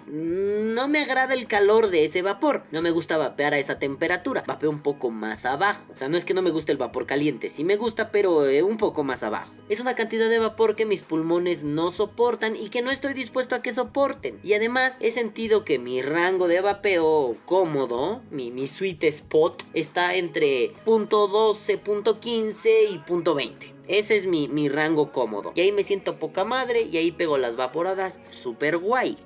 No 0.07 0.89
me 0.89 1.03
agrada 1.03 1.35
el 1.35 1.47
calor 1.47 1.91
de 1.91 2.05
ese 2.05 2.23
vapor, 2.23 2.65
no 2.71 2.83
me 2.83 2.91
gusta 2.91 3.17
vapear 3.17 3.55
a 3.55 3.59
esa 3.59 3.79
temperatura, 3.79 4.45
vapeo 4.47 4.71
un 4.71 4.81
poco 4.83 5.11
más 5.11 5.45
abajo. 5.45 5.85
O 5.93 5.97
sea, 5.97 6.09
no 6.09 6.17
es 6.17 6.25
que 6.25 6.35
no 6.35 6.43
me 6.43 6.51
guste 6.51 6.73
el 6.73 6.79
vapor 6.79 7.07
caliente, 7.07 7.51
sí 7.51 7.65
me 7.65 7.77
gusta, 7.77 8.11
pero 8.11 8.47
eh, 8.47 8.63
un 8.63 8.77
poco 8.77 9.05
más 9.05 9.23
abajo. 9.23 9.53
Es 9.69 9.81
una 9.81 9.95
cantidad 9.95 10.29
de 10.29 10.39
vapor 10.39 10.77
que 10.77 10.87
mis 10.87 11.03
pulmones 11.03 11.65
no 11.65 11.91
soportan 11.91 12.57
y 12.57 12.69
que 12.69 12.83
no 12.83 12.91
estoy 12.91 13.15
dispuesto 13.15 13.55
a 13.55 13.63
que 13.63 13.73
soporten. 13.73 14.39
Y 14.43 14.55
además 14.55 14.97
he 15.01 15.11
sentido 15.11 15.65
que 15.65 15.79
mi 15.79 16.03
rango 16.03 16.49
de 16.49 16.61
vapeo 16.61 17.37
cómodo, 17.47 18.23
mi, 18.31 18.51
mi 18.51 18.69
sweet 18.69 19.05
spot, 19.05 19.65
está 19.75 20.15
entre 20.15 20.73
punto 20.85 21.29
.12, 21.29 21.79
punto 21.79 22.21
.15 22.21 22.69
y 22.91 22.99
punto 22.99 23.35
.20. 23.35 23.72
Ese 23.89 24.17
es 24.17 24.27
mi, 24.27 24.49
mi 24.49 24.69
rango 24.69 25.13
cómodo. 25.13 25.53
Y 25.55 25.61
ahí 25.61 25.73
me 25.73 25.85
siento 25.85 26.19
poca 26.19 26.45
madre 26.45 26.83
y 26.83 26.97
ahí 26.97 27.13
pego 27.13 27.39
las 27.39 27.57
vaporadas 27.57 28.21
super 28.31 28.79
guay. 28.79 29.19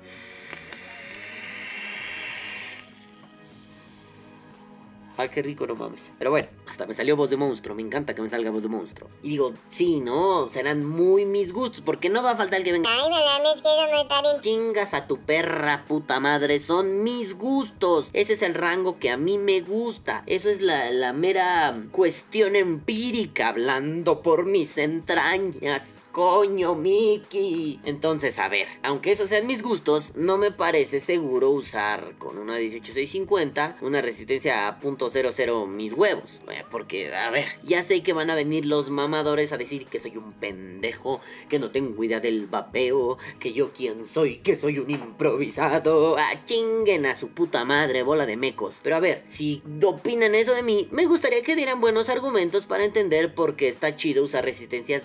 Ah, 5.19 5.29
qué 5.29 5.41
rico, 5.41 5.67
no 5.67 5.75
mames. 5.75 6.13
Pero 6.19 6.31
bueno, 6.31 6.49
hasta 6.69 6.87
me 6.87 6.93
salió 6.93 7.17
voz 7.17 7.31
de 7.31 7.37
monstruo. 7.37 7.75
Me 7.75 7.83
encanta 7.83 8.15
que 8.15 8.21
me 8.21 8.29
salga 8.29 8.51
voz 8.51 8.63
de 8.63 8.69
monstruo. 8.69 9.09
Y 9.23 9.31
digo, 9.31 9.55
sí, 9.71 10.01
no, 10.01 10.49
serán 10.51 10.85
muy 10.85 11.25
mis 11.25 11.53
gustos. 11.53 11.81
Porque 11.81 12.11
no 12.11 12.23
va 12.23 12.33
a 12.33 12.37
faltar 12.37 12.59
el 12.59 12.65
que 12.65 12.73
venga. 12.73 12.91
Ay, 12.91 13.09
no 13.09 13.17
mames, 13.17 13.63
que 13.63 13.69
eso 13.69 13.87
no 13.91 14.03
está 14.03 14.23
bien. 14.23 14.41
Chingas 14.41 14.93
a 14.93 15.07
tu 15.07 15.19
perra, 15.21 15.85
puta 15.89 16.21
madre. 16.21 16.59
Son 16.59 17.03
mis 17.03 17.37
gustos. 17.39 18.11
Ese 18.13 18.35
es 18.35 18.43
el 18.43 18.55
rango 18.55 18.99
que 18.99 19.11
a 19.11 19.17
mí 19.17 19.39
me 19.39 19.63
gusta. 19.63 20.23
Eso 20.27 20.51
es 20.51 20.61
la, 20.61 20.91
la 20.91 21.13
mera 21.13 21.83
cuestión 21.93 22.55
empírica. 22.55 23.49
Hablando 23.49 24.21
por 24.23 24.45
mis 24.45 24.77
entrañas. 24.77 26.03
Coño, 26.17 26.75
Mickey. 26.75 27.79
Entonces, 27.85 28.39
a 28.39 28.49
ver, 28.49 28.69
aunque 28.83 29.13
esos 29.13 29.29
sean 29.29 29.47
mis 29.47 29.63
gustos, 29.63 30.17
no 30.17 30.39
me 30.39 30.51
parece 30.51 30.99
seguro 30.99 31.51
usar 31.51 32.15
con 32.17 32.39
una 32.39 32.57
18650 32.57 33.77
una 33.83 34.01
resistencia 34.01 34.67
a 34.67 34.81
.00 34.81 35.67
mis 35.67 35.93
huevos. 35.93 36.41
Eh, 36.51 36.65
Porque, 36.71 37.15
a 37.15 37.29
ver, 37.29 37.45
ya 37.65 37.83
sé 37.83 38.03
que 38.03 38.15
van 38.15 38.31
a 38.31 38.35
venir 38.35 38.65
los 38.65 38.89
mamadores 38.89 39.53
a 39.53 39.59
decir 39.59 39.85
que 39.85 39.99
soy 39.99 40.17
un 40.17 40.33
pendejo, 40.33 41.21
que 41.51 41.59
no 41.59 41.71
tengo 41.71 42.03
idea 42.03 42.21
del 42.21 42.47
vapeo, 42.47 43.19
que 43.39 43.53
yo 43.53 43.75
quién 43.75 44.07
soy, 44.07 44.39
que 44.39 44.57
soy 44.57 44.79
un 44.79 44.91
improvisado. 44.91 46.17
Ah, 46.19 46.47
chinguen 46.47 47.05
a 47.05 47.15
su 47.15 47.29
puta 47.29 47.67
madre, 47.67 48.03
bola 48.03 48.25
de 48.25 48.39
mecos. 48.39 48.77
Pero 48.83 48.97
a 48.97 49.01
ver, 49.01 49.23
si 49.29 49.63
opinan 49.85 50.35
eso 50.35 50.55
de 50.55 50.63
mí, 50.63 50.89
me 50.91 51.05
gustaría 51.05 51.43
que 51.43 51.57
dieran 51.57 51.83
buenos 51.83 52.09
argumentos 52.09 52.65
para 52.65 52.87
entender 52.87 53.35
por 53.35 53.55
qué 53.55 53.69
está 53.69 53.97
chido 53.97 54.25
usar 54.25 54.47
resistencias 54.47 55.05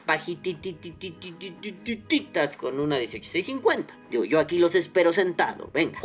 bajititas 1.09 2.57
con 2.57 2.80
una 2.80 2.98
18650. 2.98 3.98
Digo, 4.09 4.25
yo 4.25 4.39
aquí 4.39 4.59
los 4.59 4.75
espero 4.75 5.13
sentado, 5.13 5.69
venga. 5.74 6.00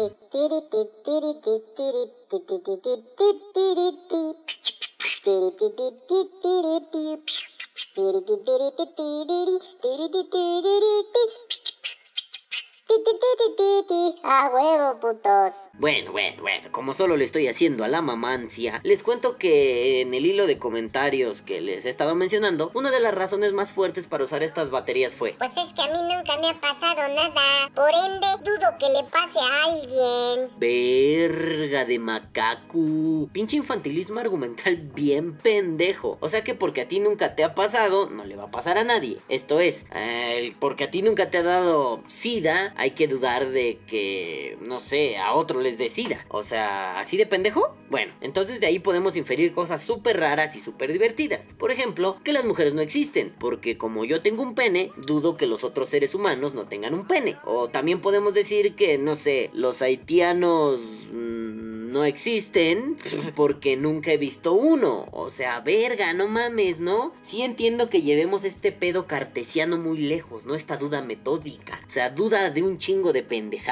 A 14.24 14.50
huevo, 14.52 14.98
putos. 14.98 15.52
Bueno, 15.74 16.10
bueno, 16.10 16.42
bueno, 16.42 16.72
como 16.72 16.92
solo 16.92 17.16
le 17.16 17.24
estoy 17.24 17.46
haciendo 17.46 17.84
a 17.84 17.88
la 17.88 18.02
mamancia, 18.02 18.80
les 18.82 19.04
cuento 19.04 19.36
que 19.36 20.00
en 20.00 20.12
el 20.12 20.26
hilo 20.26 20.48
de 20.48 20.58
comentarios 20.58 21.40
que 21.40 21.60
les 21.60 21.84
he 21.84 21.90
estado 21.90 22.16
mencionando, 22.16 22.72
una 22.74 22.90
de 22.90 22.98
las 22.98 23.14
razones 23.14 23.52
más 23.52 23.70
fuertes 23.70 24.08
para 24.08 24.24
usar 24.24 24.42
estas 24.42 24.70
baterías 24.70 25.14
fue 25.14 25.36
Pues 25.38 25.52
es 25.52 25.72
que 25.72 25.82
a 25.82 25.86
mí 25.86 25.98
nunca 26.02 26.36
me 26.40 26.48
ha 26.48 26.60
pasado 26.60 27.14
nada. 27.14 27.70
Por 27.76 27.90
ende, 27.90 28.26
dudo 28.42 28.76
que 28.80 28.88
le 28.88 29.04
pase 29.04 29.38
a 29.38 29.64
alguien. 29.64 30.50
Verga 30.58 31.84
de 31.84 31.98
macaco. 32.00 33.28
Pinche 33.32 33.56
infantilismo 33.56 34.18
argumental 34.18 34.76
bien 34.94 35.36
pendejo. 35.36 36.18
O 36.20 36.28
sea 36.28 36.42
que 36.42 36.54
porque 36.54 36.80
a 36.80 36.88
ti 36.88 36.98
nunca 36.98 37.36
te 37.36 37.44
ha 37.44 37.54
pasado, 37.54 38.10
no 38.10 38.24
le 38.24 38.34
va 38.34 38.44
a 38.44 38.50
pasar 38.50 38.78
a 38.78 38.84
nadie. 38.84 39.18
Esto 39.28 39.60
es, 39.60 39.86
eh, 39.94 40.54
porque 40.58 40.84
a 40.84 40.90
ti 40.90 41.02
nunca 41.02 41.30
te 41.30 41.38
ha 41.38 41.44
dado 41.44 42.02
sida, 42.08 42.74
hay 42.76 42.90
que 42.90 43.06
dudar 43.06 43.50
de 43.50 43.75
que, 43.86 44.58
no 44.60 44.80
sé, 44.80 45.18
a 45.18 45.32
otro 45.32 45.60
les 45.60 45.78
dé 45.78 45.88
sida. 45.88 46.24
O 46.28 46.42
sea, 46.42 46.98
¿así 46.98 47.16
de 47.16 47.26
pendejo? 47.26 47.74
Bueno, 47.90 48.12
entonces 48.20 48.60
de 48.60 48.66
ahí 48.66 48.78
podemos 48.78 49.16
inferir 49.16 49.52
cosas 49.52 49.82
súper 49.82 50.18
raras 50.18 50.56
y 50.56 50.60
súper 50.60 50.92
divertidas. 50.92 51.48
Por 51.58 51.70
ejemplo, 51.70 52.18
que 52.24 52.32
las 52.32 52.44
mujeres 52.44 52.74
no 52.74 52.80
existen, 52.80 53.34
porque 53.38 53.76
como 53.76 54.04
yo 54.04 54.22
tengo 54.22 54.42
un 54.42 54.54
pene, 54.54 54.90
dudo 54.96 55.36
que 55.36 55.46
los 55.46 55.64
otros 55.64 55.88
seres 55.88 56.14
humanos 56.14 56.54
no 56.54 56.66
tengan 56.66 56.94
un 56.94 57.06
pene. 57.06 57.36
O 57.44 57.68
también 57.68 58.00
podemos 58.00 58.34
decir 58.34 58.74
que, 58.74 58.98
no 58.98 59.16
sé, 59.16 59.50
los 59.52 59.82
haitianos... 59.82 60.80
mm, 61.12 61.66
no 61.96 62.04
existen 62.04 62.98
porque 63.34 63.76
nunca 63.76 64.12
he 64.12 64.18
visto 64.18 64.52
uno. 64.52 65.08
O 65.12 65.30
sea, 65.30 65.60
verga, 65.60 66.12
no 66.12 66.28
mames, 66.28 66.78
¿no? 66.78 67.14
Sí 67.22 67.40
entiendo 67.40 67.88
que 67.88 68.02
llevemos 68.02 68.44
este 68.44 68.70
pedo 68.70 69.06
cartesiano 69.06 69.78
muy 69.78 69.98
lejos, 69.98 70.44
¿no? 70.44 70.54
Esta 70.54 70.76
duda 70.76 71.00
metódica. 71.00 71.80
O 71.88 71.90
sea, 71.90 72.10
duda 72.10 72.50
de 72.50 72.62
un 72.62 72.76
chingo 72.76 73.14
de 73.14 73.22
pendejadas. 73.22 73.65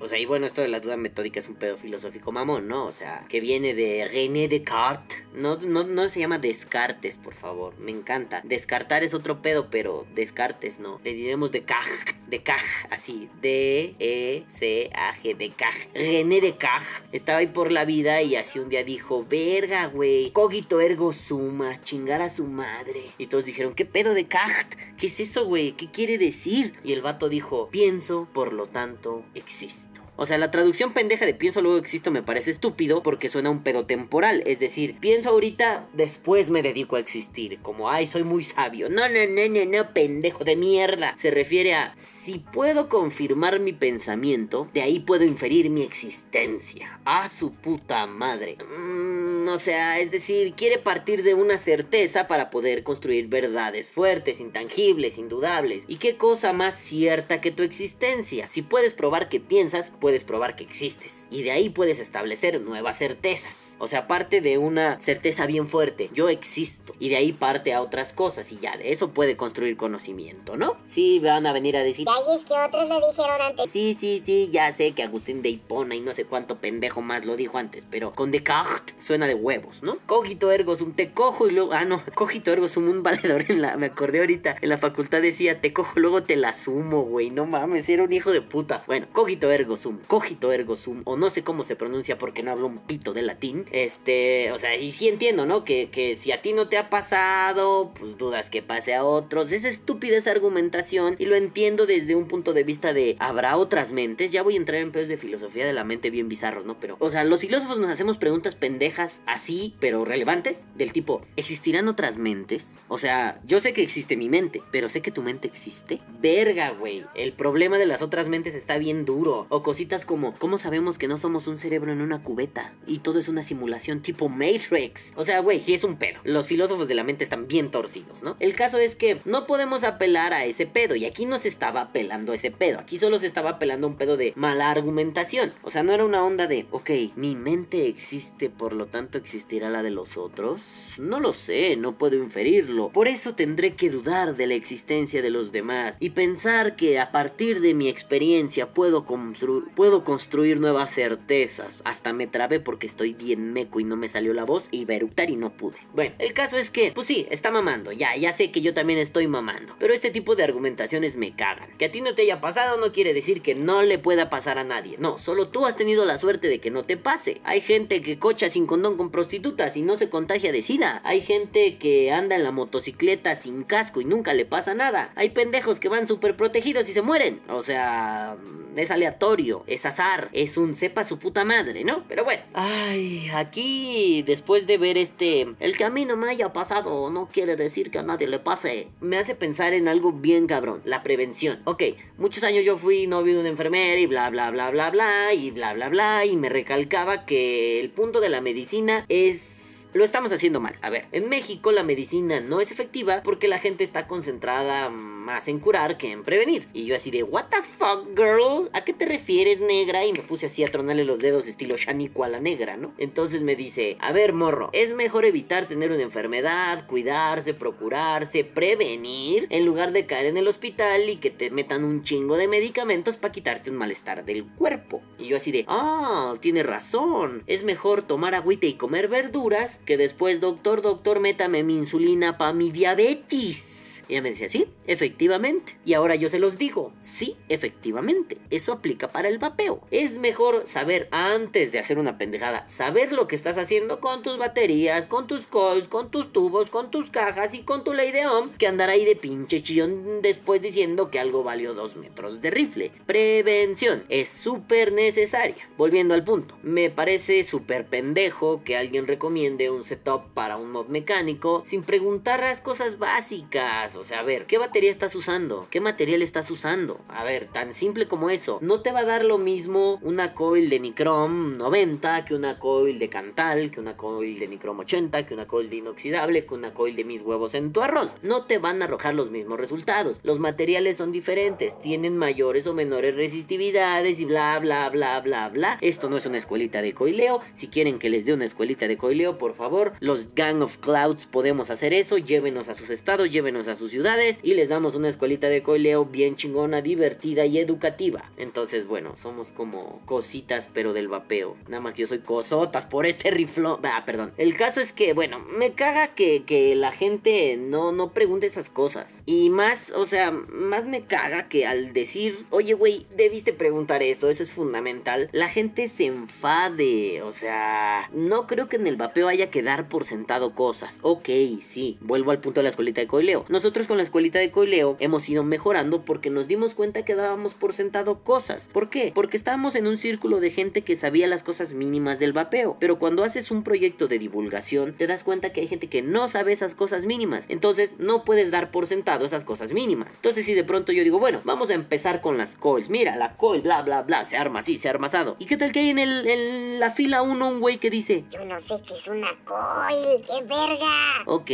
O 0.00 0.08
sea, 0.08 0.18
y 0.18 0.26
bueno, 0.26 0.46
esto 0.46 0.60
de 0.60 0.66
la 0.68 0.80
duda 0.80 0.96
metódica 0.96 1.38
es 1.38 1.46
un 1.48 1.54
pedo 1.54 1.76
filosófico 1.76 2.32
mamón, 2.32 2.66
¿no? 2.66 2.84
O 2.84 2.92
sea, 2.92 3.24
que 3.28 3.38
viene 3.40 3.74
de 3.74 4.08
René 4.12 4.48
Descartes. 4.48 5.22
No, 5.34 5.56
no, 5.58 5.84
no 5.84 6.08
se 6.08 6.18
llama 6.18 6.38
Descartes, 6.38 7.16
por 7.16 7.34
favor. 7.34 7.78
Me 7.78 7.92
encanta. 7.92 8.40
Descartar 8.44 9.04
es 9.04 9.14
otro 9.14 9.42
pedo, 9.42 9.68
pero 9.70 10.04
Descartes 10.14 10.80
no. 10.80 11.00
Le 11.04 11.14
diremos 11.14 11.52
Descartes. 11.52 12.16
Descartes, 12.26 12.86
así. 12.90 13.28
D-E-C-A-G. 13.40 15.36
Descartes. 15.36 15.90
René 15.94 16.40
Descartes 16.40 16.88
estaba 17.12 17.38
ahí 17.38 17.46
por 17.46 17.70
la 17.70 17.84
vida 17.84 18.22
y 18.22 18.34
así 18.34 18.58
un 18.58 18.68
día 18.68 18.82
dijo, 18.82 19.24
verga, 19.28 19.86
güey, 19.86 20.32
cogito 20.32 20.80
ergo 20.80 21.12
suma, 21.12 21.80
chingar 21.82 22.20
a 22.20 22.30
su 22.30 22.46
madre. 22.46 23.02
Y 23.18 23.28
todos 23.28 23.44
dijeron, 23.44 23.74
¿qué 23.74 23.84
pedo 23.84 24.10
de 24.10 24.24
Descartes? 24.24 24.76
¿Qué 24.96 25.06
es 25.06 25.20
eso, 25.20 25.44
güey? 25.44 25.72
¿Qué 25.72 25.90
quiere 25.90 26.18
decir? 26.18 26.74
Y 26.82 26.92
el 26.92 27.02
vato 27.02 27.28
dijo, 27.28 27.68
pienso, 27.70 28.26
por 28.32 28.52
lo 28.52 28.66
tanto, 28.66 29.24
existo. 29.36 30.05
O 30.16 30.26
sea, 30.26 30.38
la 30.38 30.50
traducción 30.50 30.92
pendeja 30.94 31.26
de 31.26 31.34
pienso 31.34 31.60
luego 31.60 31.76
existo 31.76 32.10
me 32.10 32.22
parece 32.22 32.50
estúpido 32.50 33.02
porque 33.02 33.28
suena 33.28 33.50
un 33.50 33.62
pedo 33.62 33.84
temporal. 33.86 34.42
Es 34.46 34.58
decir, 34.58 34.96
pienso 34.98 35.30
ahorita, 35.30 35.88
después 35.92 36.50
me 36.50 36.62
dedico 36.62 36.96
a 36.96 37.00
existir. 37.00 37.58
Como, 37.60 37.90
ay, 37.90 38.06
soy 38.06 38.24
muy 38.24 38.42
sabio. 38.42 38.88
No, 38.88 39.08
no, 39.08 39.26
no, 39.28 39.48
no, 39.48 39.64
no, 39.64 39.92
pendejo 39.92 40.44
de 40.44 40.56
mierda. 40.56 41.14
Se 41.16 41.30
refiere 41.30 41.74
a 41.74 41.92
si 41.96 42.38
puedo 42.38 42.88
confirmar 42.88 43.60
mi 43.60 43.72
pensamiento, 43.72 44.68
de 44.72 44.82
ahí 44.82 45.00
puedo 45.00 45.24
inferir 45.24 45.70
mi 45.70 45.82
existencia. 45.82 46.98
A 47.04 47.28
su 47.28 47.52
puta 47.52 48.06
madre. 48.06 48.56
Mm, 48.78 49.48
o 49.48 49.58
sea, 49.58 50.00
es 50.00 50.10
decir, 50.10 50.54
quiere 50.54 50.78
partir 50.78 51.22
de 51.22 51.34
una 51.34 51.58
certeza 51.58 52.26
para 52.26 52.50
poder 52.50 52.82
construir 52.82 53.28
verdades 53.28 53.90
fuertes, 53.90 54.40
intangibles, 54.40 55.18
indudables. 55.18 55.84
¿Y 55.88 55.96
qué 55.96 56.16
cosa 56.16 56.52
más 56.52 56.74
cierta 56.76 57.40
que 57.40 57.50
tu 57.50 57.62
existencia? 57.62 58.48
Si 58.50 58.62
puedes 58.62 58.94
probar 58.94 59.28
que 59.28 59.40
piensas, 59.40 59.92
probar 60.24 60.56
que 60.56 60.64
existes. 60.64 61.26
Y 61.30 61.42
de 61.42 61.50
ahí 61.50 61.68
puedes 61.68 61.98
establecer 61.98 62.60
nuevas 62.60 62.98
certezas. 62.98 63.74
O 63.78 63.86
sea, 63.86 64.06
parte 64.06 64.40
de 64.40 64.58
una 64.58 64.98
certeza 65.00 65.46
bien 65.46 65.68
fuerte. 65.68 66.10
Yo 66.12 66.28
existo. 66.28 66.94
Y 66.98 67.08
de 67.08 67.16
ahí 67.16 67.32
parte 67.32 67.74
a 67.74 67.82
otras 67.82 68.12
cosas. 68.12 68.52
Y 68.52 68.58
ya 68.58 68.76
de 68.76 68.92
eso 68.92 69.10
puede 69.10 69.36
construir 69.36 69.76
conocimiento, 69.76 70.56
¿no? 70.56 70.76
Sí, 70.86 71.18
van 71.18 71.46
a 71.46 71.52
venir 71.52 71.76
a 71.76 71.82
decir. 71.82 72.06
De 72.06 72.12
ahí 72.12 72.38
es 72.38 72.44
que 72.44 72.54
otros 72.54 72.88
lo 72.88 73.06
dijeron 73.06 73.40
antes. 73.40 73.70
Sí, 73.70 73.96
sí, 73.98 74.22
sí, 74.24 74.48
ya 74.50 74.72
sé 74.72 74.92
que 74.92 75.02
Agustín 75.02 75.42
de 75.42 75.50
Hipona 75.50 75.94
y 75.94 76.00
no 76.00 76.12
sé 76.12 76.24
cuánto 76.24 76.58
pendejo 76.58 77.02
más 77.02 77.24
lo 77.24 77.36
dijo 77.36 77.58
antes, 77.58 77.86
pero 77.90 78.12
con 78.12 78.30
Descartes 78.30 78.94
suena 78.98 79.26
de 79.26 79.34
huevos, 79.34 79.82
¿no? 79.82 79.98
Cogito 80.06 80.50
ergo 80.52 80.76
sum, 80.76 80.92
te 80.92 81.12
cojo 81.12 81.48
y 81.48 81.52
luego. 81.52 81.72
Ah, 81.72 81.84
no, 81.84 82.02
cogito 82.14 82.52
ergo 82.52 82.68
sum, 82.68 82.88
un 82.88 83.02
valedor 83.02 83.44
en 83.48 83.62
la. 83.62 83.76
Me 83.76 83.86
acordé 83.86 84.20
ahorita, 84.20 84.56
en 84.60 84.68
la 84.68 84.78
facultad 84.78 85.22
decía, 85.22 85.60
te 85.60 85.72
cojo, 85.72 85.98
luego 85.98 86.22
te 86.22 86.36
la 86.36 86.52
sumo, 86.52 87.02
güey. 87.02 87.30
No 87.30 87.46
mames, 87.46 87.88
era 87.88 88.04
un 88.04 88.12
hijo 88.12 88.32
de 88.32 88.42
puta. 88.42 88.84
Bueno, 88.86 89.06
cogito 89.12 89.50
ergo 89.50 89.76
sum, 89.76 89.95
cogito 89.98 90.52
ergo 90.52 90.76
sum, 90.76 91.02
o 91.04 91.16
no 91.16 91.30
sé 91.30 91.42
cómo 91.42 91.64
se 91.64 91.76
pronuncia 91.76 92.18
porque 92.18 92.42
no 92.42 92.50
hablo 92.50 92.66
un 92.66 92.78
pito 92.78 93.12
de 93.12 93.22
latín. 93.22 93.66
Este, 93.72 94.52
o 94.52 94.58
sea, 94.58 94.76
y 94.76 94.92
sí 94.92 95.08
entiendo, 95.08 95.46
¿no? 95.46 95.64
Que, 95.64 95.88
que 95.90 96.16
si 96.16 96.32
a 96.32 96.42
ti 96.42 96.52
no 96.52 96.68
te 96.68 96.78
ha 96.78 96.90
pasado, 96.90 97.92
pues 97.98 98.18
dudas 98.18 98.50
que 98.50 98.62
pase 98.62 98.94
a 98.94 99.04
otros. 99.04 99.52
Es 99.52 99.64
estúpida 99.64 100.16
esa 100.16 100.30
argumentación 100.30 101.16
y 101.18 101.26
lo 101.26 101.34
entiendo 101.34 101.86
desde 101.86 102.14
un 102.14 102.28
punto 102.28 102.52
de 102.52 102.64
vista 102.64 102.92
de 102.92 103.16
habrá 103.18 103.56
otras 103.56 103.92
mentes. 103.92 104.32
Ya 104.32 104.42
voy 104.42 104.54
a 104.54 104.58
entrar 104.58 104.80
en 104.80 104.92
pedos 104.92 105.08
de 105.08 105.16
filosofía 105.16 105.66
de 105.66 105.72
la 105.72 105.84
mente 105.84 106.10
bien 106.10 106.28
bizarros, 106.28 106.64
¿no? 106.64 106.78
Pero, 106.78 106.96
o 106.98 107.10
sea, 107.10 107.24
los 107.24 107.40
filósofos 107.40 107.78
nos 107.78 107.90
hacemos 107.90 108.18
preguntas 108.18 108.54
pendejas 108.54 109.20
así, 109.26 109.74
pero 109.80 110.04
relevantes, 110.04 110.64
del 110.74 110.92
tipo, 110.92 111.22
¿existirán 111.36 111.88
otras 111.88 112.16
mentes? 112.16 112.78
O 112.88 112.98
sea, 112.98 113.40
yo 113.44 113.60
sé 113.60 113.72
que 113.72 113.82
existe 113.82 114.16
mi 114.16 114.28
mente, 114.28 114.62
pero 114.70 114.88
sé 114.88 115.02
que 115.02 115.10
tu 115.10 115.22
mente 115.22 115.48
existe. 115.48 116.00
Verga, 116.20 116.70
güey. 116.70 117.04
El 117.14 117.32
problema 117.32 117.78
de 117.78 117.86
las 117.86 118.02
otras 118.02 118.28
mentes 118.28 118.54
está 118.54 118.78
bien 118.78 119.04
duro. 119.04 119.46
O 119.48 119.62
cositas 119.62 119.85
como, 120.06 120.34
¿cómo 120.34 120.58
sabemos 120.58 120.98
que 120.98 121.08
no 121.08 121.18
somos 121.18 121.46
un 121.46 121.58
cerebro 121.58 121.92
en 121.92 122.00
una 122.00 122.22
cubeta? 122.22 122.72
Y 122.86 122.98
todo 122.98 123.18
es 123.18 123.28
una 123.28 123.42
simulación 123.42 124.00
tipo 124.02 124.28
Matrix. 124.28 125.12
O 125.14 125.24
sea, 125.24 125.40
güey, 125.40 125.60
sí 125.60 125.74
es 125.74 125.84
un 125.84 125.96
pedo. 125.96 126.18
Los 126.24 126.46
filósofos 126.48 126.88
de 126.88 126.94
la 126.94 127.04
mente 127.04 127.24
están 127.24 127.46
bien 127.46 127.70
torcidos, 127.70 128.22
¿no? 128.22 128.36
El 128.40 128.54
caso 128.56 128.78
es 128.78 128.96
que 128.96 129.20
no 129.24 129.46
podemos 129.46 129.84
apelar 129.84 130.32
a 130.32 130.44
ese 130.44 130.66
pedo. 130.66 130.96
Y 130.96 131.04
aquí 131.04 131.26
no 131.26 131.38
se 131.38 131.48
estaba 131.48 131.80
apelando 131.82 132.32
a 132.32 132.34
ese 132.34 132.50
pedo. 132.50 132.80
Aquí 132.80 132.98
solo 132.98 133.18
se 133.18 133.26
estaba 133.26 133.50
apelando 133.50 133.86
a 133.86 133.90
un 133.90 133.96
pedo 133.96 134.16
de 134.16 134.32
mala 134.36 134.70
argumentación. 134.70 135.52
O 135.62 135.70
sea, 135.70 135.82
no 135.82 135.92
era 135.92 136.04
una 136.04 136.24
onda 136.24 136.46
de, 136.46 136.66
ok, 136.70 136.90
mi 137.16 137.36
mente 137.36 137.86
existe, 137.88 138.50
por 138.50 138.72
lo 138.72 138.86
tanto 138.86 139.18
existirá 139.18 139.70
la 139.70 139.82
de 139.82 139.90
los 139.90 140.16
otros. 140.16 140.94
No 140.98 141.20
lo 141.20 141.32
sé, 141.32 141.76
no 141.76 141.96
puedo 141.98 142.16
inferirlo. 142.16 142.90
Por 142.90 143.08
eso 143.08 143.34
tendré 143.34 143.74
que 143.74 143.90
dudar 143.90 144.36
de 144.36 144.46
la 144.46 144.54
existencia 144.54 145.22
de 145.22 145.30
los 145.30 145.52
demás 145.52 145.96
y 146.00 146.10
pensar 146.10 146.76
que 146.76 146.98
a 146.98 147.12
partir 147.12 147.60
de 147.60 147.74
mi 147.74 147.88
experiencia 147.88 148.72
puedo, 148.72 149.06
constru- 149.06 149.64
puedo 149.76 150.02
construir 150.02 150.58
nuevas 150.58 150.92
certezas. 150.92 151.82
Hasta 151.84 152.12
me 152.12 152.26
trabé 152.26 152.58
porque 152.58 152.86
estoy 152.86 153.12
bien 153.12 153.52
meco 153.52 153.78
y 153.78 153.84
no 153.84 153.94
me 153.94 154.08
salió 154.08 154.32
la 154.32 154.42
voz 154.42 154.68
y 154.72 154.80
iba 154.80 154.94
a 154.94 154.96
eructar 154.96 155.30
y 155.30 155.36
no 155.36 155.50
pude. 155.50 155.76
Bueno, 155.94 156.16
el 156.18 156.32
caso 156.32 156.56
es 156.56 156.70
que, 156.70 156.90
pues 156.92 157.06
sí, 157.06 157.28
está 157.30 157.50
mamando, 157.50 157.92
ya, 157.92 158.16
ya 158.16 158.32
sé 158.32 158.50
que 158.50 158.62
yo 158.62 158.74
también 158.74 158.98
estoy 158.98 159.28
mamando. 159.28 159.76
Pero 159.78 159.94
este 159.94 160.10
tipo 160.10 160.34
de 160.34 160.44
argumentaciones 160.44 161.16
me 161.16 161.36
cagan. 161.36 161.68
Que 161.78 161.84
a 161.84 161.92
ti 161.92 162.00
no 162.00 162.14
te 162.14 162.22
haya 162.22 162.40
pasado 162.40 162.78
no 162.78 162.92
quiere 162.92 163.12
decir 163.12 163.42
que 163.42 163.54
no 163.54 163.82
le 163.82 163.98
pueda 163.98 164.30
pasar 164.30 164.58
a 164.58 164.64
nadie. 164.64 164.96
No, 164.98 165.18
solo 165.18 165.48
tú 165.48 165.66
has 165.66 165.76
tenido 165.76 166.06
la 166.06 166.18
suerte 166.18 166.48
de 166.48 166.58
que 166.58 166.70
no 166.70 166.84
te 166.84 166.96
pase. 166.96 167.42
Hay 167.44 167.60
gente 167.60 168.00
que 168.00 168.18
cocha 168.18 168.48
sin 168.48 168.66
condón 168.66 168.96
con 168.96 169.10
prostitutas 169.10 169.76
y 169.76 169.82
no 169.82 169.96
se 169.96 170.08
contagia 170.08 170.52
de 170.52 170.62
sida. 170.62 171.02
Hay 171.04 171.20
gente 171.20 171.76
que 171.76 172.10
anda 172.10 172.34
en 172.34 172.44
la 172.44 172.50
motocicleta 172.50 173.34
sin 173.36 173.62
casco 173.62 174.00
y 174.00 174.06
nunca 174.06 174.32
le 174.32 174.46
pasa 174.46 174.72
nada. 174.72 175.10
Hay 175.16 175.30
pendejos 175.30 175.80
que 175.80 175.90
van 175.90 176.08
súper 176.08 176.34
protegidos 176.34 176.88
y 176.88 176.94
se 176.94 177.02
mueren. 177.02 177.40
O 177.48 177.60
sea, 177.60 178.36
es 178.76 178.90
aleatorio, 178.90 179.64
es 179.66 179.86
azar, 179.86 180.28
es 180.32 180.56
un 180.56 180.76
sepa 180.76 181.04
su 181.04 181.18
puta 181.18 181.44
madre, 181.44 181.84
¿no? 181.84 182.04
Pero 182.08 182.24
bueno. 182.24 182.42
Ay, 182.54 183.28
aquí 183.34 184.22
después 184.26 184.66
de 184.66 184.78
ver 184.78 184.98
este... 184.98 185.54
El 185.60 185.76
que 185.76 185.86
me 185.90 186.28
haya 186.28 186.52
pasado 186.52 187.10
no 187.10 187.28
quiere 187.28 187.56
decir 187.56 187.90
que 187.90 187.98
a 187.98 188.02
nadie 188.02 188.26
le 188.26 188.38
pase. 188.38 188.88
Me 189.00 189.18
hace 189.18 189.34
pensar 189.34 189.72
en 189.72 189.88
algo 189.88 190.12
bien 190.12 190.46
cabrón, 190.46 190.82
la 190.84 191.02
prevención. 191.02 191.60
Ok, 191.64 191.82
muchos 192.18 192.44
años 192.44 192.64
yo 192.64 192.76
fui 192.76 193.06
novio 193.06 193.34
de 193.34 193.40
una 193.40 193.48
enfermera 193.48 193.98
y 193.98 194.06
bla 194.06 194.28
bla 194.30 194.50
bla 194.50 194.70
bla 194.70 194.90
bla 194.90 195.32
y 195.34 195.50
bla 195.50 195.74
bla 195.74 195.88
bla 195.88 196.24
y 196.26 196.36
me 196.36 196.48
recalcaba 196.48 197.24
que 197.24 197.80
el 197.80 197.90
punto 197.90 198.20
de 198.20 198.28
la 198.28 198.40
medicina 198.40 199.04
es 199.08 199.75
lo 199.92 200.04
estamos 200.04 200.32
haciendo 200.32 200.60
mal. 200.60 200.76
A 200.82 200.90
ver, 200.90 201.06
en 201.12 201.28
México 201.28 201.72
la 201.72 201.82
medicina 201.82 202.40
no 202.40 202.60
es 202.60 202.70
efectiva 202.70 203.22
porque 203.24 203.48
la 203.48 203.58
gente 203.58 203.84
está 203.84 204.06
concentrada 204.06 204.90
más 204.90 205.48
en 205.48 205.58
curar 205.58 205.96
que 205.96 206.12
en 206.12 206.22
prevenir. 206.22 206.68
Y 206.72 206.84
yo 206.84 206.96
así 206.96 207.10
de, 207.10 207.22
what 207.22 207.46
the 207.50 207.62
fuck, 207.62 208.06
girl? 208.16 208.70
¿A 208.72 208.82
qué 208.84 208.92
te 208.92 209.06
refieres, 209.06 209.60
negra? 209.60 210.04
Y 210.04 210.12
me 210.12 210.20
puse 210.20 210.46
así 210.46 210.64
a 210.64 210.68
tronarle 210.68 211.04
los 211.04 211.18
dedos 211.18 211.46
estilo 211.46 211.76
Shanico 211.76 212.24
a 212.24 212.28
la 212.28 212.40
negra, 212.40 212.76
¿no? 212.76 212.92
Entonces 212.98 213.42
me 213.42 213.56
dice, 213.56 213.96
a 214.00 214.12
ver, 214.12 214.32
morro, 214.32 214.70
es 214.72 214.94
mejor 214.94 215.24
evitar 215.24 215.66
tener 215.66 215.90
una 215.90 216.02
enfermedad, 216.02 216.86
cuidarse, 216.86 217.54
procurarse, 217.54 218.44
prevenir, 218.44 219.46
en 219.50 219.64
lugar 219.66 219.92
de 219.92 220.06
caer 220.06 220.26
en 220.26 220.36
el 220.36 220.48
hospital 220.48 221.08
y 221.08 221.16
que 221.16 221.30
te 221.30 221.50
metan 221.50 221.84
un 221.84 222.02
chingo 222.02 222.36
de 222.36 222.48
medicamentos 222.48 223.16
para 223.16 223.32
quitarte 223.32 223.70
un 223.70 223.76
malestar 223.76 224.24
del 224.24 224.44
cuerpo. 224.44 225.02
Y 225.18 225.28
yo 225.28 225.36
así 225.36 225.52
de, 225.52 225.64
ah, 225.68 226.34
tiene 226.40 226.62
razón. 226.62 227.42
Es 227.46 227.64
mejor 227.64 228.02
tomar 228.02 228.34
agüita 228.34 228.66
y 228.66 228.74
comer 228.74 229.08
verduras 229.08 229.75
que 229.84 229.96
después, 229.96 230.40
doctor, 230.40 230.82
doctor, 230.82 231.20
métame 231.20 231.62
mi 231.62 231.76
insulina 231.76 232.38
para 232.38 232.52
mi 232.52 232.70
diabetes. 232.70 233.75
Ella 234.08 234.22
me 234.22 234.30
decía, 234.30 234.48
sí, 234.48 234.68
efectivamente. 234.86 235.76
Y 235.84 235.94
ahora 235.94 236.14
yo 236.14 236.28
se 236.28 236.38
los 236.38 236.58
digo, 236.58 236.92
sí, 237.02 237.36
efectivamente. 237.48 238.38
Eso 238.50 238.72
aplica 238.72 239.08
para 239.08 239.28
el 239.28 239.38
vapeo. 239.38 239.80
Es 239.90 240.18
mejor 240.18 240.66
saber 240.66 241.08
antes 241.10 241.72
de 241.72 241.78
hacer 241.78 241.98
una 241.98 242.18
pendejada, 242.18 242.68
saber 242.68 243.12
lo 243.12 243.26
que 243.26 243.36
estás 243.36 243.58
haciendo 243.58 244.00
con 244.00 244.22
tus 244.22 244.38
baterías, 244.38 245.06
con 245.06 245.26
tus 245.26 245.46
coils, 245.46 245.88
con 245.88 246.10
tus 246.10 246.32
tubos, 246.32 246.70
con 246.70 246.90
tus 246.90 247.10
cajas 247.10 247.54
y 247.54 247.62
con 247.62 247.84
tu 247.84 247.92
ley 247.92 248.12
de 248.12 248.26
ohm, 248.26 248.50
que 248.58 248.66
andar 248.66 248.90
ahí 248.90 249.04
de 249.04 249.16
pinche 249.16 249.62
chillón 249.62 250.22
después 250.22 250.62
diciendo 250.62 251.10
que 251.10 251.18
algo 251.18 251.42
valió 251.42 251.74
dos 251.74 251.96
metros 251.96 252.40
de 252.40 252.50
rifle. 252.50 252.92
Prevención 253.06 254.04
es 254.08 254.28
súper 254.28 254.92
necesaria. 254.92 255.68
Volviendo 255.76 256.14
al 256.14 256.24
punto, 256.24 256.56
me 256.62 256.90
parece 256.90 257.42
súper 257.44 257.86
pendejo 257.86 258.62
que 258.64 258.76
alguien 258.76 259.06
recomiende 259.06 259.70
un 259.70 259.84
setup 259.84 260.32
para 260.34 260.56
un 260.56 260.70
mod 260.70 260.86
mecánico 260.86 261.62
sin 261.64 261.82
preguntar 261.82 262.40
las 262.40 262.60
cosas 262.60 262.98
básicas. 262.98 263.95
O 263.96 264.04
sea, 264.04 264.20
a 264.20 264.22
ver, 264.22 264.46
¿qué 264.46 264.58
batería 264.58 264.90
estás 264.90 265.14
usando? 265.14 265.66
¿Qué 265.70 265.80
material 265.80 266.22
estás 266.22 266.50
usando? 266.50 267.00
A 267.08 267.24
ver, 267.24 267.46
tan 267.46 267.72
simple 267.72 268.06
como 268.06 268.30
eso. 268.30 268.58
No 268.60 268.82
te 268.82 268.92
va 268.92 269.00
a 269.00 269.04
dar 269.04 269.24
lo 269.24 269.38
mismo 269.38 269.98
una 270.02 270.34
coil 270.34 270.68
de 270.68 270.80
Nicrom 270.80 271.56
90 271.56 272.24
que 272.24 272.34
una 272.34 272.58
coil 272.58 272.98
de 272.98 273.08
Cantal, 273.08 273.70
que 273.70 273.80
una 273.80 273.96
coil 273.96 274.38
de 274.38 274.48
Nicrom 274.48 274.80
80, 274.80 275.24
que 275.26 275.34
una 275.34 275.46
coil 275.46 275.70
de 275.70 275.76
inoxidable, 275.76 276.44
que 276.44 276.54
una 276.54 276.74
coil 276.74 276.94
de 276.94 277.04
mis 277.04 277.22
huevos 277.22 277.54
en 277.54 277.72
tu 277.72 277.80
arroz. 277.80 278.16
No 278.22 278.44
te 278.44 278.58
van 278.58 278.82
a 278.82 278.84
arrojar 278.84 279.14
los 279.14 279.30
mismos 279.30 279.58
resultados. 279.58 280.20
Los 280.22 280.38
materiales 280.38 280.98
son 280.98 281.12
diferentes, 281.12 281.78
tienen 281.78 282.16
mayores 282.16 282.66
o 282.66 282.74
menores 282.74 283.14
resistividades 283.14 284.20
y 284.20 284.24
bla, 284.24 284.58
bla, 284.58 284.90
bla, 284.90 285.20
bla, 285.20 285.48
bla. 285.48 285.78
Esto 285.80 286.10
no 286.10 286.16
es 286.16 286.26
una 286.26 286.38
escuelita 286.38 286.82
de 286.82 286.94
coileo. 286.94 287.40
Si 287.54 287.68
quieren 287.68 287.98
que 287.98 288.10
les 288.10 288.26
dé 288.26 288.34
una 288.34 288.44
escuelita 288.44 288.88
de 288.88 288.96
coileo, 288.98 289.38
por 289.38 289.54
favor, 289.54 289.94
los 290.00 290.34
Gang 290.34 290.62
of 290.62 290.78
Clouds 290.78 291.26
podemos 291.26 291.70
hacer 291.70 291.94
eso. 291.94 292.18
Llévenos 292.18 292.68
a 292.68 292.74
sus 292.74 292.90
estados, 292.90 293.30
llévenos 293.30 293.68
a 293.68 293.74
sus 293.74 293.85
ciudades 293.90 294.38
y 294.42 294.54
les 294.54 294.68
damos 294.68 294.94
una 294.94 295.08
escuelita 295.08 295.48
de 295.48 295.62
coileo 295.62 296.04
bien 296.04 296.36
chingona, 296.36 296.82
divertida 296.82 297.46
y 297.46 297.58
educativa. 297.58 298.30
Entonces, 298.36 298.86
bueno, 298.86 299.14
somos 299.16 299.50
como 299.50 300.00
cositas, 300.04 300.70
pero 300.72 300.92
del 300.92 301.08
vapeo. 301.08 301.56
Nada 301.68 301.80
más 301.80 301.94
que 301.94 302.02
yo 302.02 302.06
soy 302.06 302.18
cosotas 302.18 302.86
por 302.86 303.06
este 303.06 303.30
riflón. 303.30 303.80
Ah, 303.84 304.04
perdón. 304.06 304.32
El 304.36 304.56
caso 304.56 304.80
es 304.80 304.92
que, 304.92 305.12
bueno, 305.12 305.38
me 305.38 305.72
caga 305.72 306.08
que, 306.08 306.44
que 306.44 306.74
la 306.74 306.92
gente 306.92 307.56
no, 307.56 307.92
no 307.92 308.12
pregunte 308.12 308.46
esas 308.46 308.70
cosas. 308.70 309.22
Y 309.26 309.50
más, 309.50 309.92
o 309.94 310.06
sea, 310.06 310.30
más 310.30 310.86
me 310.86 311.02
caga 311.02 311.48
que 311.48 311.66
al 311.66 311.92
decir, 311.92 312.46
oye, 312.50 312.74
güey, 312.74 313.06
debiste 313.16 313.52
preguntar 313.52 314.02
eso, 314.02 314.30
eso 314.30 314.42
es 314.42 314.52
fundamental, 314.52 315.28
la 315.32 315.48
gente 315.48 315.88
se 315.88 316.06
enfade. 316.06 317.22
O 317.22 317.32
sea, 317.32 318.08
no 318.12 318.46
creo 318.46 318.68
que 318.68 318.76
en 318.76 318.86
el 318.86 318.96
vapeo 318.96 319.28
haya 319.28 319.50
que 319.50 319.62
dar 319.62 319.88
por 319.88 320.04
sentado 320.04 320.54
cosas. 320.54 320.98
Ok, 321.02 321.28
sí, 321.60 321.98
vuelvo 322.00 322.30
al 322.30 322.40
punto 322.40 322.60
de 322.60 322.64
la 322.64 322.70
escuelita 322.70 323.00
de 323.00 323.06
coileo. 323.06 323.44
Nosotros 323.48 323.75
nosotros 323.76 323.88
con 323.88 323.98
la 323.98 324.04
escuelita 324.04 324.38
de 324.38 324.50
coileo 324.50 324.96
hemos 325.00 325.28
ido 325.28 325.42
mejorando 325.42 326.02
porque 326.02 326.30
nos 326.30 326.48
dimos 326.48 326.72
cuenta 326.72 327.04
que 327.04 327.14
dábamos 327.14 327.52
por 327.52 327.74
sentado 327.74 328.24
cosas. 328.24 328.70
¿Por 328.72 328.88
qué? 328.88 329.12
Porque 329.14 329.36
estábamos 329.36 329.74
en 329.74 329.86
un 329.86 329.98
círculo 329.98 330.40
de 330.40 330.50
gente 330.50 330.80
que 330.80 330.96
sabía 330.96 331.26
las 331.26 331.42
cosas 331.42 331.74
mínimas 331.74 332.18
del 332.18 332.32
vapeo. 332.32 332.78
Pero 332.80 332.98
cuando 332.98 333.22
haces 333.22 333.50
un 333.50 333.62
proyecto 333.64 334.08
de 334.08 334.18
divulgación, 334.18 334.94
te 334.94 335.06
das 335.06 335.24
cuenta 335.24 335.52
que 335.52 335.60
hay 335.60 335.68
gente 335.68 335.88
que 335.88 336.00
no 336.00 336.26
sabe 336.28 336.52
esas 336.52 336.74
cosas 336.74 337.04
mínimas. 337.04 337.44
Entonces 337.50 337.96
no 337.98 338.24
puedes 338.24 338.50
dar 338.50 338.70
por 338.70 338.86
sentado 338.86 339.26
esas 339.26 339.44
cosas 339.44 339.74
mínimas. 339.74 340.16
Entonces 340.16 340.46
si 340.46 340.54
de 340.54 340.64
pronto 340.64 340.92
yo 340.92 341.04
digo, 341.04 341.18
bueno, 341.18 341.42
vamos 341.44 341.68
a 341.68 341.74
empezar 341.74 342.22
con 342.22 342.38
las 342.38 342.54
coils. 342.54 342.88
Mira, 342.88 343.14
la 343.16 343.36
coil, 343.36 343.60
bla, 343.60 343.82
bla, 343.82 344.00
bla, 344.04 344.24
se 344.24 344.38
arma 344.38 344.60
así, 344.60 344.78
se 344.78 344.88
ha 344.88 344.92
armasado. 344.92 345.36
¿Y 345.38 345.44
qué 345.44 345.58
tal 345.58 345.72
que 345.72 345.80
hay 345.80 345.90
en, 345.90 346.80
la 346.80 346.90
fila 346.90 347.20
uno 347.20 347.50
un 347.50 347.60
güey 347.60 347.76
que 347.76 347.90
dice? 347.90 348.24
Yo 348.30 348.45
no 348.56 348.62
sé 348.62 348.82
qué 348.82 348.94
es 348.94 349.06
una 349.06 349.28
coil, 349.44 350.24
qué 350.26 350.42
verga. 350.44 351.24
Ok, 351.26 351.50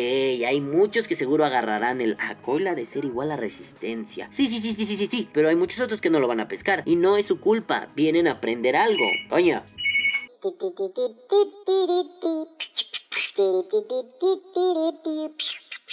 hay 0.47 0.61
muchos 0.61 1.09
que 1.09 1.16
seguro 1.16 1.44
agarrarán 1.44 2.00
el 2.00 2.16
a 2.21 2.37
coil 2.37 2.68
ha 2.68 2.76
de 2.76 2.87
ser 2.87 3.04
igual 3.04 3.32
a 3.32 3.37
resistencia. 3.37 4.30
Sí, 4.37 4.49
sí, 4.49 4.61
sí, 4.61 4.73
sí, 4.75 4.87
sí, 4.87 4.97
sí, 4.97 5.09
sí. 5.11 5.28
Pero 5.32 5.49
hay 5.49 5.56
muchos 5.56 5.80
otros 5.80 6.00
que 6.00 6.11
no 6.11 6.21
lo 6.21 6.28
van 6.28 6.38
a 6.38 6.47
pescar. 6.47 6.82
Y 6.87 6.94
no 6.94 7.16
es 7.16 7.26
su 7.26 7.40
culpa. 7.40 7.88
Vienen 7.97 8.28
a 8.28 8.32
aprender 8.32 8.76
algo. 8.76 9.04
Coño. 9.28 9.64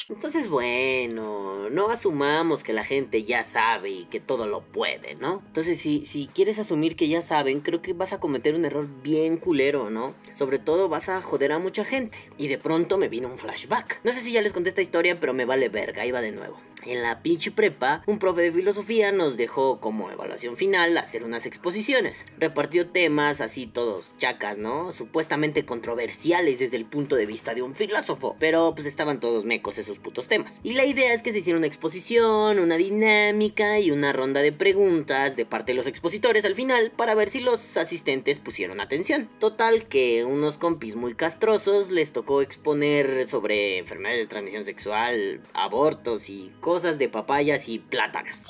Entonces, 0.10 0.50
bueno, 0.50 1.70
no 1.70 1.92
asumamos 1.92 2.64
que 2.64 2.74
la 2.74 2.84
gente 2.84 3.24
ya 3.24 3.44
sabe 3.44 3.92
y 3.92 4.06
que 4.06 4.20
todo 4.20 4.48
lo 4.48 4.62
puede, 4.62 5.16
¿no? 5.16 5.44
Entonces, 5.46 5.80
si, 5.80 6.06
si 6.06 6.28
quieres 6.28 6.58
asumir 6.58 6.96
que 6.96 7.08
ya 7.08 7.22
saben, 7.22 7.62
creo 7.62 7.82
que 7.82 7.94
vas 7.94 8.12
a 8.12 8.20
cometer 8.20 8.56
un 8.56 8.66
error 8.66 8.88
bien 9.04 9.38
culero, 9.38 9.90
¿no? 9.90 10.16
Sobre 10.36 10.58
todo 10.58 10.90
vas 10.90 11.10
a 11.10 11.22
joder 11.22 11.52
a 11.52 11.60
mucha 11.60 11.86
gente. 11.86 12.18
Y 12.38 12.48
de 12.48 12.58
pronto 12.58 12.98
me 12.98 13.08
vino 13.08 13.28
un 13.28 13.38
flashback. 13.38 14.02
No 14.04 14.12
sé 14.12 14.22
si 14.22 14.32
ya 14.32 14.42
les 14.42 14.54
conté 14.54 14.70
esta 14.70 14.82
historia, 14.82 15.20
pero 15.20 15.34
me 15.34 15.46
vale 15.46 15.70
verga, 15.70 16.02
ahí 16.02 16.12
va 16.12 16.22
de 16.22 16.32
nuevo. 16.32 16.58
En 16.86 17.02
la 17.04 17.22
pinche 17.22 17.52
prepa, 17.52 18.04
un 18.08 18.20
profe 18.20 18.42
de 18.42 18.54
filosofía 18.54 19.12
nos 19.12 19.36
dejó 19.36 19.82
como 19.82 20.10
evaluación 20.12 20.56
final 20.56 20.98
hacer 20.98 21.26
unas 21.26 21.46
exposiciones. 21.46 22.26
Repartió 22.38 22.90
temas 22.90 23.42
así 23.42 23.68
todos 23.68 24.14
chacas, 24.18 24.58
¿no? 24.58 24.94
Supuestamente 24.94 25.66
controversiales 25.66 26.60
desde 26.60 26.78
el 26.78 26.86
punto 26.86 27.18
de 27.18 27.26
vista 27.26 27.54
de 27.54 27.62
un 27.62 27.76
filósofo. 27.76 28.38
Pero 28.40 28.74
pues 28.76 28.88
estaban 28.88 29.20
todos 29.20 29.44
mecos 29.44 29.69
esos 29.78 30.00
putos 30.00 30.28
temas. 30.28 30.60
Y 30.64 30.74
la 30.74 30.86
idea 30.86 31.14
es 31.14 31.22
que 31.22 31.32
se 31.32 31.40
hiciera 31.40 31.58
una 31.58 31.68
exposición, 31.68 32.60
una 32.60 32.78
dinámica 32.78 33.80
y 33.80 33.92
una 33.92 34.14
ronda 34.14 34.42
de 34.42 34.52
preguntas 34.52 35.36
de 35.36 35.46
parte 35.46 35.72
de 35.72 35.78
los 35.78 35.88
expositores 35.88 36.46
al 36.46 36.56
final 36.56 36.92
para 36.96 37.16
ver 37.16 37.30
si 37.30 37.40
los 37.40 37.78
asistentes 37.78 38.40
pusieron 38.40 38.82
atención. 38.82 39.30
Total 39.40 39.84
que 39.88 40.26
unos 40.26 40.58
compis 40.58 40.96
muy 40.96 41.14
castrosos 41.14 41.92
les 41.92 42.12
tocó 42.12 42.42
exponer 42.42 43.28
sobre 43.28 43.78
enfermedades 43.78 44.22
de 44.22 44.28
transmisión 44.28 44.66
sexual, 44.66 45.42
abortos 45.54 46.30
y 46.30 46.52
cosas 46.60 46.98
de 46.98 47.10
papayas 47.10 47.70
y 47.70 47.80
plátanos. 47.80 48.46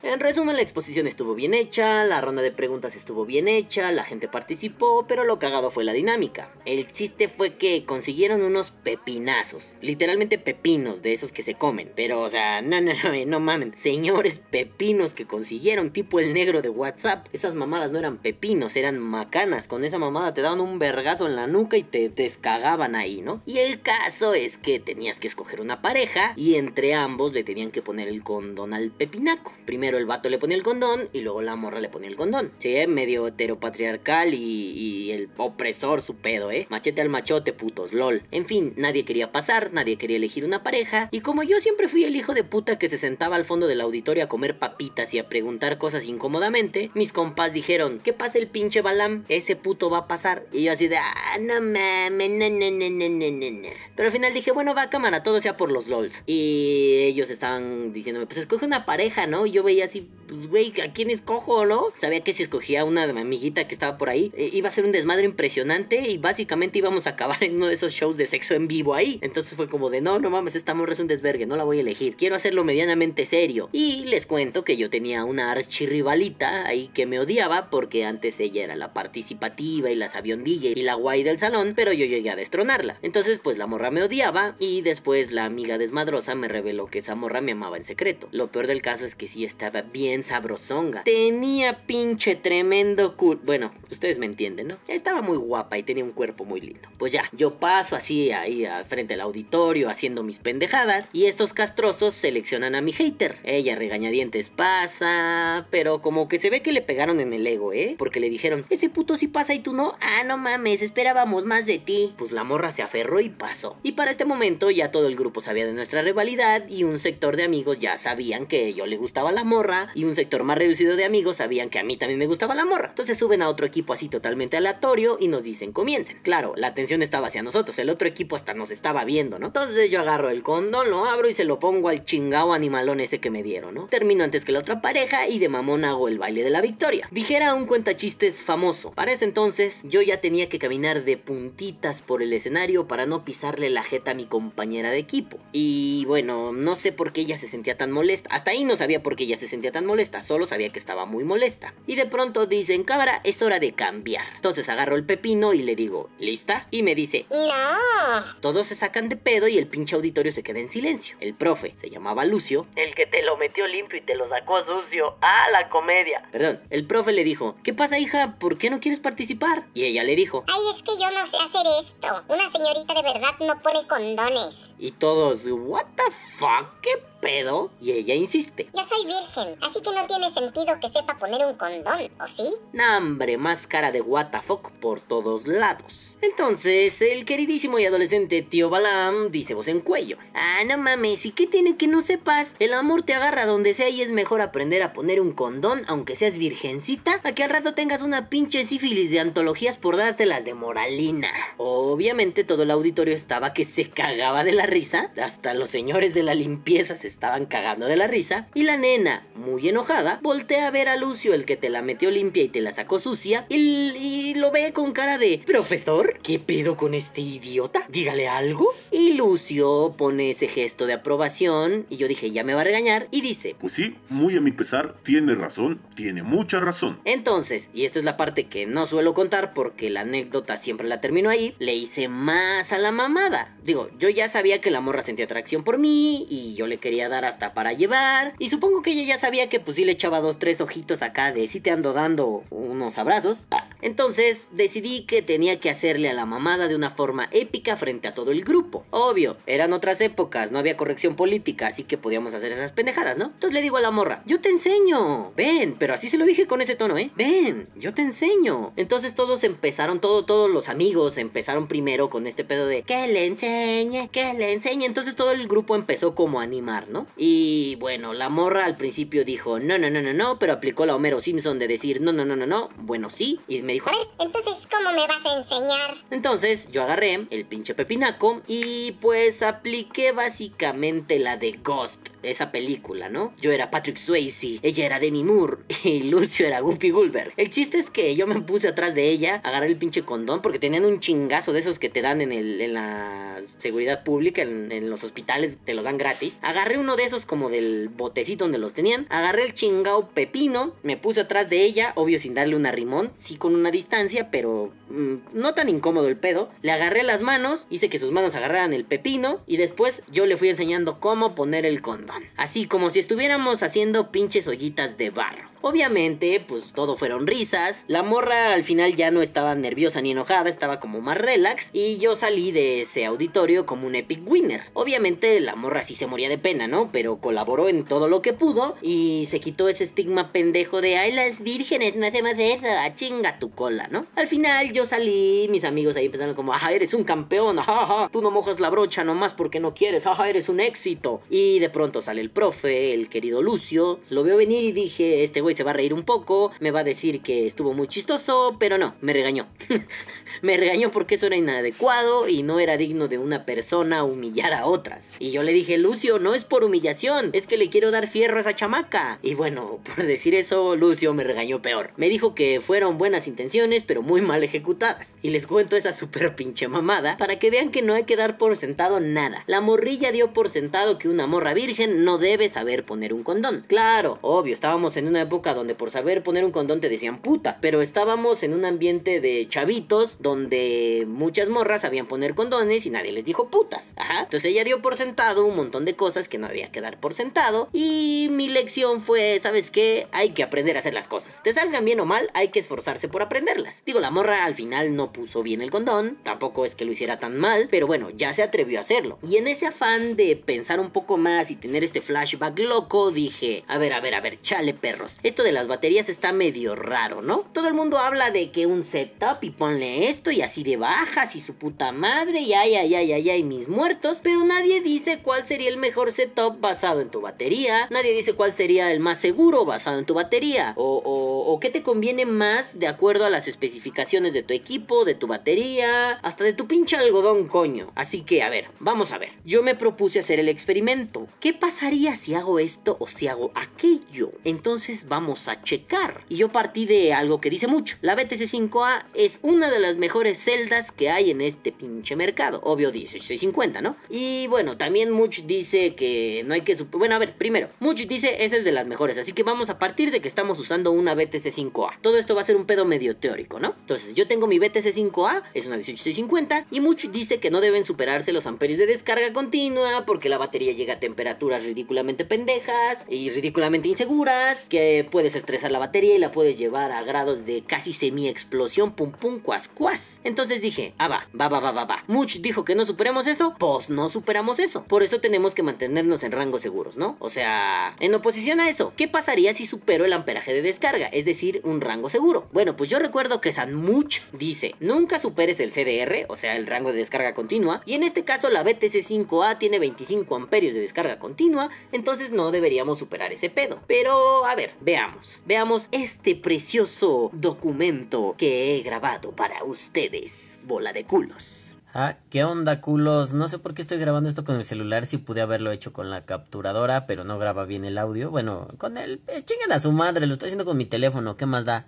En 0.00 0.20
resumen, 0.20 0.54
la 0.54 0.62
exposición 0.62 1.08
estuvo 1.08 1.34
bien 1.34 1.54
hecha, 1.54 2.04
la 2.04 2.20
ronda 2.20 2.40
de 2.40 2.52
preguntas 2.52 2.94
estuvo 2.94 3.26
bien 3.26 3.48
hecha, 3.48 3.90
la 3.90 4.04
gente 4.04 4.28
participó, 4.28 5.06
pero 5.08 5.24
lo 5.24 5.40
cagado 5.40 5.72
fue 5.72 5.82
la 5.82 5.92
dinámica. 5.92 6.52
El 6.64 6.86
chiste 6.86 7.26
fue 7.26 7.56
que 7.56 7.84
consiguieron 7.84 8.42
unos 8.42 8.70
pepinazos, 8.70 9.74
literalmente 9.80 10.38
pepinos 10.38 11.02
de 11.02 11.14
esos 11.14 11.32
que 11.32 11.42
se 11.42 11.56
comen. 11.56 11.90
Pero, 11.96 12.20
o 12.20 12.28
sea, 12.28 12.62
no, 12.62 12.80
no, 12.80 12.92
no, 12.92 13.26
no 13.26 13.40
mamen, 13.40 13.76
señores 13.76 14.40
pepinos 14.52 15.14
que 15.14 15.26
consiguieron, 15.26 15.90
tipo 15.90 16.20
el 16.20 16.32
negro 16.32 16.62
de 16.62 16.68
WhatsApp. 16.68 17.26
Esas 17.32 17.56
mamadas 17.56 17.90
no 17.90 17.98
eran 17.98 18.18
pepinos, 18.18 18.76
eran 18.76 19.00
macanas. 19.00 19.66
Con 19.66 19.82
esa 19.82 19.98
mamada 19.98 20.32
te 20.32 20.42
daban 20.42 20.60
un 20.60 20.78
vergazo 20.78 21.26
en 21.26 21.34
la 21.34 21.48
nuca 21.48 21.76
y 21.76 21.82
te 21.82 22.08
descagaban 22.08 22.94
ahí, 22.94 23.20
¿no? 23.20 23.42
Y 23.46 23.58
el 23.58 23.80
caso 23.80 24.34
es 24.34 24.58
que 24.58 24.78
tenías 24.78 25.18
que 25.18 25.26
escoger 25.26 25.60
una 25.60 25.82
pareja 25.82 26.34
y 26.36 26.54
entre 26.54 26.94
ambos 26.94 27.32
le 27.32 27.42
tenían 27.42 27.72
que 27.72 27.82
poner 27.82 28.06
el 28.06 28.22
condón 28.22 28.74
al 28.74 28.92
pepinaco. 28.92 29.52
Primero 29.64 29.87
el 29.96 30.04
vato 30.04 30.28
le 30.28 30.38
ponía 30.38 30.56
el 30.56 30.62
condón 30.62 31.08
y 31.14 31.22
luego 31.22 31.40
la 31.40 31.56
morra 31.56 31.80
le 31.80 31.88
ponía 31.88 32.10
el 32.10 32.16
condón. 32.16 32.52
Sí, 32.58 32.76
medio 32.86 33.26
heteropatriarcal 33.26 34.34
y, 34.34 34.72
y 34.72 35.12
el 35.12 35.30
opresor 35.38 36.02
su 36.02 36.16
pedo, 36.16 36.50
¿eh? 36.50 36.66
Machete 36.68 37.00
al 37.00 37.08
machote, 37.08 37.52
putos, 37.52 37.94
lol. 37.94 38.24
En 38.30 38.44
fin, 38.44 38.74
nadie 38.76 39.04
quería 39.04 39.32
pasar, 39.32 39.72
nadie 39.72 39.96
quería 39.96 40.16
elegir 40.16 40.44
una 40.44 40.62
pareja. 40.62 41.08
Y 41.12 41.20
como 41.20 41.42
yo 41.42 41.60
siempre 41.60 41.88
fui 41.88 42.04
el 42.04 42.16
hijo 42.16 42.34
de 42.34 42.44
puta 42.44 42.78
que 42.78 42.88
se 42.88 42.98
sentaba 42.98 43.36
al 43.36 43.44
fondo 43.44 43.66
del 43.66 43.80
auditorio 43.80 44.24
a 44.24 44.28
comer 44.28 44.58
papitas 44.58 45.14
y 45.14 45.18
a 45.18 45.28
preguntar 45.28 45.78
cosas 45.78 46.06
incómodamente, 46.06 46.90
mis 46.94 47.12
compas 47.12 47.52
dijeron, 47.52 48.00
¿qué 48.02 48.12
pasa 48.12 48.38
el 48.38 48.48
pinche 48.48 48.82
Balam? 48.82 49.24
Ese 49.28 49.56
puto 49.56 49.90
va 49.90 49.98
a 49.98 50.08
pasar. 50.08 50.44
Y 50.52 50.64
yo 50.64 50.72
así 50.72 50.88
de, 50.88 50.96
ah, 50.96 51.38
no 51.40 51.60
mames, 51.60 52.30
no, 52.30 52.50
no, 52.50 52.70
no, 52.70 52.90
no, 52.90 53.30
no, 53.30 53.50
no. 53.50 53.68
Pero 53.94 54.06
al 54.06 54.12
final 54.12 54.34
dije, 54.34 54.52
bueno, 54.52 54.74
va 54.74 54.90
cámara, 54.90 55.22
todo 55.22 55.40
sea 55.40 55.56
por 55.56 55.72
los 55.72 55.88
LOLs. 55.88 56.22
Y 56.26 56.98
ellos 57.02 57.30
estaban 57.30 57.92
diciéndome, 57.92 58.26
pues 58.26 58.38
escoge 58.38 58.64
una 58.64 58.86
pareja, 58.86 59.26
¿no? 59.26 59.46
Y 59.46 59.50
yo 59.52 59.62
veía 59.62 59.77
así, 59.82 60.08
pues 60.28 60.48
güey, 60.48 60.72
¿a 60.82 60.92
quién 60.92 61.10
escojo, 61.10 61.64
no? 61.66 61.86
Sabía 61.96 62.22
que 62.22 62.34
si 62.34 62.42
escogía 62.42 62.84
una 62.84 63.06
de 63.06 63.12
mi 63.12 63.20
amiguita 63.20 63.66
que 63.66 63.74
estaba 63.74 63.96
por 63.96 64.10
ahí, 64.10 64.30
eh, 64.36 64.50
iba 64.52 64.68
a 64.68 64.72
ser 64.72 64.84
un 64.84 64.92
desmadre 64.92 65.24
impresionante 65.24 66.00
y 66.08 66.18
básicamente 66.18 66.78
íbamos 66.78 67.06
a 67.06 67.10
acabar 67.10 67.38
en 67.44 67.56
uno 67.56 67.66
de 67.66 67.74
esos 67.74 67.92
shows 67.92 68.16
de 68.16 68.26
sexo 68.26 68.54
en 68.54 68.68
vivo 68.68 68.94
ahí. 68.94 69.18
Entonces 69.22 69.54
fue 69.54 69.68
como 69.68 69.90
de, 69.90 70.00
no, 70.00 70.18
no 70.18 70.30
mames, 70.30 70.54
esta 70.54 70.74
morra 70.74 70.92
es 70.92 71.00
un 71.00 71.06
desvergue, 71.06 71.46
no 71.46 71.56
la 71.56 71.64
voy 71.64 71.78
a 71.78 71.80
elegir. 71.80 72.16
Quiero 72.16 72.36
hacerlo 72.36 72.64
medianamente 72.64 73.24
serio. 73.24 73.68
Y 73.72 74.04
les 74.04 74.26
cuento 74.26 74.64
que 74.64 74.76
yo 74.76 74.90
tenía 74.90 75.24
una 75.24 75.50
archirrivalita 75.52 76.66
ahí 76.66 76.88
que 76.88 77.06
me 77.06 77.20
odiaba 77.20 77.70
porque 77.70 78.04
antes 78.04 78.38
ella 78.40 78.64
era 78.64 78.76
la 78.76 78.92
participativa 78.92 79.90
y 79.90 79.96
la 79.96 80.08
sabiondilla 80.08 80.70
y 80.70 80.82
la 80.82 80.94
guay 80.94 81.22
del 81.22 81.38
salón, 81.38 81.72
pero 81.74 81.92
yo 81.92 82.06
llegué 82.06 82.30
a 82.30 82.36
destronarla. 82.36 82.98
Entonces, 83.02 83.38
pues 83.38 83.58
la 83.58 83.66
morra 83.66 83.90
me 83.90 84.02
odiaba 84.02 84.56
y 84.58 84.82
después 84.82 85.32
la 85.32 85.44
amiga 85.44 85.78
desmadrosa 85.78 86.34
me 86.34 86.48
reveló 86.48 86.86
que 86.86 86.98
esa 86.98 87.14
morra 87.14 87.40
me 87.40 87.52
amaba 87.52 87.76
en 87.76 87.84
secreto. 87.84 88.28
Lo 88.32 88.50
peor 88.50 88.66
del 88.66 88.82
caso 88.82 89.06
es 89.06 89.14
que 89.14 89.28
sí 89.28 89.44
bien 89.70 90.22
sabrosonga. 90.22 91.04
Tenía 91.04 91.86
pinche 91.86 92.36
tremendo 92.36 93.16
cool. 93.16 93.40
Bueno, 93.44 93.70
ustedes 93.90 94.18
me 94.18 94.26
entienden, 94.26 94.68
¿no? 94.68 94.78
Estaba 94.88 95.22
muy 95.22 95.36
guapa 95.36 95.78
y 95.78 95.82
tenía 95.82 96.04
un 96.04 96.12
cuerpo 96.12 96.44
muy 96.44 96.60
lindo. 96.60 96.88
Pues 96.98 97.12
ya, 97.12 97.24
yo 97.32 97.54
paso 97.54 97.96
así 97.96 98.32
ahí 98.32 98.64
al 98.64 98.84
frente 98.84 99.14
del 99.14 99.20
auditorio 99.20 99.90
haciendo 99.90 100.22
mis 100.22 100.38
pendejadas 100.38 101.10
y 101.12 101.26
estos 101.26 101.52
castrosos 101.52 102.14
seleccionan 102.14 102.74
a 102.74 102.80
mi 102.80 102.92
hater. 102.92 103.38
Ella 103.44 103.76
regañadientes 103.76 104.50
pasa, 104.50 105.66
pero 105.70 106.00
como 106.00 106.28
que 106.28 106.38
se 106.38 106.50
ve 106.50 106.62
que 106.62 106.72
le 106.72 106.82
pegaron 106.82 107.20
en 107.20 107.32
el 107.32 107.46
ego, 107.46 107.72
¿eh? 107.72 107.94
Porque 107.98 108.20
le 108.20 108.30
dijeron, 108.30 108.64
ese 108.70 108.88
puto 108.88 109.16
sí 109.16 109.28
pasa 109.28 109.54
y 109.54 109.60
tú 109.60 109.74
no. 109.74 109.96
Ah, 110.00 110.24
no 110.24 110.38
mames, 110.38 110.82
esperábamos 110.82 111.44
más 111.44 111.66
de 111.66 111.78
ti. 111.78 112.14
Pues 112.16 112.32
la 112.32 112.44
morra 112.44 112.72
se 112.72 112.82
aferró 112.82 113.20
y 113.20 113.28
pasó. 113.28 113.78
Y 113.82 113.92
para 113.92 114.10
este 114.10 114.24
momento 114.24 114.70
ya 114.70 114.90
todo 114.90 115.06
el 115.06 115.16
grupo 115.16 115.40
sabía 115.40 115.66
de 115.66 115.72
nuestra 115.72 116.02
rivalidad 116.02 116.68
y 116.68 116.84
un 116.84 116.98
sector 116.98 117.36
de 117.36 117.44
amigos 117.44 117.78
ya 117.78 117.98
sabían 117.98 118.46
que 118.46 118.74
yo 118.74 118.86
le 118.86 118.96
gustaba 118.96 119.32
la 119.32 119.44
morra 119.44 119.57
y 119.94 120.04
un 120.04 120.14
sector 120.14 120.44
más 120.44 120.56
reducido 120.56 120.94
de 120.94 121.04
amigos 121.04 121.36
sabían 121.36 121.68
que 121.68 121.78
a 121.78 121.84
mí 121.84 121.96
también 121.96 122.18
me 122.18 122.26
gustaba 122.26 122.54
la 122.54 122.64
morra. 122.64 122.88
Entonces 122.90 123.18
suben 123.18 123.42
a 123.42 123.48
otro 123.48 123.66
equipo 123.66 123.92
así 123.92 124.08
totalmente 124.08 124.56
aleatorio 124.56 125.16
y 125.20 125.28
nos 125.28 125.42
dicen 125.42 125.72
comiencen. 125.72 126.18
Claro, 126.22 126.52
la 126.56 126.68
atención 126.68 127.02
estaba 127.02 127.26
hacia 127.26 127.42
nosotros, 127.42 127.78
el 127.78 127.90
otro 127.90 128.06
equipo 128.06 128.36
hasta 128.36 128.54
nos 128.54 128.70
estaba 128.70 129.04
viendo, 129.04 129.38
¿no? 129.38 129.46
Entonces 129.46 129.90
yo 129.90 130.00
agarro 130.00 130.30
el 130.30 130.42
condón, 130.42 130.90
lo 130.90 131.06
abro 131.06 131.28
y 131.28 131.34
se 131.34 131.44
lo 131.44 131.58
pongo 131.58 131.88
al 131.88 132.04
chingao 132.04 132.52
animalón 132.52 133.00
ese 133.00 133.18
que 133.18 133.30
me 133.30 133.42
dieron, 133.42 133.74
¿no? 133.74 133.88
Termino 133.88 134.22
antes 134.24 134.44
que 134.44 134.52
la 134.52 134.60
otra 134.60 134.80
pareja 134.80 135.26
y 135.26 135.38
de 135.38 135.48
mamón 135.48 135.84
hago 135.84 136.06
el 136.06 136.18
baile 136.18 136.44
de 136.44 136.50
la 136.50 136.60
victoria. 136.60 137.08
Dijera 137.10 137.54
un 137.54 137.66
cuentachistes 137.66 138.42
famoso. 138.42 138.92
Para 138.92 139.12
ese 139.12 139.24
entonces 139.24 139.80
yo 139.84 140.02
ya 140.02 140.20
tenía 140.20 140.48
que 140.48 140.58
caminar 140.58 141.04
de 141.04 141.16
puntitas 141.16 142.02
por 142.02 142.22
el 142.22 142.32
escenario 142.32 142.86
para 142.86 143.06
no 143.06 143.24
pisarle 143.24 143.70
la 143.70 143.82
jeta 143.82 144.12
a 144.12 144.14
mi 144.14 144.26
compañera 144.26 144.90
de 144.90 144.98
equipo. 144.98 145.38
Y 145.52 146.04
bueno, 146.06 146.52
no 146.52 146.76
sé 146.76 146.92
por 146.92 147.12
qué 147.12 147.22
ella 147.22 147.36
se 147.36 147.48
sentía 147.48 147.76
tan 147.76 147.90
molesta. 147.90 148.32
Hasta 148.32 148.50
ahí 148.50 148.64
no 148.64 148.76
sabía 148.76 149.02
por 149.02 149.16
qué 149.16 149.24
ella 149.24 149.36
se 149.36 149.47
sentía 149.48 149.72
tan 149.72 149.86
molesta, 149.86 150.22
solo 150.22 150.46
sabía 150.46 150.70
que 150.70 150.78
estaba 150.78 151.04
muy 151.06 151.24
molesta. 151.24 151.74
Y 151.86 151.96
de 151.96 152.06
pronto 152.06 152.46
dicen, 152.46 152.84
cámara, 152.84 153.20
es 153.24 153.42
hora 153.42 153.58
de 153.58 153.72
cambiar. 153.72 154.26
Entonces 154.36 154.68
agarro 154.68 154.96
el 154.96 155.04
pepino 155.04 155.54
y 155.54 155.62
le 155.62 155.74
digo, 155.74 156.08
¿lista? 156.18 156.66
Y 156.70 156.82
me 156.82 156.94
dice, 156.94 157.26
No. 157.30 158.40
todos 158.40 158.66
se 158.68 158.74
sacan 158.74 159.08
de 159.08 159.16
pedo 159.16 159.48
y 159.48 159.58
el 159.58 159.66
pinche 159.66 159.96
auditorio 159.96 160.32
se 160.32 160.42
queda 160.42 160.60
en 160.60 160.68
silencio. 160.68 161.16
El 161.20 161.34
profe 161.34 161.72
se 161.76 161.90
llamaba 161.90 162.24
Lucio. 162.24 162.66
El 162.76 162.94
que 162.94 163.06
te 163.06 163.22
lo 163.22 163.36
metió 163.36 163.66
limpio 163.66 163.98
y 163.98 164.02
te 164.02 164.14
lo 164.14 164.28
sacó 164.28 164.58
sucio. 164.64 165.16
¡Ah, 165.20 165.46
la 165.52 165.68
comedia! 165.68 166.22
Perdón, 166.30 166.60
el 166.70 166.86
profe 166.86 167.12
le 167.12 167.24
dijo, 167.24 167.56
¿qué 167.64 167.72
pasa 167.74 167.98
hija? 167.98 168.36
¿Por 168.38 168.58
qué 168.58 168.70
no 168.70 168.80
quieres 168.80 169.00
participar? 169.00 169.64
Y 169.74 169.84
ella 169.84 170.04
le 170.04 170.16
dijo, 170.16 170.44
Ay, 170.46 170.60
es 170.76 170.82
que 170.82 170.92
yo 171.00 171.10
no 171.10 171.26
sé 171.26 171.36
hacer 171.36 171.66
esto. 171.82 172.24
Una 172.28 172.50
señorita 172.50 172.94
de 172.94 173.02
verdad 173.02 173.34
no 173.40 173.60
pone 173.62 173.86
condones. 173.88 174.67
Y 174.78 174.92
todos, 174.92 175.40
¿What 175.46 175.86
the 175.96 176.10
fuck? 176.38 176.80
¿Qué 176.80 177.02
pedo? 177.20 177.70
Y 177.80 177.92
ella 177.92 178.14
insiste. 178.14 178.68
Yo 178.74 178.82
soy 178.88 179.06
virgen, 179.06 179.56
así 179.60 179.82
que 179.82 179.90
no 179.90 180.06
tiene 180.06 180.32
sentido 180.32 180.78
que 180.80 180.88
sepa 180.88 181.18
poner 181.18 181.44
un 181.46 181.54
condón, 181.54 182.10
¿o 182.20 182.26
sí? 182.26 182.54
Nambre, 182.72 183.38
más 183.38 183.66
cara 183.66 183.90
de 183.90 184.00
what 184.00 184.28
the 184.28 184.40
fuck 184.40 184.70
por 184.72 185.00
todos 185.00 185.46
lados. 185.46 186.16
Entonces, 186.20 187.00
el 187.02 187.24
queridísimo 187.24 187.78
y 187.78 187.86
adolescente 187.86 188.42
tío 188.42 188.70
Balam 188.70 189.30
dice 189.30 189.54
voz 189.54 189.68
en 189.68 189.80
cuello. 189.80 190.16
Ah, 190.34 190.62
no 190.66 190.78
mames, 190.78 191.26
¿y 191.26 191.32
qué 191.32 191.46
tiene 191.46 191.76
que 191.76 191.86
no 191.86 192.00
sepas? 192.00 192.54
El 192.58 192.74
amor 192.74 193.02
te 193.02 193.14
agarra 193.14 193.46
donde 193.46 193.74
sea 193.74 193.88
y 193.88 194.02
es 194.02 194.10
mejor 194.10 194.40
aprender 194.40 194.82
a 194.82 194.92
poner 194.92 195.20
un 195.20 195.32
condón, 195.32 195.82
aunque 195.88 196.16
seas 196.16 196.38
virgencita, 196.38 197.20
a 197.24 197.32
que 197.32 197.44
al 197.44 197.50
rato 197.50 197.74
tengas 197.74 198.02
una 198.02 198.28
pinche 198.28 198.64
sífilis 198.64 199.10
de 199.10 199.20
antologías 199.20 199.76
por 199.76 199.96
dártelas 199.96 200.44
de 200.44 200.54
moralina. 200.54 201.30
Obviamente 201.56 202.44
todo 202.44 202.62
el 202.62 202.70
auditorio 202.70 203.14
estaba 203.14 203.52
que 203.52 203.64
se 203.64 203.90
cagaba 203.90 204.44
de 204.44 204.52
la 204.52 204.67
risa, 204.68 205.10
hasta 205.20 205.54
los 205.54 205.70
señores 205.70 206.14
de 206.14 206.22
la 206.22 206.34
limpieza 206.34 206.96
se 206.96 207.08
estaban 207.08 207.46
cagando 207.46 207.86
de 207.86 207.96
la 207.96 208.06
risa, 208.06 208.46
y 208.54 208.62
la 208.62 208.76
nena, 208.76 209.26
muy 209.34 209.68
enojada, 209.68 210.20
voltea 210.22 210.68
a 210.68 210.70
ver 210.70 210.88
a 210.88 210.96
Lucio, 210.96 211.34
el 211.34 211.44
que 211.44 211.56
te 211.56 211.68
la 211.68 211.82
metió 211.82 212.10
limpia 212.10 212.44
y 212.44 212.48
te 212.48 212.60
la 212.60 212.72
sacó 212.72 213.00
sucia, 213.00 213.46
y, 213.48 213.56
y 213.56 214.34
lo 214.34 214.50
ve 214.50 214.72
con 214.72 214.92
cara 214.92 215.18
de, 215.18 215.42
profesor, 215.44 216.20
¿qué 216.22 216.38
pedo 216.38 216.76
con 216.76 216.94
este 216.94 217.20
idiota? 217.20 217.82
Dígale 217.88 218.28
algo. 218.28 218.68
Y 218.92 219.14
Lucio 219.14 219.94
pone 219.96 220.30
ese 220.30 220.48
gesto 220.48 220.86
de 220.86 220.92
aprobación, 220.92 221.86
y 221.90 221.96
yo 221.96 222.08
dije, 222.08 222.30
ya 222.30 222.44
me 222.44 222.54
va 222.54 222.60
a 222.60 222.64
regañar, 222.64 223.08
y 223.10 223.20
dice, 223.20 223.56
Pues 223.58 223.72
sí, 223.72 223.96
muy 224.08 224.36
a 224.36 224.40
mi 224.40 224.52
pesar, 224.52 224.94
tiene 225.02 225.34
razón, 225.34 225.80
tiene 225.94 226.22
mucha 226.22 226.60
razón. 226.60 227.00
Entonces, 227.04 227.70
y 227.72 227.84
esta 227.84 227.98
es 227.98 228.04
la 228.04 228.16
parte 228.16 228.46
que 228.46 228.66
no 228.66 228.86
suelo 228.86 229.14
contar 229.14 229.54
porque 229.54 229.90
la 229.90 230.02
anécdota 230.02 230.56
siempre 230.56 230.88
la 230.88 231.00
termino 231.00 231.30
ahí, 231.30 231.54
le 231.58 231.74
hice 231.74 232.08
más 232.08 232.72
a 232.72 232.78
la 232.78 232.92
mamada. 232.92 233.54
Digo, 233.68 233.90
yo 233.98 234.08
ya 234.08 234.30
sabía 234.30 234.62
que 234.62 234.70
la 234.70 234.80
morra 234.80 235.02
sentía 235.02 235.26
atracción 235.26 235.62
por 235.62 235.76
mí 235.76 236.26
y 236.30 236.54
yo 236.54 236.66
le 236.66 236.78
quería 236.78 237.10
dar 237.10 237.26
hasta 237.26 237.52
para 237.52 237.74
llevar. 237.74 238.32
Y 238.38 238.48
supongo 238.48 238.80
que 238.80 238.92
ella 238.92 239.02
ya 239.02 239.18
sabía 239.18 239.50
que 239.50 239.60
pues 239.60 239.76
sí 239.76 239.84
le 239.84 239.92
echaba 239.92 240.22
dos, 240.22 240.38
tres 240.38 240.62
ojitos 240.62 241.02
acá 241.02 241.32
de 241.32 241.46
si 241.48 241.60
te 241.60 241.70
ando 241.70 241.92
dando 241.92 242.44
unos 242.48 242.96
abrazos. 242.96 243.44
Entonces 243.82 244.48
decidí 244.52 245.02
que 245.02 245.20
tenía 245.20 245.60
que 245.60 245.68
hacerle 245.68 246.08
a 246.08 246.14
la 246.14 246.24
mamada 246.24 246.66
de 246.66 246.76
una 246.76 246.88
forma 246.88 247.28
épica 247.30 247.76
frente 247.76 248.08
a 248.08 248.14
todo 248.14 248.32
el 248.32 248.42
grupo. 248.42 248.86
Obvio, 248.88 249.36
eran 249.44 249.74
otras 249.74 250.00
épocas, 250.00 250.50
no 250.50 250.58
había 250.58 250.78
corrección 250.78 251.14
política, 251.14 251.66
así 251.66 251.84
que 251.84 251.98
podíamos 251.98 252.32
hacer 252.32 252.52
esas 252.52 252.72
pendejadas, 252.72 253.18
¿no? 253.18 253.26
Entonces 253.26 253.52
le 253.52 253.60
digo 253.60 253.76
a 253.76 253.82
la 253.82 253.90
morra, 253.90 254.22
yo 254.24 254.40
te 254.40 254.48
enseño, 254.48 255.32
ven, 255.36 255.76
pero 255.78 255.92
así 255.92 256.08
se 256.08 256.16
lo 256.16 256.24
dije 256.24 256.46
con 256.46 256.62
ese 256.62 256.74
tono, 256.74 256.96
¿eh? 256.96 257.10
Ven, 257.16 257.68
yo 257.76 257.92
te 257.92 258.00
enseño. 258.00 258.72
Entonces 258.76 259.14
todos 259.14 259.44
empezaron, 259.44 260.00
todo, 260.00 260.24
todos 260.24 260.50
los 260.50 260.70
amigos 260.70 261.18
empezaron 261.18 261.68
primero 261.68 262.08
con 262.08 262.26
este 262.26 262.44
pedo 262.44 262.66
de 262.66 262.82
que 262.82 263.06
le 263.08 263.26
enseñe, 263.58 264.08
que 264.08 264.34
le 264.34 264.52
enseñe. 264.52 264.84
Entonces 264.84 265.16
todo 265.16 265.32
el 265.32 265.46
grupo 265.48 265.74
empezó 265.76 266.14
como 266.14 266.40
a 266.40 266.42
animar, 266.44 266.88
¿no? 266.88 267.06
Y 267.16 267.76
bueno, 267.76 268.12
la 268.12 268.28
morra 268.28 268.64
al 268.64 268.76
principio 268.76 269.24
dijo, 269.24 269.58
no, 269.58 269.78
no, 269.78 269.90
no, 269.90 270.02
no, 270.02 270.12
no, 270.12 270.38
pero 270.38 270.52
aplicó 270.52 270.86
la 270.86 270.94
Homero 270.94 271.20
Simpson 271.20 271.58
de 271.58 271.68
decir, 271.68 272.00
no, 272.00 272.12
no, 272.12 272.24
no, 272.24 272.36
no, 272.36 272.46
no, 272.46 272.70
bueno, 272.76 273.10
sí. 273.10 273.40
Y 273.48 273.62
me 273.62 273.72
dijo, 273.72 273.90
A 273.90 273.96
ver, 273.96 274.06
entonces, 274.18 274.54
¿cómo 274.70 274.92
me 274.92 275.06
vas 275.06 275.24
a 275.24 275.38
enseñar? 275.38 275.94
entonces 276.10 276.68
yo 276.70 276.82
agarré 276.82 277.26
el 277.30 277.44
pinche 277.46 277.74
pepinaco 277.74 278.42
y 278.46 278.92
pues 279.00 279.42
apliqué 279.42 280.12
básicamente 280.12 281.18
la 281.18 281.36
de 281.36 281.52
Ghost, 281.52 282.08
esa 282.22 282.50
película, 282.52 283.08
¿no? 283.08 283.32
Yo 283.40 283.52
era 283.52 283.70
Patrick 283.70 283.96
Swayze, 283.96 284.60
ella 284.62 284.86
era 284.86 285.00
Demi 285.00 285.24
Moore 285.24 285.58
y 285.84 286.04
Lucio 286.04 286.46
era 286.46 286.60
Guppy 286.60 286.90
Gulberg. 286.90 287.32
El 287.36 287.50
chiste 287.50 287.78
es 287.78 287.90
que 287.90 288.14
yo 288.16 288.26
me 288.26 288.40
puse 288.40 288.68
atrás 288.68 288.94
de 288.94 289.08
ella, 289.08 289.40
agarré 289.44 289.66
el 289.66 289.76
pinche 289.76 290.02
condón 290.02 290.42
porque 290.42 290.58
tenían 290.58 290.84
un 290.84 291.00
chingazo 291.00 291.52
de 291.52 291.60
esos 291.60 291.78
que 291.78 291.88
te 291.88 292.02
dan 292.02 292.20
en, 292.20 292.32
el, 292.32 292.60
en 292.60 292.74
la 292.74 293.40
seguridad 293.58 294.04
pública, 294.04 294.42
en, 294.42 294.72
en 294.72 294.90
los 294.90 295.04
hospitales 295.04 295.58
te 295.64 295.74
los 295.74 295.84
dan 295.84 295.98
gratis. 295.98 296.38
Agarré 296.42 296.78
uno 296.78 296.96
de 296.96 297.04
esos 297.04 297.26
como 297.26 297.50
del 297.50 297.88
botecito 297.88 298.44
donde 298.44 298.58
los 298.58 298.74
tenían, 298.74 299.06
agarré 299.10 299.42
el 299.42 299.54
chingao 299.54 300.08
pepino, 300.08 300.74
me 300.82 300.96
puse 300.96 301.20
atrás 301.20 301.50
de 301.50 301.64
ella, 301.64 301.92
obvio 301.96 302.18
sin 302.18 302.34
darle 302.34 302.56
una 302.56 302.72
rimón, 302.72 303.12
sí 303.18 303.36
con 303.36 303.54
una 303.54 303.70
distancia, 303.70 304.30
pero 304.30 304.72
mm, 304.90 305.14
no 305.34 305.54
tan 305.54 305.68
incómodo 305.68 306.08
el 306.08 306.16
pedo. 306.16 306.50
Le 306.62 306.72
agarré 306.72 307.02
las 307.02 307.22
manos, 307.22 307.66
hice 307.70 307.88
que 307.88 307.98
sus 307.98 308.12
manos 308.12 308.34
agarraran 308.34 308.72
el 308.72 308.84
pepino 308.84 309.40
y 309.46 309.56
después 309.56 310.02
yo 310.10 310.26
le 310.26 310.36
fui 310.36 310.48
enseñando 310.48 311.00
cómo 311.00 311.34
poner 311.34 311.66
el 311.66 311.82
condón. 311.82 312.17
Así 312.36 312.66
como 312.66 312.90
si 312.90 312.98
estuviéramos 312.98 313.62
haciendo 313.62 314.10
pinches 314.10 314.48
ollitas 314.48 314.96
de 314.96 315.10
barro. 315.10 315.48
Obviamente, 315.60 316.42
pues 316.46 316.72
todo 316.72 316.96
fueron 316.96 317.26
risas. 317.26 317.84
La 317.88 318.04
morra 318.04 318.52
al 318.52 318.62
final 318.62 318.94
ya 318.94 319.10
no 319.10 319.22
estaba 319.22 319.54
nerviosa 319.56 320.00
ni 320.00 320.12
enojada, 320.12 320.48
estaba 320.48 320.78
como 320.78 321.00
más 321.00 321.18
relax. 321.18 321.70
Y 321.72 321.98
yo 321.98 322.14
salí 322.14 322.52
de 322.52 322.82
ese 322.82 323.04
auditorio 323.04 323.66
como 323.66 323.86
un 323.86 323.96
epic 323.96 324.20
winner. 324.24 324.62
Obviamente 324.74 325.40
la 325.40 325.56
morra 325.56 325.82
sí 325.82 325.96
se 325.96 326.06
moría 326.06 326.28
de 326.28 326.38
pena, 326.38 326.68
¿no? 326.68 326.90
Pero 326.92 327.16
colaboró 327.16 327.68
en 327.68 327.84
todo 327.84 328.08
lo 328.08 328.22
que 328.22 328.32
pudo 328.32 328.76
y 328.82 329.26
se 329.30 329.40
quitó 329.40 329.68
ese 329.68 329.84
estigma 329.84 330.30
pendejo 330.30 330.80
de, 330.80 330.96
ay, 330.96 331.12
las 331.12 331.40
vírgenes, 331.42 331.96
no 331.96 332.06
hacemos 332.06 332.34
eso, 332.38 332.66
a 332.80 332.94
chinga 332.94 333.40
tu 333.40 333.50
cola, 333.50 333.88
¿no? 333.88 334.06
Al 334.14 334.28
final 334.28 334.72
yo 334.72 334.84
salí, 334.84 335.48
mis 335.50 335.64
amigos 335.64 335.96
ahí 335.96 336.06
empezaron 336.06 336.34
como, 336.34 336.52
ajá, 336.52 336.72
eres 336.72 336.94
un 336.94 337.02
campeón, 337.02 337.58
ajá, 337.58 337.82
ajá, 337.82 338.08
tú 338.12 338.22
no 338.22 338.30
mojas 338.30 338.60
la 338.60 338.70
brocha 338.70 339.02
nomás 339.02 339.34
porque 339.34 339.58
no 339.58 339.74
quieres, 339.74 340.06
ajá, 340.06 340.28
eres 340.28 340.48
un 340.48 340.60
éxito. 340.60 341.20
Y 341.28 341.58
de 341.58 341.68
pronto 341.68 341.97
sale 342.02 342.20
el 342.20 342.30
profe, 342.30 342.94
el 342.94 343.08
querido 343.08 343.42
Lucio, 343.42 344.00
lo 344.10 344.22
veo 344.22 344.36
venir 344.36 344.64
y 344.64 344.72
dije, 344.72 345.24
este 345.24 345.40
güey 345.40 345.54
se 345.54 345.64
va 345.64 345.70
a 345.70 345.74
reír 345.74 345.94
un 345.94 346.02
poco, 346.02 346.52
me 346.60 346.70
va 346.70 346.80
a 346.80 346.84
decir 346.84 347.20
que 347.20 347.46
estuvo 347.46 347.74
muy 347.74 347.88
chistoso, 347.88 348.56
pero 348.58 348.78
no, 348.78 348.94
me 349.00 349.12
regañó. 349.12 349.46
me 350.42 350.56
regañó 350.56 350.90
porque 350.90 351.16
eso 351.16 351.26
era 351.26 351.36
inadecuado 351.36 352.28
y 352.28 352.42
no 352.42 352.60
era 352.60 352.76
digno 352.76 353.08
de 353.08 353.18
una 353.18 353.44
persona 353.44 354.04
humillar 354.04 354.52
a 354.52 354.66
otras. 354.66 355.10
Y 355.18 355.30
yo 355.30 355.42
le 355.42 355.52
dije, 355.52 355.78
Lucio, 355.78 356.18
no 356.18 356.34
es 356.34 356.44
por 356.44 356.64
humillación, 356.64 357.30
es 357.32 357.46
que 357.46 357.56
le 357.56 357.70
quiero 357.70 357.90
dar 357.90 358.06
fierro 358.06 358.38
a 358.38 358.40
esa 358.40 358.56
chamaca. 358.56 359.18
Y 359.22 359.34
bueno, 359.34 359.80
por 359.96 360.04
decir 360.04 360.34
eso, 360.34 360.76
Lucio 360.76 361.14
me 361.14 361.24
regañó 361.24 361.62
peor. 361.62 361.92
Me 361.96 362.08
dijo 362.08 362.34
que 362.34 362.60
fueron 362.60 362.98
buenas 362.98 363.26
intenciones, 363.26 363.84
pero 363.86 364.02
muy 364.02 364.20
mal 364.20 364.42
ejecutadas. 364.42 365.16
Y 365.22 365.30
les 365.30 365.46
cuento 365.46 365.76
esa 365.76 365.92
super 365.92 366.34
pinche 366.34 366.68
mamada 366.68 367.16
para 367.16 367.38
que 367.38 367.50
vean 367.50 367.70
que 367.70 367.82
no 367.82 367.94
hay 367.94 368.04
que 368.04 368.16
dar 368.16 368.38
por 368.38 368.56
sentado 368.56 369.00
nada. 369.00 369.44
La 369.46 369.60
morrilla 369.60 370.12
dio 370.12 370.32
por 370.32 370.48
sentado 370.48 370.98
que 370.98 371.08
una 371.08 371.26
morra 371.26 371.54
virgen 371.54 371.87
no 371.88 372.18
debe 372.18 372.48
saber 372.48 372.84
poner 372.84 373.12
un 373.12 373.22
condón. 373.22 373.64
Claro, 373.66 374.18
obvio, 374.22 374.54
estábamos 374.54 374.96
en 374.96 375.08
una 375.08 375.22
época 375.22 375.54
donde 375.54 375.74
por 375.74 375.90
saber 375.90 376.22
poner 376.22 376.44
un 376.44 376.52
condón 376.52 376.80
te 376.80 376.88
decían 376.88 377.20
puta, 377.20 377.58
pero 377.60 377.82
estábamos 377.82 378.42
en 378.42 378.54
un 378.54 378.64
ambiente 378.64 379.20
de 379.20 379.46
chavitos 379.48 380.16
donde 380.20 381.04
muchas 381.06 381.48
morras 381.48 381.82
sabían 381.82 382.06
poner 382.06 382.34
condones 382.34 382.86
y 382.86 382.90
nadie 382.90 383.12
les 383.12 383.24
dijo 383.24 383.48
putas. 383.48 383.92
Ajá. 383.96 384.22
Entonces 384.22 384.50
ella 384.50 384.64
dio 384.64 384.82
por 384.82 384.96
sentado 384.96 385.44
un 385.46 385.56
montón 385.56 385.84
de 385.84 385.96
cosas 385.96 386.28
que 386.28 386.38
no 386.38 386.46
había 386.46 386.70
que 386.70 386.80
dar 386.80 387.00
por 387.00 387.14
sentado 387.14 387.68
y 387.72 388.28
mi 388.30 388.48
lección 388.48 389.00
fue, 389.00 389.38
¿sabes 389.40 389.70
qué? 389.70 390.06
Hay 390.12 390.30
que 390.30 390.42
aprender 390.42 390.76
a 390.76 390.80
hacer 390.80 390.94
las 390.94 391.08
cosas. 391.08 391.42
Te 391.42 391.52
salgan 391.52 391.84
bien 391.84 392.00
o 392.00 392.04
mal, 392.04 392.30
hay 392.34 392.48
que 392.48 392.60
esforzarse 392.60 393.08
por 393.08 393.22
aprenderlas. 393.22 393.82
Digo, 393.84 394.00
la 394.00 394.10
morra 394.10 394.44
al 394.44 394.54
final 394.54 394.96
no 394.96 395.12
puso 395.12 395.42
bien 395.42 395.62
el 395.62 395.70
condón, 395.70 396.18
tampoco 396.22 396.64
es 396.64 396.74
que 396.74 396.84
lo 396.84 396.92
hiciera 396.92 397.18
tan 397.18 397.36
mal, 397.36 397.68
pero 397.70 397.86
bueno, 397.86 398.10
ya 398.10 398.32
se 398.34 398.42
atrevió 398.42 398.78
a 398.78 398.82
hacerlo. 398.82 399.18
Y 399.22 399.36
en 399.36 399.48
ese 399.48 399.66
afán 399.66 400.16
de 400.16 400.36
pensar 400.36 400.80
un 400.80 400.90
poco 400.90 401.16
más 401.16 401.50
y 401.50 401.56
tener 401.56 401.77
este 401.84 402.00
flashback 402.00 402.58
loco, 402.58 403.10
dije, 403.10 403.64
a 403.68 403.78
ver, 403.78 403.92
a 403.92 404.00
ver, 404.00 404.14
a 404.14 404.20
ver, 404.20 404.40
chale 404.40 404.74
perros. 404.74 405.18
Esto 405.22 405.42
de 405.42 405.52
las 405.52 405.68
baterías 405.68 406.08
está 406.08 406.32
medio 406.32 406.74
raro, 406.74 407.22
¿no? 407.22 407.44
Todo 407.52 407.68
el 407.68 407.74
mundo 407.74 407.98
habla 407.98 408.30
de 408.30 408.50
que 408.50 408.66
un 408.66 408.84
setup 408.84 409.42
y 409.42 409.50
ponle 409.50 410.08
esto 410.08 410.30
y 410.30 410.42
así 410.42 410.62
de 410.62 410.76
bajas 410.76 411.36
y 411.36 411.40
su 411.40 411.54
puta 411.54 411.92
madre 411.92 412.40
y 412.40 412.54
ay, 412.54 412.74
ay, 412.74 412.94
ay, 412.94 413.12
ay, 413.12 413.30
ay, 413.30 413.42
mis 413.42 413.68
muertos, 413.68 414.20
pero 414.22 414.44
nadie 414.44 414.80
dice 414.80 415.18
cuál 415.22 415.44
sería 415.44 415.68
el 415.68 415.76
mejor 415.76 416.12
setup 416.12 416.60
basado 416.60 417.00
en 417.00 417.10
tu 417.10 417.20
batería, 417.20 417.86
nadie 417.90 418.12
dice 418.12 418.34
cuál 418.34 418.52
sería 418.52 418.92
el 418.92 419.00
más 419.00 419.20
seguro 419.20 419.64
basado 419.64 419.98
en 419.98 420.04
tu 420.04 420.14
batería, 420.14 420.74
o, 420.76 421.02
o, 421.04 421.60
qué 421.60 421.70
te 421.70 421.82
conviene 421.82 422.24
más 422.24 422.78
de 422.78 422.86
acuerdo 422.86 423.26
a 423.26 423.30
las 423.30 423.48
especificaciones 423.48 424.32
de 424.32 424.42
tu 424.42 424.54
equipo, 424.54 425.04
de 425.04 425.14
tu 425.14 425.26
batería, 425.26 426.12
hasta 426.22 426.44
de 426.44 426.52
tu 426.52 426.66
pinche 426.66 426.96
algodón, 426.96 427.48
coño. 427.48 427.90
Así 427.94 428.22
que, 428.22 428.42
a 428.42 428.50
ver, 428.50 428.68
vamos 428.78 429.12
a 429.12 429.18
ver. 429.18 429.30
Yo 429.44 429.62
me 429.62 429.74
propuse 429.74 430.20
hacer 430.20 430.38
el 430.38 430.48
experimento. 430.48 431.26
¿Qué 431.40 431.52
pasaría 431.68 432.16
si 432.16 432.32
hago 432.32 432.58
esto 432.60 432.96
o 432.98 433.06
si 433.06 433.28
hago 433.28 433.52
aquello? 433.54 434.32
Entonces 434.44 435.06
vamos 435.06 435.48
a 435.48 435.62
checar. 435.62 436.24
Y 436.30 436.36
yo 436.36 436.48
partí 436.48 436.86
de 436.86 437.12
algo 437.12 437.42
que 437.42 437.50
dice 437.50 437.66
mucho. 437.66 437.98
La 438.00 438.16
BTC5A 438.16 439.04
es 439.12 439.38
una 439.42 439.70
de 439.70 439.78
las 439.78 439.96
mejores 439.96 440.38
celdas 440.42 440.92
que 440.92 441.10
hay 441.10 441.30
en 441.30 441.42
este 441.42 441.70
pinche 441.70 442.16
mercado. 442.16 442.62
Obvio 442.64 442.88
18650, 442.88 443.82
¿no? 443.82 443.96
Y 444.08 444.46
bueno, 444.46 444.78
también 444.78 445.10
Much 445.10 445.40
dice 445.42 445.94
que 445.94 446.42
no 446.46 446.54
hay 446.54 446.62
que... 446.62 446.74
Bueno, 446.84 447.16
a 447.16 447.18
ver, 447.18 447.36
primero, 447.36 447.68
Much 447.80 448.06
dice 448.06 448.46
esa 448.46 448.56
es 448.56 448.64
de 448.64 448.72
las 448.72 448.86
mejores. 448.86 449.18
Así 449.18 449.34
que 449.34 449.42
vamos 449.42 449.68
a 449.68 449.78
partir 449.78 450.10
de 450.10 450.22
que 450.22 450.28
estamos 450.28 450.58
usando 450.58 450.90
una 450.90 451.14
BTC5A. 451.14 451.98
Todo 452.00 452.16
esto 452.16 452.34
va 452.34 452.40
a 452.40 452.46
ser 452.46 452.56
un 452.56 452.64
pedo 452.64 452.86
medio 452.86 453.14
teórico, 453.14 453.60
¿no? 453.60 453.74
Entonces, 453.80 454.14
yo 454.14 454.26
tengo 454.26 454.46
mi 454.46 454.58
BTC5A, 454.58 455.42
es 455.52 455.66
una 455.66 455.76
18650, 455.76 456.66
y 456.70 456.80
Much 456.80 457.08
dice 457.10 457.40
que 457.40 457.50
no 457.50 457.60
deben 457.60 457.84
superarse 457.84 458.32
los 458.32 458.46
amperios 458.46 458.78
de 458.78 458.86
descarga 458.86 459.34
continua 459.34 460.06
porque 460.06 460.30
la 460.30 460.38
batería 460.38 460.72
llega 460.72 460.94
a 460.94 461.00
temperaturas 461.00 461.57
ridículamente 461.64 462.24
pendejas 462.24 463.04
y 463.08 463.30
ridículamente 463.30 463.88
inseguras, 463.88 464.66
que 464.68 465.06
puedes 465.10 465.34
estresar 465.34 465.70
la 465.72 465.78
batería 465.78 466.14
y 466.14 466.18
la 466.18 466.32
puedes 466.32 466.58
llevar 466.58 466.92
a 466.92 467.02
grados 467.02 467.46
de 467.46 467.62
casi 467.66 467.92
semi-explosión, 467.92 468.92
pum 468.92 469.12
pum, 469.12 469.40
cuas 469.40 469.68
cuas. 469.68 470.18
Entonces 470.24 470.60
dije, 470.60 470.94
ah 470.98 471.08
va, 471.08 471.28
va, 471.38 471.48
va, 471.48 471.60
va, 471.60 471.72
va, 471.72 471.84
va. 471.84 472.04
Much 472.06 472.36
dijo 472.38 472.64
que 472.64 472.74
no 472.74 472.86
superemos 472.86 473.26
eso, 473.26 473.54
pues 473.58 473.90
no 473.90 474.08
superamos 474.08 474.58
eso. 474.58 474.84
Por 474.84 475.02
eso 475.02 475.20
tenemos 475.20 475.54
que 475.54 475.62
mantenernos 475.62 476.22
en 476.22 476.32
rangos 476.32 476.62
seguros, 476.62 476.96
¿no? 476.96 477.16
O 477.20 477.30
sea, 477.30 477.94
en 478.00 478.14
oposición 478.14 478.60
a 478.60 478.68
eso, 478.68 478.92
¿qué 478.96 479.08
pasaría 479.08 479.54
si 479.54 479.66
supero 479.66 480.04
el 480.04 480.12
amperaje 480.12 480.52
de 480.52 480.62
descarga? 480.62 481.06
Es 481.06 481.24
decir, 481.24 481.60
un 481.64 481.80
rango 481.80 482.08
seguro. 482.08 482.48
Bueno, 482.52 482.76
pues 482.76 482.90
yo 482.90 482.98
recuerdo 482.98 483.40
que 483.40 483.52
San 483.52 483.74
Much 483.74 484.20
dice, 484.32 484.74
nunca 484.80 485.18
superes 485.20 485.60
el 485.60 485.72
CDR, 485.72 486.26
o 486.28 486.36
sea, 486.36 486.56
el 486.56 486.66
rango 486.66 486.92
de 486.92 486.98
descarga 486.98 487.34
continua, 487.34 487.82
y 487.84 487.94
en 487.94 488.02
este 488.02 488.24
caso 488.24 488.50
la 488.50 488.62
BTC 488.62 489.02
5A 489.02 489.58
tiene 489.58 489.78
25 489.78 490.34
amperios 490.36 490.74
de 490.74 490.80
descarga 490.80 491.18
continua, 491.18 491.47
entonces 491.92 492.32
no 492.32 492.50
deberíamos 492.50 492.98
superar 492.98 493.32
ese 493.32 493.50
pedo. 493.50 493.80
Pero, 493.86 494.44
a 494.44 494.54
ver, 494.54 494.74
veamos, 494.80 495.40
veamos 495.46 495.88
este 495.92 496.34
precioso 496.34 497.30
documento 497.32 498.34
que 498.36 498.76
he 498.76 498.82
grabado 498.82 499.32
para 499.32 499.64
ustedes, 499.64 500.58
bola 500.64 500.92
de 500.92 501.04
culos. 501.04 501.68
Ah, 501.94 502.16
¿qué 502.30 502.44
onda, 502.44 502.80
culos? 502.80 503.32
No 503.32 503.48
sé 503.48 503.58
por 503.58 503.74
qué 503.74 503.82
estoy 503.82 503.98
grabando 503.98 504.28
esto 504.28 504.44
con 504.44 504.56
el 504.56 504.64
celular 504.64 505.06
si 505.06 505.16
pude 505.16 505.40
haberlo 505.40 505.72
hecho 505.72 505.92
con 505.92 506.10
la 506.10 506.26
capturadora, 506.26 507.06
pero 507.06 507.24
no 507.24 507.38
graba 507.38 507.64
bien 507.64 507.84
el 507.84 507.96
audio. 507.96 508.30
Bueno, 508.30 508.68
con 508.76 508.98
el... 508.98 509.22
Eh, 509.26 509.42
chinguen 509.42 509.72
a 509.72 509.80
su 509.80 509.90
madre, 509.90 510.26
lo 510.26 510.34
estoy 510.34 510.48
haciendo 510.48 510.66
con 510.66 510.76
mi 510.76 510.84
teléfono, 510.84 511.36
¿qué 511.36 511.46
más 511.46 511.64
da? 511.64 511.86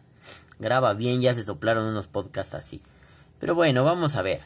Graba 0.59 0.95
bien, 0.95 1.21
ya 1.21 1.35
se 1.35 1.45
soplaron 1.45 1.85
unos 1.85 2.07
podcasts 2.07 2.55
así. 2.55 2.81
Pero 3.39 3.55
bueno, 3.55 3.85
vamos 3.85 4.17
a 4.17 4.23
ver. 4.23 4.41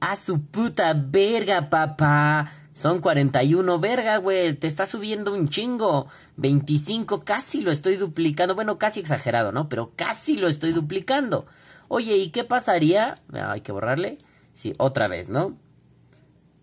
¡A 0.00 0.16
su 0.16 0.42
puta 0.42 0.92
verga, 0.94 1.70
papá! 1.70 2.52
Son 2.72 3.00
41, 3.00 3.78
verga, 3.78 4.16
güey, 4.16 4.52
te 4.54 4.66
está 4.66 4.84
subiendo 4.84 5.32
un 5.32 5.48
chingo. 5.48 6.08
25, 6.36 7.24
casi 7.24 7.60
lo 7.60 7.70
estoy 7.70 7.96
duplicando. 7.96 8.56
Bueno, 8.56 8.76
casi 8.78 8.98
exagerado, 8.98 9.52
¿no? 9.52 9.68
Pero 9.68 9.92
casi 9.94 10.36
lo 10.36 10.48
estoy 10.48 10.72
duplicando. 10.72 11.46
Oye, 11.86 12.16
¿y 12.16 12.30
qué 12.30 12.42
pasaría? 12.42 13.14
Hay 13.32 13.60
que 13.60 13.72
borrarle. 13.72 14.18
Sí, 14.54 14.72
otra 14.78 15.08
vez, 15.08 15.28
¿no? 15.28 15.58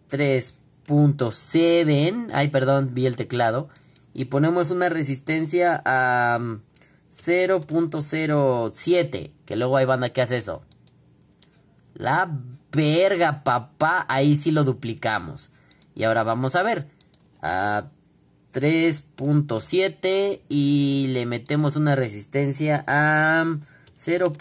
3.7. 0.10 2.30
Ay, 2.34 2.48
perdón, 2.48 2.94
vi 2.94 3.06
el 3.06 3.16
teclado 3.16 3.70
y 4.14 4.26
ponemos 4.26 4.72
una 4.72 4.90
resistencia 4.90 5.82
a 5.86 6.40
0.07, 7.12 9.30
mm, 9.30 9.34
que 9.46 9.56
luego 9.56 9.78
hay 9.78 9.86
banda 9.86 10.10
que 10.10 10.22
hace 10.22 10.38
eso. 10.38 10.64
La 11.94 12.30
verga, 12.72 13.44
papá, 13.44 14.06
ahí 14.10 14.38
sí 14.38 14.52
lo 14.52 14.64
duplicamos. 14.64 15.52
Y 15.94 16.04
ahora 16.04 16.24
vamos 16.24 16.56
a 16.56 16.64
ver. 16.64 16.88
A 17.42 17.90
3.7 18.54 20.42
y 20.50 21.08
le 21.10 21.26
metemos 21.26 21.76
una 21.76 21.96
resistencia 21.96 22.84
a 22.88 23.46
0. 23.98 24.34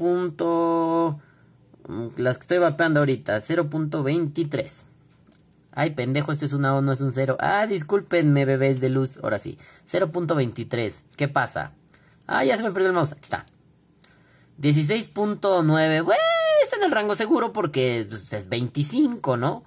Mm, 1.91 2.09
las 2.19 2.39
que 2.39 2.43
estoy 2.43 2.59
vapeando 2.59 3.01
ahorita, 3.01 3.41
0.23. 3.41 4.85
Ay, 5.73 5.91
pendejo, 5.91 6.31
esto 6.31 6.47
es 6.47 6.53
una 6.53 6.77
O, 6.77 6.83
no 6.83 6.93
es 6.93 7.01
un 7.01 7.11
cero. 7.13 7.37
Ah, 7.41 7.67
discúlpenme, 7.67 8.45
bebés 8.45 8.81
de 8.81 8.91
luz. 8.91 9.19
Ahora 9.23 9.39
sí. 9.39 9.59
0.23. 9.91 11.03
¿Qué 11.17 11.29
pasa? 11.29 11.73
Ah, 12.27 12.45
ya 12.45 12.57
se 12.57 12.63
me 12.63 12.71
perdió 12.71 12.89
el 12.89 12.95
mouse. 12.95 13.13
Aquí 13.13 13.23
está. 13.25 13.45
16.9. 14.61 16.05
Bueno, 16.05 16.23
está 16.63 16.77
en 16.77 16.83
el 16.85 16.93
rango 16.93 17.17
seguro 17.17 17.53
porque 17.53 18.07
pues, 18.09 18.33
es 18.33 18.49
25, 18.49 19.37
¿no? 19.37 19.65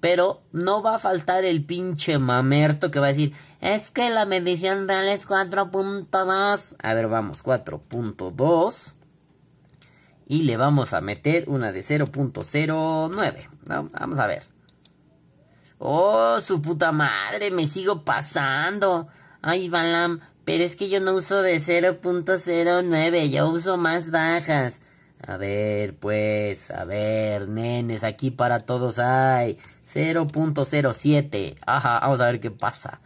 Pero 0.00 0.42
no 0.50 0.82
va 0.82 0.96
a 0.96 0.98
faltar 0.98 1.44
el 1.44 1.64
pinche 1.64 2.18
mamerto 2.18 2.90
que 2.90 2.98
va 2.98 3.06
a 3.06 3.10
decir, 3.10 3.34
es 3.60 3.92
que 3.92 4.10
la 4.10 4.24
medición 4.24 4.88
real 4.88 5.08
es 5.08 5.28
4.2. 5.28 6.74
A 6.82 6.94
ver, 6.94 7.06
vamos, 7.06 7.44
4.2. 7.44 8.94
Y 10.26 10.42
le 10.42 10.56
vamos 10.56 10.94
a 10.94 11.00
meter 11.00 11.44
una 11.48 11.72
de 11.72 11.80
0.09. 11.80 13.48
Vamos 13.66 14.18
a 14.18 14.26
ver. 14.26 14.42
Oh, 15.78 16.40
su 16.40 16.62
puta 16.62 16.92
madre, 16.92 17.50
me 17.50 17.66
sigo 17.66 18.04
pasando. 18.04 19.08
Ay, 19.42 19.68
Balam, 19.68 20.20
pero 20.44 20.62
es 20.62 20.76
que 20.76 20.88
yo 20.88 21.00
no 21.00 21.14
uso 21.14 21.42
de 21.42 21.60
0.09, 21.60 23.30
yo 23.30 23.48
uso 23.48 23.76
más 23.76 24.10
bajas. 24.10 24.80
A 25.26 25.36
ver, 25.36 25.96
pues, 25.96 26.70
a 26.70 26.84
ver, 26.84 27.48
nenes, 27.48 28.04
aquí 28.04 28.30
para 28.30 28.60
todos 28.60 28.98
hay 28.98 29.58
0.07. 29.86 31.56
Ajá, 31.66 32.00
vamos 32.00 32.20
a 32.20 32.26
ver 32.26 32.40
qué 32.40 32.50
pasa. 32.50 33.00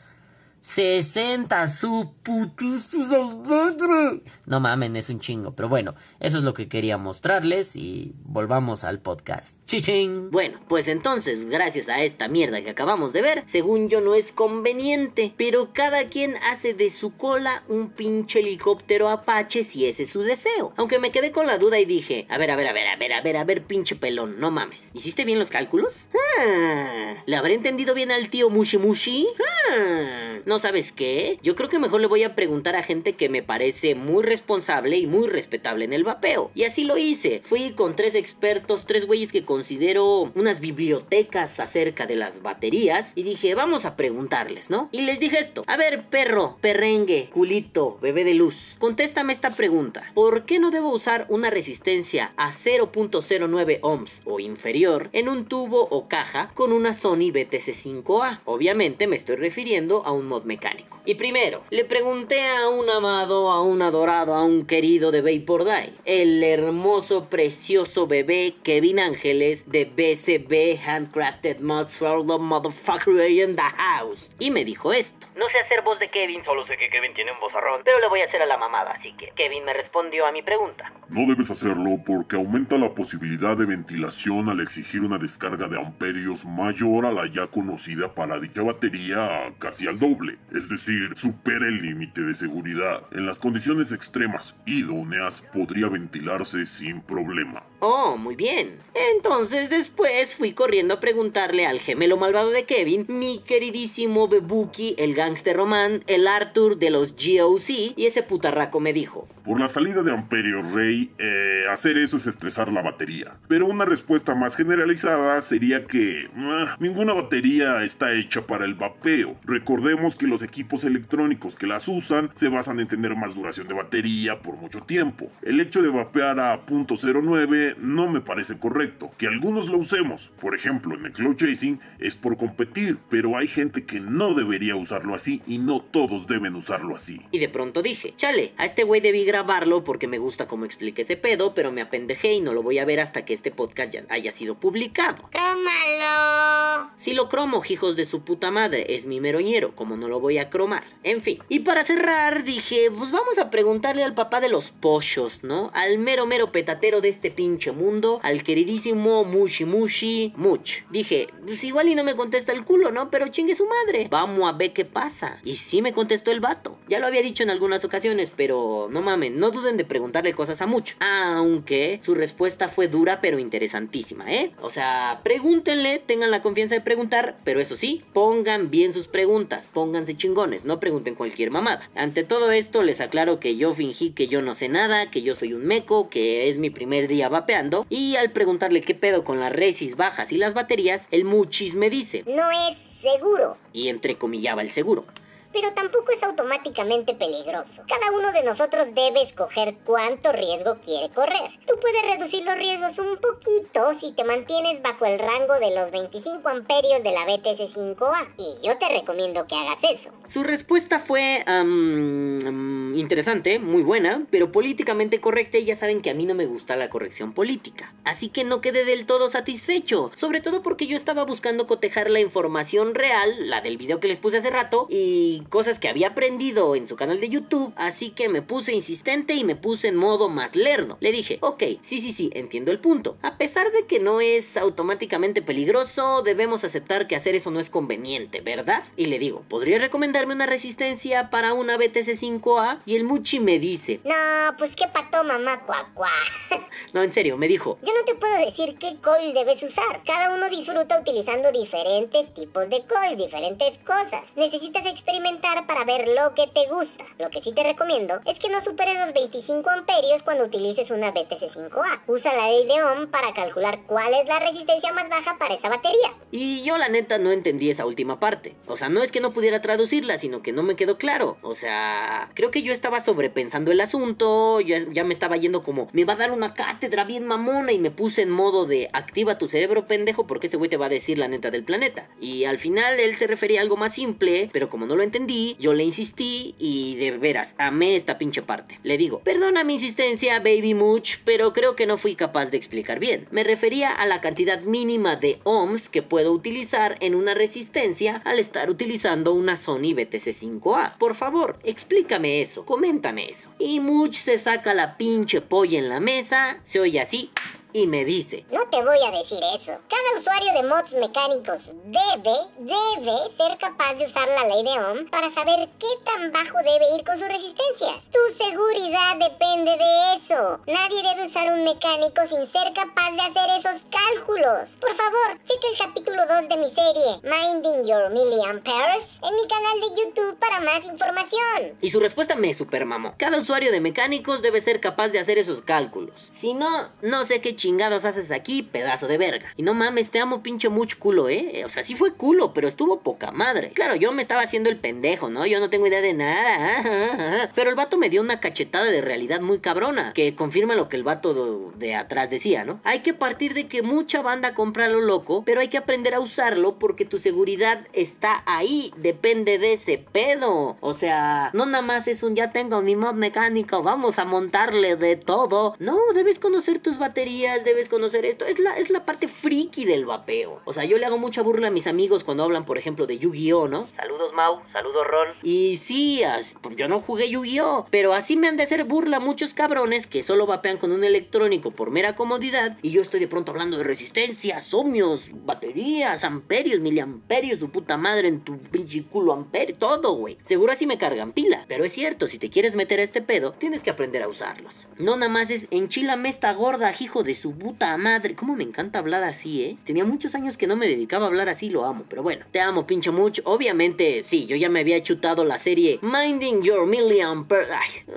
60 0.75 1.69
su 1.69 2.13
putísima 2.23 3.37
madre. 3.37 4.21
No 4.47 4.61
mamen, 4.61 4.97
es 4.97 5.09
un 5.09 5.21
chingo. 5.21 5.55
Pero 5.55 5.69
bueno, 5.69 5.95
eso 6.21 6.39
es 6.39 6.43
lo 6.43 6.55
que 6.55 6.69
quería 6.69 6.99
mostrarles 6.99 7.77
y 7.77 8.15
volvamos 8.25 8.85
al 8.85 8.99
podcast. 8.99 9.57
Chiching. 9.67 10.31
Bueno, 10.31 10.59
pues 10.69 10.89
entonces, 10.89 11.49
gracias 11.49 11.89
a 11.89 12.03
esta 12.03 12.29
mierda 12.29 12.63
que 12.63 12.71
acabamos 12.71 13.13
de 13.13 13.23
ver, 13.23 13.45
según 13.47 13.89
yo 13.89 14.01
no 14.01 14.15
es 14.15 14.33
conveniente. 14.33 15.33
Pero 15.37 15.71
cada 15.73 16.09
quien 16.09 16.35
hace 16.51 16.75
de 16.75 16.91
su 16.91 17.15
cola 17.15 17.63
un 17.69 17.91
pinche 17.91 18.41
helicóptero 18.41 19.09
apache 19.09 19.65
si 19.65 19.87
ese 19.87 20.03
es 20.03 20.11
su 20.11 20.23
deseo. 20.23 20.73
Aunque 20.77 20.99
me 20.99 21.13
quedé 21.13 21.31
con 21.31 21.47
la 21.47 21.59
duda 21.59 21.79
y 21.79 21.85
dije, 21.85 22.27
a 22.29 22.39
ver, 22.39 22.51
a 22.51 22.57
ver, 22.57 22.67
a 22.67 22.73
ver, 22.73 22.89
a 22.89 22.97
ver, 22.97 23.13
a 23.13 23.23
ver, 23.23 23.37
a 23.37 23.45
ver, 23.45 23.63
pinche 23.63 23.95
pelón, 23.97 24.41
no 24.41 24.51
mames. 24.51 24.91
¿Hiciste 24.95 25.25
bien 25.25 25.39
los 25.39 25.51
cálculos? 25.51 26.09
Ah, 26.41 27.23
¿Le 27.25 27.37
habré 27.37 27.55
entendido 27.55 27.95
bien 27.95 28.11
al 28.11 28.29
tío 28.29 28.51
Mushi 28.51 28.79
Mushi? 28.79 29.27
Ah, 29.73 30.39
no 30.45 30.56
sabes 30.59 30.93
qué? 30.93 31.39
Yo 31.43 31.55
creo 31.57 31.69
que 31.69 31.79
mejor 31.79 32.01
le 32.01 32.07
voy 32.07 32.23
a 32.23 32.35
preguntar 32.35 32.77
a 32.77 32.83
gente 32.83 33.15
que 33.15 33.29
me 33.29 33.43
parece 33.43 33.95
muy 33.95 34.23
responsable 34.25 34.99
y 34.99 35.07
muy 35.07 35.29
respetable 35.29 35.85
en 35.85 35.93
el 35.93 36.05
vapeo. 36.05 36.51
Y 36.55 36.65
así 36.65 36.85
lo 36.85 36.97
hice. 36.97 37.41
Fui 37.45 37.73
con 37.73 37.97
tres 37.97 38.15
expertos, 38.15 38.87
tres 38.87 39.07
güeyes 39.07 39.33
que 39.33 39.45
considero 39.45 40.33
unas 40.35 40.61
bibliotecas 40.61 41.61
acerca 41.61 42.07
de 42.07 42.17
las 42.17 42.43
baterías. 42.43 43.13
Y 43.15 43.23
dije, 43.23 43.55
vamos 43.55 43.85
a 43.85 43.97
preguntarles, 43.97 44.71
¿no? 44.71 44.89
Y 44.93 45.03
les 45.03 45.21
dije 45.21 45.39
esto. 45.39 45.65
A 45.67 45.77
ver, 45.77 46.07
perro, 46.09 46.59
perrengue, 46.61 47.29
culito, 47.33 47.99
bebé 48.01 48.25
de 48.25 48.35
luz. 48.35 48.77
Contéstame 48.79 49.33
esta 49.33 49.51
pregunta. 49.51 50.11
¿Por 50.15 50.45
qué 50.45 50.59
no 50.59 50.71
debo 50.71 50.93
usar 50.93 51.27
una 51.29 51.51
resistencia 51.51 52.33
a 52.37 52.51
0.09 52.51 53.79
ohms 53.83 54.23
o 54.25 54.41
inferior 54.41 55.11
en 55.13 55.29
un 55.29 55.45
tubo 55.45 55.87
o 55.91 56.09
caja 56.09 56.51
con 56.55 56.73
una 56.73 56.95
Sony 56.95 57.31
BTC5A? 57.33 58.41
Obviamente 58.45 59.07
me 59.07 59.17
estoy 59.17 59.37
refiriendo 59.37 60.05
a 60.07 60.13
un 60.13 60.27
mod 60.27 60.45
mecánico. 60.47 61.01
Y 61.05 61.17
primero, 61.17 61.63
le 61.71 61.85
pregunté 61.85 62.41
a 62.41 62.69
un 62.69 62.89
amado, 62.89 63.51
a 63.51 63.63
un 63.63 63.83
adorado, 63.83 64.35
a 64.35 64.45
un 64.45 64.67
querido 64.67 65.13
de 65.13 65.21
Vapor 65.21 65.65
Die, 65.65 65.93
el 66.05 66.43
hermoso, 66.43 67.29
precioso 67.29 68.07
bebé 68.07 68.55
Kevin 68.63 68.99
Ángeles 68.99 69.71
de 69.71 69.85
BCB 69.85 70.81
Handcrafted 70.85 71.61
Mods 71.61 71.99
for 71.99 72.27
the 72.27 72.39
Motherfucker 72.39 73.31
in 73.31 73.57
the 73.57 73.63
House. 73.63 74.31
Y 74.39 74.51
me 74.51 74.65
dijo 74.65 74.93
esto. 74.93 75.27
No 75.37 75.47
sé 75.51 75.59
hacer 75.59 75.83
voz 75.83 75.99
de 75.99 76.09
Kevin, 76.09 76.45
solo 76.45 76.67
sé 76.67 76.77
que 76.77 76.89
Kevin 76.89 77.15
tiene 77.15 77.33
un 77.33 77.41
vozarrón, 77.41 77.83
pero 77.85 78.01
le 78.01 78.09
voy 78.09 78.21
a 78.21 78.25
hacer 78.25 78.43
a 78.43 78.47
la 78.47 78.57
mamada, 78.57 78.93
así 78.93 79.13
que 79.15 79.31
Kevin 79.37 79.65
me 79.65 79.75
respondió 79.75 80.27
a 80.27 80.33
mi 80.33 80.43
pregunta. 80.43 80.93
No 81.09 81.27
debes 81.29 81.51
hacerlo 81.51 81.91
porque 82.05 82.37
aumenta 82.37 82.79
la 82.79 82.95
posibilidad 82.95 83.57
de 83.57 83.67
ventilación 83.67 84.49
al 84.49 84.61
exigir 84.61 85.03
una 85.03 85.19
descarga 85.19 85.69
de 85.69 85.79
amperios 85.79 86.45
mayor 86.45 87.07
a 87.07 87.13
la 87.13 87.27
ya 87.27 87.47
conocida 87.47 88.15
para 88.15 88.39
dicha 88.39 88.63
batería 88.63 89.53
casi 89.59 89.87
al 89.87 89.99
doble. 89.99 90.36
Es 90.53 90.69
decir, 90.69 91.11
supera 91.17 91.67
el 91.69 91.83
límite 91.83 92.23
de 92.23 92.35
seguridad. 92.35 93.03
En 93.13 93.27
las 93.27 93.39
condiciones 93.39 93.93
extremas 93.93 94.57
idóneas 94.65 95.43
podría 95.53 95.89
ventilarse 95.89 96.65
sin 96.67 97.01
problema. 97.01 97.63
Oh, 97.89 98.17
muy 98.17 98.35
bien. 98.35 98.81
Entonces 99.15 99.71
después 99.71 100.35
fui 100.35 100.55
corriendo 100.55 100.95
a 100.95 101.01
preguntarle 101.01 101.67
al 101.67 101.79
gemelo 101.79 102.17
malvado 102.17 102.51
de 102.51 102.65
Kevin, 102.65 103.05
mi 103.09 103.41
queridísimo 103.47 104.27
Bebuki, 104.27 104.97
el 104.99 105.15
gangster 105.15 105.57
román, 105.57 106.03
el 106.09 106.27
Arthur 106.27 106.79
de 106.79 106.91
los 106.91 107.13
GOC, 107.13 107.95
y 107.95 108.07
ese 108.07 108.25
putarraco 108.25 108.81
me 108.81 108.93
dijo. 108.93 109.29
Por 109.45 109.61
la 109.61 109.69
salida 109.69 110.03
de 110.03 110.13
Amperio 110.13 110.63
Rey, 110.75 111.13
eh, 111.19 111.67
hacer 111.71 111.99
eso 111.99 112.17
es 112.17 112.27
estresar 112.27 112.73
la 112.73 112.83
batería. 112.83 113.37
Pero 113.47 113.67
una 113.67 113.85
respuesta 113.85 114.35
más 114.35 114.57
generalizada 114.57 115.41
sería 115.41 115.87
que 115.87 116.27
ah, 116.37 116.77
ninguna 116.81 117.13
batería 117.13 117.85
está 117.85 118.13
hecha 118.15 118.45
para 118.49 118.65
el 118.65 118.75
vapeo. 118.75 119.37
Recordemos 119.45 120.17
que 120.17 120.27
los 120.27 120.43
equipos 120.43 120.83
electrónicos 120.83 121.55
que 121.55 121.69
las 121.69 121.87
usan 121.87 122.31
se 122.35 122.49
basan 122.49 122.81
en 122.81 122.89
tener 122.89 123.15
más 123.15 123.37
duración 123.37 123.69
de 123.69 123.75
batería 123.75 124.43
por 124.43 124.57
mucho 124.57 124.81
tiempo. 124.81 125.31
El 125.43 125.61
hecho 125.61 125.81
de 125.81 125.91
vapear 125.91 126.41
a 126.41 126.67
.09 126.67 127.76
no 127.79 128.09
me 128.09 128.21
parece 128.21 128.59
correcto. 128.59 129.11
Que 129.19 129.27
algunos 129.27 129.69
lo 129.69 129.79
usemos, 129.79 130.33
por 130.41 130.55
ejemplo 130.55 130.95
en 130.95 131.07
el 131.07 131.13
cloud 131.13 131.37
chasing, 131.37 131.81
es 131.99 132.17
por 132.17 132.37
competir, 132.37 132.99
pero 133.09 133.37
hay 133.37 133.47
gente 133.47 133.85
que 133.85 134.01
no 134.01 134.35
debería 134.35 134.77
usarlo 134.77 135.15
así 135.15 135.43
y 135.47 135.59
no 135.59 135.81
todos 135.81 136.27
deben 136.27 136.55
usarlo 136.55 136.95
así. 136.95 137.21
Y 137.31 137.39
de 137.39 137.49
pronto 137.49 137.83
dije, 137.83 138.15
chale, 138.17 138.53
a 138.57 138.65
este 138.65 138.85
güey 138.85 139.01
debí 139.01 139.25
grabarlo 139.25 139.85
porque 139.85 140.07
me 140.07 140.19
gusta 140.19 140.47
cómo 140.47 140.65
explique 140.65 141.03
ese 141.03 141.17
pedo, 141.17 141.55
pero 141.55 141.73
me 141.73 141.83
apendejé 141.83 142.33
y 142.35 142.41
no 142.41 142.53
lo 142.53 142.63
voy 142.63 142.79
a 142.79 142.85
ver 142.85 143.01
hasta 143.01 143.25
que 143.25 143.35
este 143.35 143.51
podcast 143.51 143.93
ya 143.93 144.03
haya 144.09 144.33
sido 144.33 144.59
publicado. 144.59 145.29
Crómalo. 145.31 146.91
Si 146.97 147.13
lo 147.13 147.29
cromo, 147.29 147.63
hijos 147.69 147.97
de 147.97 148.07
su 148.07 148.23
puta 148.23 148.51
madre, 148.51 148.95
es 148.95 149.07
mi 149.07 149.21
meroñero, 149.21 149.75
como 149.75 149.97
no 149.97 150.09
lo 150.09 150.21
voy 150.21 150.39
a 150.39 150.51
cromar. 150.51 150.85
En 151.03 151.21
fin. 151.21 151.39
Y 151.49 151.61
para 151.61 151.85
cerrar, 151.85 152.45
dije, 152.45 152.91
pues 152.97 153.11
vamos 153.11 153.39
a 153.39 153.51
preguntarle 153.51 154.05
al 154.05 154.15
papá 154.15 154.41
de 154.41 154.49
los 154.49 154.71
pollos, 154.71 155.43
¿no? 155.43 155.71
Al 155.75 155.99
mero 155.99 156.27
mero 156.27 156.53
petatero 156.53 157.01
de 157.01 157.09
este 157.09 157.31
pinche 157.31 157.56
mundo, 157.73 158.21
al 158.23 158.43
queridísimo 158.43 159.25
Mushi 159.25 159.65
Mushi 159.65 160.33
Much. 160.37 160.83
Dije, 160.91 161.29
pues 161.45 161.65
igual 161.65 161.89
y 161.89 161.95
no 161.95 162.05
me 162.05 162.17
contesta 162.17 162.53
el 162.53 162.65
culo, 162.65 162.93
¿no? 162.93 163.11
Pero 163.11 163.29
chingue 163.29 163.55
su 163.55 163.67
madre. 163.67 164.09
Vamos 164.11 164.49
a 164.49 164.57
ver 164.57 164.73
qué 164.73 164.85
pasa. 164.85 165.41
Y 165.45 165.57
sí 165.57 165.83
me 165.83 165.93
contestó 165.93 166.31
el 166.31 166.41
vato. 166.41 166.79
Ya 166.89 166.99
lo 166.99 167.07
había 167.07 167.23
dicho 167.23 167.43
en 167.43 167.51
algunas 167.51 167.85
ocasiones, 167.85 168.33
pero 168.35 168.89
no 168.91 169.03
mamen, 169.03 169.39
no 169.39 169.51
duden 169.51 169.77
de 169.77 169.85
preguntarle 169.85 170.33
cosas 170.33 170.63
a 170.63 170.67
Much. 170.67 170.93
Aunque 171.01 172.01
su 172.03 172.15
respuesta 172.15 172.69
fue 172.69 172.89
dura 172.89 173.21
pero 173.21 173.39
interesantísima, 173.39 174.33
¿eh? 174.33 174.53
O 174.61 174.71
sea, 174.71 175.21
pregúntenle, 175.25 175.99
tengan 175.99 176.31
la 176.31 176.43
confianza 176.43 176.75
de 176.75 176.81
preguntar, 176.81 177.39
pero 177.45 177.61
eso 177.61 177.77
sí, 177.77 178.05
pongan 178.13 178.71
bien 178.71 178.93
sus 178.93 179.09
preguntas, 179.09 179.69
pónganse 179.73 180.17
chingones, 180.17 180.65
no 180.65 180.81
pregunten 180.81 181.15
cualquier 181.15 181.51
mamada. 181.51 181.91
Ante 181.95 182.25
todo 182.25 182.51
esto, 182.51 182.83
les 182.83 183.01
aclaro 183.01 183.41
que 183.41 183.57
yo 183.57 183.75
fingí 183.75 184.11
que 184.11 184.29
yo 184.29 184.43
no 184.43 184.55
sé 184.55 184.69
nada, 184.69 185.11
que 185.11 185.23
yo 185.23 185.35
soy 185.35 185.53
un 185.53 185.67
meco, 185.67 186.09
que 186.09 186.49
es 186.49 186.59
mi 186.59 186.71
primer 186.71 187.09
día 187.09 187.29
vapeando, 187.47 187.87
y 187.89 188.17
al 188.17 188.33
preguntarle 188.33 188.83
qué 188.83 188.95
pedo 188.97 189.23
con 189.23 189.39
las 189.39 189.53
resis 189.53 189.95
bajas 189.97 190.33
y 190.33 190.37
las 190.37 190.53
baterías, 190.53 191.07
el 191.13 191.25
Muchis 191.25 191.75
me 191.75 191.91
dice, 191.91 192.25
No 192.27 192.51
es 192.51 192.77
seguro. 193.01 193.57
y 193.73 193.89
entrecomillaba 193.89 194.63
el 194.63 194.73
seguro. 194.73 195.05
Pero 195.53 195.73
tampoco 195.73 196.13
es 196.13 196.23
automáticamente 196.23 197.15
peligroso. 197.15 197.83
Cada 197.89 198.13
uno 198.17 198.33
de 198.33 198.43
nosotros 198.43 198.95
debe 198.95 199.23
escoger 199.23 199.77
cuánto 199.85 200.33
riesgo 200.33 200.77
quiere 200.85 201.13
correr. 201.13 201.51
Tú 201.67 201.75
puedes 201.81 202.03
reducir 202.03 202.45
los 202.45 202.57
riesgos 202.57 202.99
un 202.99 203.17
poquito 203.19 203.95
si 203.99 204.13
te 204.13 204.25
mantienes 204.25 204.83
bajo 204.83 205.07
el 205.07 205.19
rango 205.19 205.55
de 205.55 205.75
los 205.75 205.91
25 205.91 206.49
amperios 206.49 207.03
de 207.03 207.13
la 207.13 207.27
BTC5A. 207.27 208.35
Y 208.39 208.67
yo 208.67 208.77
te 208.79 208.89
recomiendo 208.89 209.47
que 209.47 209.55
hagas 209.55 209.79
eso. 209.83 210.11
Su 210.25 210.43
respuesta 210.43 210.99
fue 210.99 211.43
am, 211.47 212.39
am, 212.47 212.95
interesante, 212.97 213.59
muy 213.59 213.83
buena, 213.83 214.27
pero 214.31 214.53
políticamente 214.53 215.21
correcta 215.21 215.59
y 215.59 215.65
ya 215.65 215.77
saben 215.77 216.03
que 216.03 216.11
a 216.11 216.15
mí 216.15 216.27
no 216.27 216.35
me 216.35 216.47
gusta 216.47 216.77
la 216.77 216.91
corrección 216.91 217.33
política. 217.33 217.95
Así 218.05 218.29
que 218.29 218.45
no 218.45 218.61
quedé 218.61 218.85
del 218.85 219.07
todo 219.07 219.29
satisfecho, 219.29 220.11
sobre 220.15 220.41
todo 220.41 220.63
porque 220.63 220.87
yo 220.87 220.97
estaba 220.97 221.25
buscando 221.25 221.67
cotejar 221.67 222.11
la 222.11 222.21
información 222.21 222.95
real, 222.95 223.49
la 223.49 223.61
del 223.61 223.77
video 223.77 224.01
que 224.01 224.09
les 224.09 224.19
puse 224.19 224.39
hace 224.39 224.51
rato, 224.51 224.87
y 224.91 225.43
cosas 225.49 225.79
que 225.79 225.89
había 225.89 226.09
aprendido 226.09 226.75
en 226.75 226.89
su 226.89 226.97
canal 226.97 227.21
de 227.21 227.29
YouTube, 227.29 227.73
así 227.77 228.11
que 228.11 228.29
me 228.29 228.43
puse 228.43 228.73
insistente 228.73 229.35
y 229.35 229.45
me 229.45 229.57
puse 229.57 229.89
en 229.89 229.97
modo 229.97 230.29
más 230.29 230.57
lerdo. 230.57 230.97
Le 231.01 231.13
dije, 231.13 231.39
ok, 231.41 231.63
sí, 231.81 232.01
sí, 232.01 232.13
sí, 232.13 232.31
entiendo 232.33 232.71
el 232.71 232.79
punto. 232.79 233.17
A 233.23 233.37
pesar 233.37 233.71
de 233.73 233.87
que 233.87 234.01
no 234.01 234.21
es 234.21 234.57
automáticamente 234.57 235.43
peligroso, 235.43 236.23
debemos 236.23 236.65
aceptar 236.65 237.07
que 237.07 237.17
hacer 237.17 237.35
eso 237.35 237.51
no 237.51 237.61
es 237.61 237.71
conveniente, 237.71 238.41
¿verdad? 238.41 238.83
Y 238.97 239.07
le 239.07 239.19
digo, 239.19 239.43
¿podría 239.49 239.79
recomendarme 239.79 240.35
una 240.35 240.47
resistencia 240.47 241.31
para 241.31 241.53
una 241.53 241.77
BTC5A? 241.77 242.81
Y 242.87 242.97
el 242.97 243.05
Muchi 243.05 243.41
me 243.41 243.59
dice, 243.59 244.01
No, 244.05 244.15
pues 244.59 244.75
qué 244.75 244.87
pato 244.89 245.25
mamá 245.25 245.65
cuacua. 245.67 246.11
no, 246.93 247.03
en 247.03 247.13
serio, 247.13 247.37
me 247.37 247.49
dijo, 247.49 247.79
Yo 247.83 247.93
no 247.93 248.05
te 248.05 248.15
puedo 248.15 248.37
decir 248.39 248.77
qué 248.79 248.97
coil 249.03 249.35
debes 249.35 249.63
usar. 249.63 250.03
Cada 250.05 250.35
uno 250.35 250.49
disfruta 250.49 250.99
utilizando 251.01 251.53
diferentes 251.53 252.33
tipos 252.35 252.69
de 252.71 252.85
coils, 252.87 253.17
diferentes 253.17 253.79
cosas. 253.79 254.23
Necesitas 254.37 254.87
experimentar 254.87 255.26
para 255.67 255.85
ver 255.85 256.07
lo 256.09 256.35
que 256.35 256.47
te 256.47 256.69
gusta. 256.71 257.05
Lo 257.19 257.31
que 257.31 257.43
sí 257.43 257.53
te 257.53 257.63
recomiendo 257.63 258.21
es 258.27 258.39
que 258.39 258.49
no 258.49 258.63
superes 258.63 258.97
los 258.97 259.13
25 259.13 259.69
amperios 259.71 260.23
cuando 260.23 260.45
utilices 260.45 260.91
una 260.91 261.13
BTC5A. 261.13 262.03
Usa 262.07 262.33
la 262.35 262.49
ley 262.49 262.67
de 262.67 262.83
Ohm 262.83 263.11
para 263.11 263.33
calcular 263.35 263.81
cuál 263.87 264.15
es 264.15 264.27
la 264.27 264.39
resistencia 264.39 264.93
más 264.93 265.09
baja 265.09 265.37
para 265.39 265.55
esa 265.55 265.69
batería. 265.69 266.15
Y 266.31 266.63
yo 266.63 266.79
la 266.79 266.89
neta 266.89 267.19
no 267.19 267.33
entendí 267.33 267.71
esa 267.71 267.87
última 267.87 268.21
parte. 268.21 268.55
O 268.67 268.77
sea, 268.77 268.89
no 268.89 269.03
es 269.03 269.11
que 269.11 269.21
no 269.21 269.33
pudiera 269.33 269.63
traducirla, 269.63 270.19
sino 270.19 270.43
que 270.43 270.53
no 270.53 270.63
me 270.63 270.77
quedó 270.77 270.97
claro. 270.97 271.39
O 271.43 271.55
sea, 271.55 272.31
creo 272.35 272.51
que 272.51 272.63
yo 272.63 272.73
estaba 272.73 273.01
sobrepensando 273.01 273.73
el 273.73 273.81
asunto, 273.81 274.61
ya, 274.61 274.79
ya 274.91 275.05
me 275.05 275.15
estaba 275.15 275.37
yendo 275.37 275.63
como, 275.63 275.89
me 275.93 276.05
va 276.05 276.13
a 276.13 276.17
dar 276.17 276.31
una 276.31 276.55
cátedra 276.55 277.05
bien 277.05 277.27
mamona 277.27 277.73
y 277.73 277.79
me 277.79 277.91
puse 277.91 278.23
en 278.23 278.31
modo 278.31 278.67
de 278.67 278.91
activa 278.93 279.39
tu 279.39 279.49
cerebro 279.49 279.87
pendejo 279.87 280.27
porque 280.27 280.47
ese 280.47 280.57
güey 280.57 280.71
te 280.71 280.77
va 280.77 280.87
a 280.87 280.91
decir 280.91 281.19
la 281.19 281.29
neta 281.29 281.51
del 281.51 281.65
planeta. 281.65 282.09
Y 282.21 282.45
al 282.45 282.59
final 282.59 283.01
él 283.01 283.17
se 283.17 283.27
refería 283.27 283.61
a 283.61 283.63
algo 283.63 283.77
más 283.77 283.95
simple, 283.95 284.51
pero 284.53 284.69
como 284.69 284.87
no 284.87 284.95
lo 284.95 285.03
entendí, 285.03 285.16
yo 285.59 285.73
le 285.73 285.85
insistí 285.85 286.55
y 286.59 286.97
de 286.97 287.13
veras, 287.13 287.55
amé 287.57 287.97
esta 287.97 288.19
pinche 288.19 288.43
parte. 288.43 288.79
Le 288.83 288.99
digo, 288.99 289.21
perdona 289.21 289.65
mi 289.65 289.75
insistencia, 289.75 290.41
baby 290.41 290.75
much, 290.75 291.17
pero 291.25 291.55
creo 291.55 291.75
que 291.75 291.87
no 291.87 291.97
fui 291.97 292.15
capaz 292.15 292.47
de 292.51 292.59
explicar 292.59 292.99
bien. 292.99 293.27
Me 293.31 293.43
refería 293.43 293.93
a 293.93 294.05
la 294.05 294.21
cantidad 294.21 294.61
mínima 294.63 295.17
de 295.17 295.39
ohms 295.45 295.89
que 295.89 296.03
puedo 296.03 296.33
utilizar 296.33 296.97
en 297.01 297.15
una 297.15 297.33
resistencia 297.33 298.21
al 298.27 298.39
estar 298.39 298.69
utilizando 298.69 299.33
una 299.33 299.57
Sony 299.57 299.95
BTC5A. 299.95 300.99
Por 300.99 301.15
favor, 301.15 301.59
explícame 301.65 302.43
eso, 302.43 302.67
coméntame 302.67 303.31
eso. 303.31 303.55
Y 303.59 303.81
Much 303.81 304.17
se 304.17 304.37
saca 304.37 304.75
la 304.75 304.99
pinche 304.99 305.41
polla 305.41 305.79
en 305.79 305.89
la 305.89 306.01
mesa, 306.01 306.61
se 306.65 306.81
oye 306.81 307.01
así 307.01 307.31
y 307.77 307.87
me 307.87 308.07
dice, 308.07 308.47
No 308.51 308.67
te 308.71 308.83
voy 308.83 308.97
a 309.07 309.11
decir 309.11 309.39
eso. 309.55 309.79
Cada 309.87 310.19
usuario 310.19 310.51
de 310.55 310.63
mods 310.67 310.95
mecánicos 310.95 311.59
debe, 311.85 312.37
debe 312.57 313.17
ser 313.37 313.59
capaz 313.59 313.95
de 313.97 314.07
usar 314.07 314.27
la 314.29 314.49
ley 314.49 314.65
de 314.65 314.81
Ohm 314.81 315.07
para 315.11 315.31
saber 315.31 315.69
qué 315.79 315.87
tan 316.07 316.33
bajo 316.33 316.57
debe 316.65 316.97
ir 316.97 317.05
con 317.05 317.19
sus 317.19 317.29
resistencias. 317.29 318.01
Tu 318.11 318.33
seguridad 318.33 319.17
depende 319.21 319.73
de 319.77 320.17
eso. 320.17 320.59
Nadie 320.67 321.03
debe 321.03 321.27
usar 321.27 321.53
un 321.53 321.65
mecánico 321.65 322.23
sin 322.27 322.51
ser 322.51 322.73
capaz 322.73 323.11
de 323.13 323.21
hacer 323.21 323.51
esos 323.59 323.85
cálculos. 323.93 324.71
Por 324.81 324.95
favor, 324.95 325.39
cheque 325.45 325.69
el 325.73 325.79
capítulo 325.79 326.23
2 326.27 326.49
de 326.49 326.57
mi 326.57 326.73
serie, 326.73 327.21
Minding 327.25 327.85
Your 327.85 328.09
Milliamperes, 328.09 329.05
en 329.23 329.35
mi 329.37 329.47
canal 329.49 329.81
de 329.83 330.01
YouTube 330.01 330.39
para 330.39 330.61
más 330.61 330.83
información. 330.85 331.77
Y 331.83 331.91
su 331.91 332.01
respuesta 332.01 332.37
me 332.37 332.55
supermamó. 332.55 333.15
Cada 333.19 333.37
usuario 333.37 333.71
de 333.71 333.81
mecánicos 333.81 334.41
debe 334.41 334.63
ser 334.63 334.81
capaz 334.81 335.11
de 335.11 335.19
hacer 335.19 335.37
esos 335.37 335.61
cálculos. 335.61 336.31
Si 336.33 336.55
no, 336.55 336.91
no 337.03 337.27
sé 337.27 337.43
qué 337.43 337.55
chingados 337.67 338.05
haces 338.05 338.31
aquí, 338.31 338.63
pedazo 338.63 339.09
de 339.09 339.19
verga. 339.19 339.53
Y 339.57 339.63
no 339.63 339.75
mames, 339.75 340.11
te 340.11 340.21
amo 340.21 340.41
pinche 340.41 340.69
mucho 340.69 341.01
culo, 341.01 341.29
¿eh? 341.29 341.65
O 341.65 341.69
sea, 341.69 341.83
sí 341.83 341.97
fue 341.97 342.13
culo, 342.13 342.53
pero 342.53 342.69
estuvo 342.69 343.01
poca 343.01 343.33
madre. 343.33 343.73
Claro, 343.75 343.97
yo 343.97 344.13
me 344.13 344.23
estaba 344.23 344.43
haciendo 344.43 344.71
el 344.71 344.77
pendejo, 344.77 345.31
¿no? 345.31 345.45
Yo 345.47 345.59
no 345.59 345.69
tengo 345.69 345.89
idea 345.89 346.01
de 346.01 346.15
nada. 346.15 347.51
Pero 347.57 347.71
el 347.71 347.75
vato 347.75 347.99
me 347.99 348.09
dio 348.09 348.21
una 348.21 348.39
cachetada 348.39 348.85
de 348.85 349.01
realidad 349.01 349.41
muy 349.41 349.59
cabrona, 349.59 350.13
que 350.13 350.37
confirma 350.37 350.77
lo 350.77 350.89
que 350.89 350.95
el 350.95 351.03
vato 351.03 351.73
de, 351.75 351.97
atrás 351.97 352.31
decía, 352.31 352.65
¿no? 352.65 352.79
Hay 352.85 353.01
que 353.01 353.15
partir 353.15 353.53
de 353.53 353.67
que 353.67 353.83
mucha 353.83 354.23
banda 354.23 354.55
compra 354.55 354.87
lo 354.87 355.01
loco, 355.01 355.43
pero 355.45 355.61
hay 355.61 355.67
que 355.67 355.79
aprender 355.79 356.15
a 356.15 356.21
usarlo 356.21 356.79
porque 356.79 357.05
tu 357.05 357.19
seguridad 357.19 357.85
está 357.95 358.45
ahí, 358.47 358.93
depende 358.97 359.59
de 359.59 359.73
ese 359.73 359.99
pedo. 359.99 360.77
O 360.81 360.95
sea, 360.95 361.51
no 361.53 361.67
nada 361.67 361.83
más 361.83 362.07
es 362.07 362.23
un 362.23 362.37
ya 362.37 362.53
tengo 362.53 362.81
mi 362.81 362.95
mod 362.95 363.15
mecánico, 363.15 363.83
vamos 363.83 364.21
a 364.21 364.25
montarle 364.25 364.95
de 364.95 365.17
todo. 365.17 365.75
No, 365.81 365.99
debes 366.15 366.39
conocer 366.39 366.79
tus 366.79 366.99
baterías, 366.99 367.56
debes 367.65 367.89
conocer 367.89 368.25
esto. 368.25 368.45
Es 368.45 368.59
la, 368.59 368.77
es 368.77 368.91
la 368.91 369.05
parte 369.05 369.29
friki 369.29 369.85
del 369.85 370.07
vapeo. 370.07 370.61
O 370.65 370.73
sea, 370.73 370.85
yo 370.85 370.99
le 370.99 371.07
hago 371.07 371.19
mucha 371.19 371.43
burla 371.43 371.69
a 371.69 371.71
mis 371.71 371.87
amigos 371.87 372.25
cuando 372.25 372.45
hablan, 372.45 372.65
por 372.65 372.79
ejemplo, 372.79 373.07
de 373.07 373.19
Yu-Gi-Oh, 373.19 373.69
¿no? 373.69 373.87
Saludos 373.97 374.33
Mau, 374.33 374.61
saludos 374.73 375.07
Ron. 375.07 375.29
Y 375.43 375.77
sí, 375.79 376.23
pues 376.61 376.77
yo 376.77 376.89
no 376.89 377.01
jugué 377.01 377.31
Yu-Gi-Oh, 377.31 377.87
pero 377.91 378.13
así 378.13 378.37
me 378.37 378.49
han 378.49 378.57
de 378.57 378.65
hacer 378.65 378.85
burla 378.85 379.21
muchos 379.21 379.55
cabrones 379.55 380.07
que 380.07 380.23
solo 380.23 380.47
vapean 380.47 380.79
con 380.79 380.93
un 380.93 381.05
electrónico 381.05 381.71
por 381.71 381.91
mera 381.91 382.17
comodidad 382.17 382.79
y 382.83 382.91
yo 382.91 383.03
estoy 383.03 383.21
de 383.21 383.29
pronto 383.29 383.53
hablando 383.53 383.79
de 383.79 383.85
resistencia, 383.85 384.61
somios, 384.61 385.31
baterías, 385.33 386.25
amperios, 386.25 386.81
miliamperios, 386.81 387.59
tu 387.59 387.71
puta 387.71 387.97
madre 387.97 388.29
en 388.29 388.41
tu 388.41 388.59
pinche 388.59 389.05
culo 389.05 389.33
amperio, 389.33 389.77
todo, 389.77 390.13
güey. 390.15 390.39
Seguro 390.43 390.73
así 390.73 390.87
me 390.87 390.99
cargan 390.99 391.33
pila, 391.33 391.65
pero 391.69 391.85
es 391.85 391.93
cierto, 391.93 392.27
si 392.27 392.39
te 392.39 392.51
quieres 392.51 392.75
meter 392.75 393.01
a 393.01 393.03
este 393.03 393.23
pedo, 393.23 393.53
tienes 393.53 393.83
que 393.83 393.91
aprender 393.91 394.23
a 394.23 394.29
usarlos. 394.29 394.87
No 394.99 395.17
nada 395.17 395.31
más 395.31 395.51
es 395.51 395.67
enchilame 395.71 396.29
esta 396.29 396.53
gorda, 396.53 396.93
hijo 396.99 397.23
de 397.23 397.35
su 397.35 397.46
puta 397.53 397.97
madre. 397.97 398.35
¿Cómo 398.35 398.57
me 398.57 398.65
encanta 398.65 398.99
hablar 398.99 399.25
así, 399.25 399.63
eh? 399.63 399.77
Tenía 399.85 400.05
muchos 400.05 400.35
años 400.35 400.57
que 400.57 400.67
no 400.67 400.77
me 400.77 400.89
dedicaba 400.89 401.25
a 401.25 401.29
hablar 401.29 401.49
así, 401.49 401.69
lo 401.69 401.85
amo, 401.85 402.05
pero 402.09 402.23
bueno, 402.23 402.47
te 402.51 402.61
amo 402.61 402.87
pincho 402.87 403.13
mucho. 403.13 403.43
Obviamente, 403.45 404.23
sí, 404.23 404.47
yo 404.47 404.57
ya 404.57 404.69
me 404.69 404.81
había 404.81 405.03
chutado 405.03 405.45
la 405.45 405.59
serie 405.59 405.99
Minding 406.03 406.63
Your 406.63 406.87
Milliampere. 406.87 407.67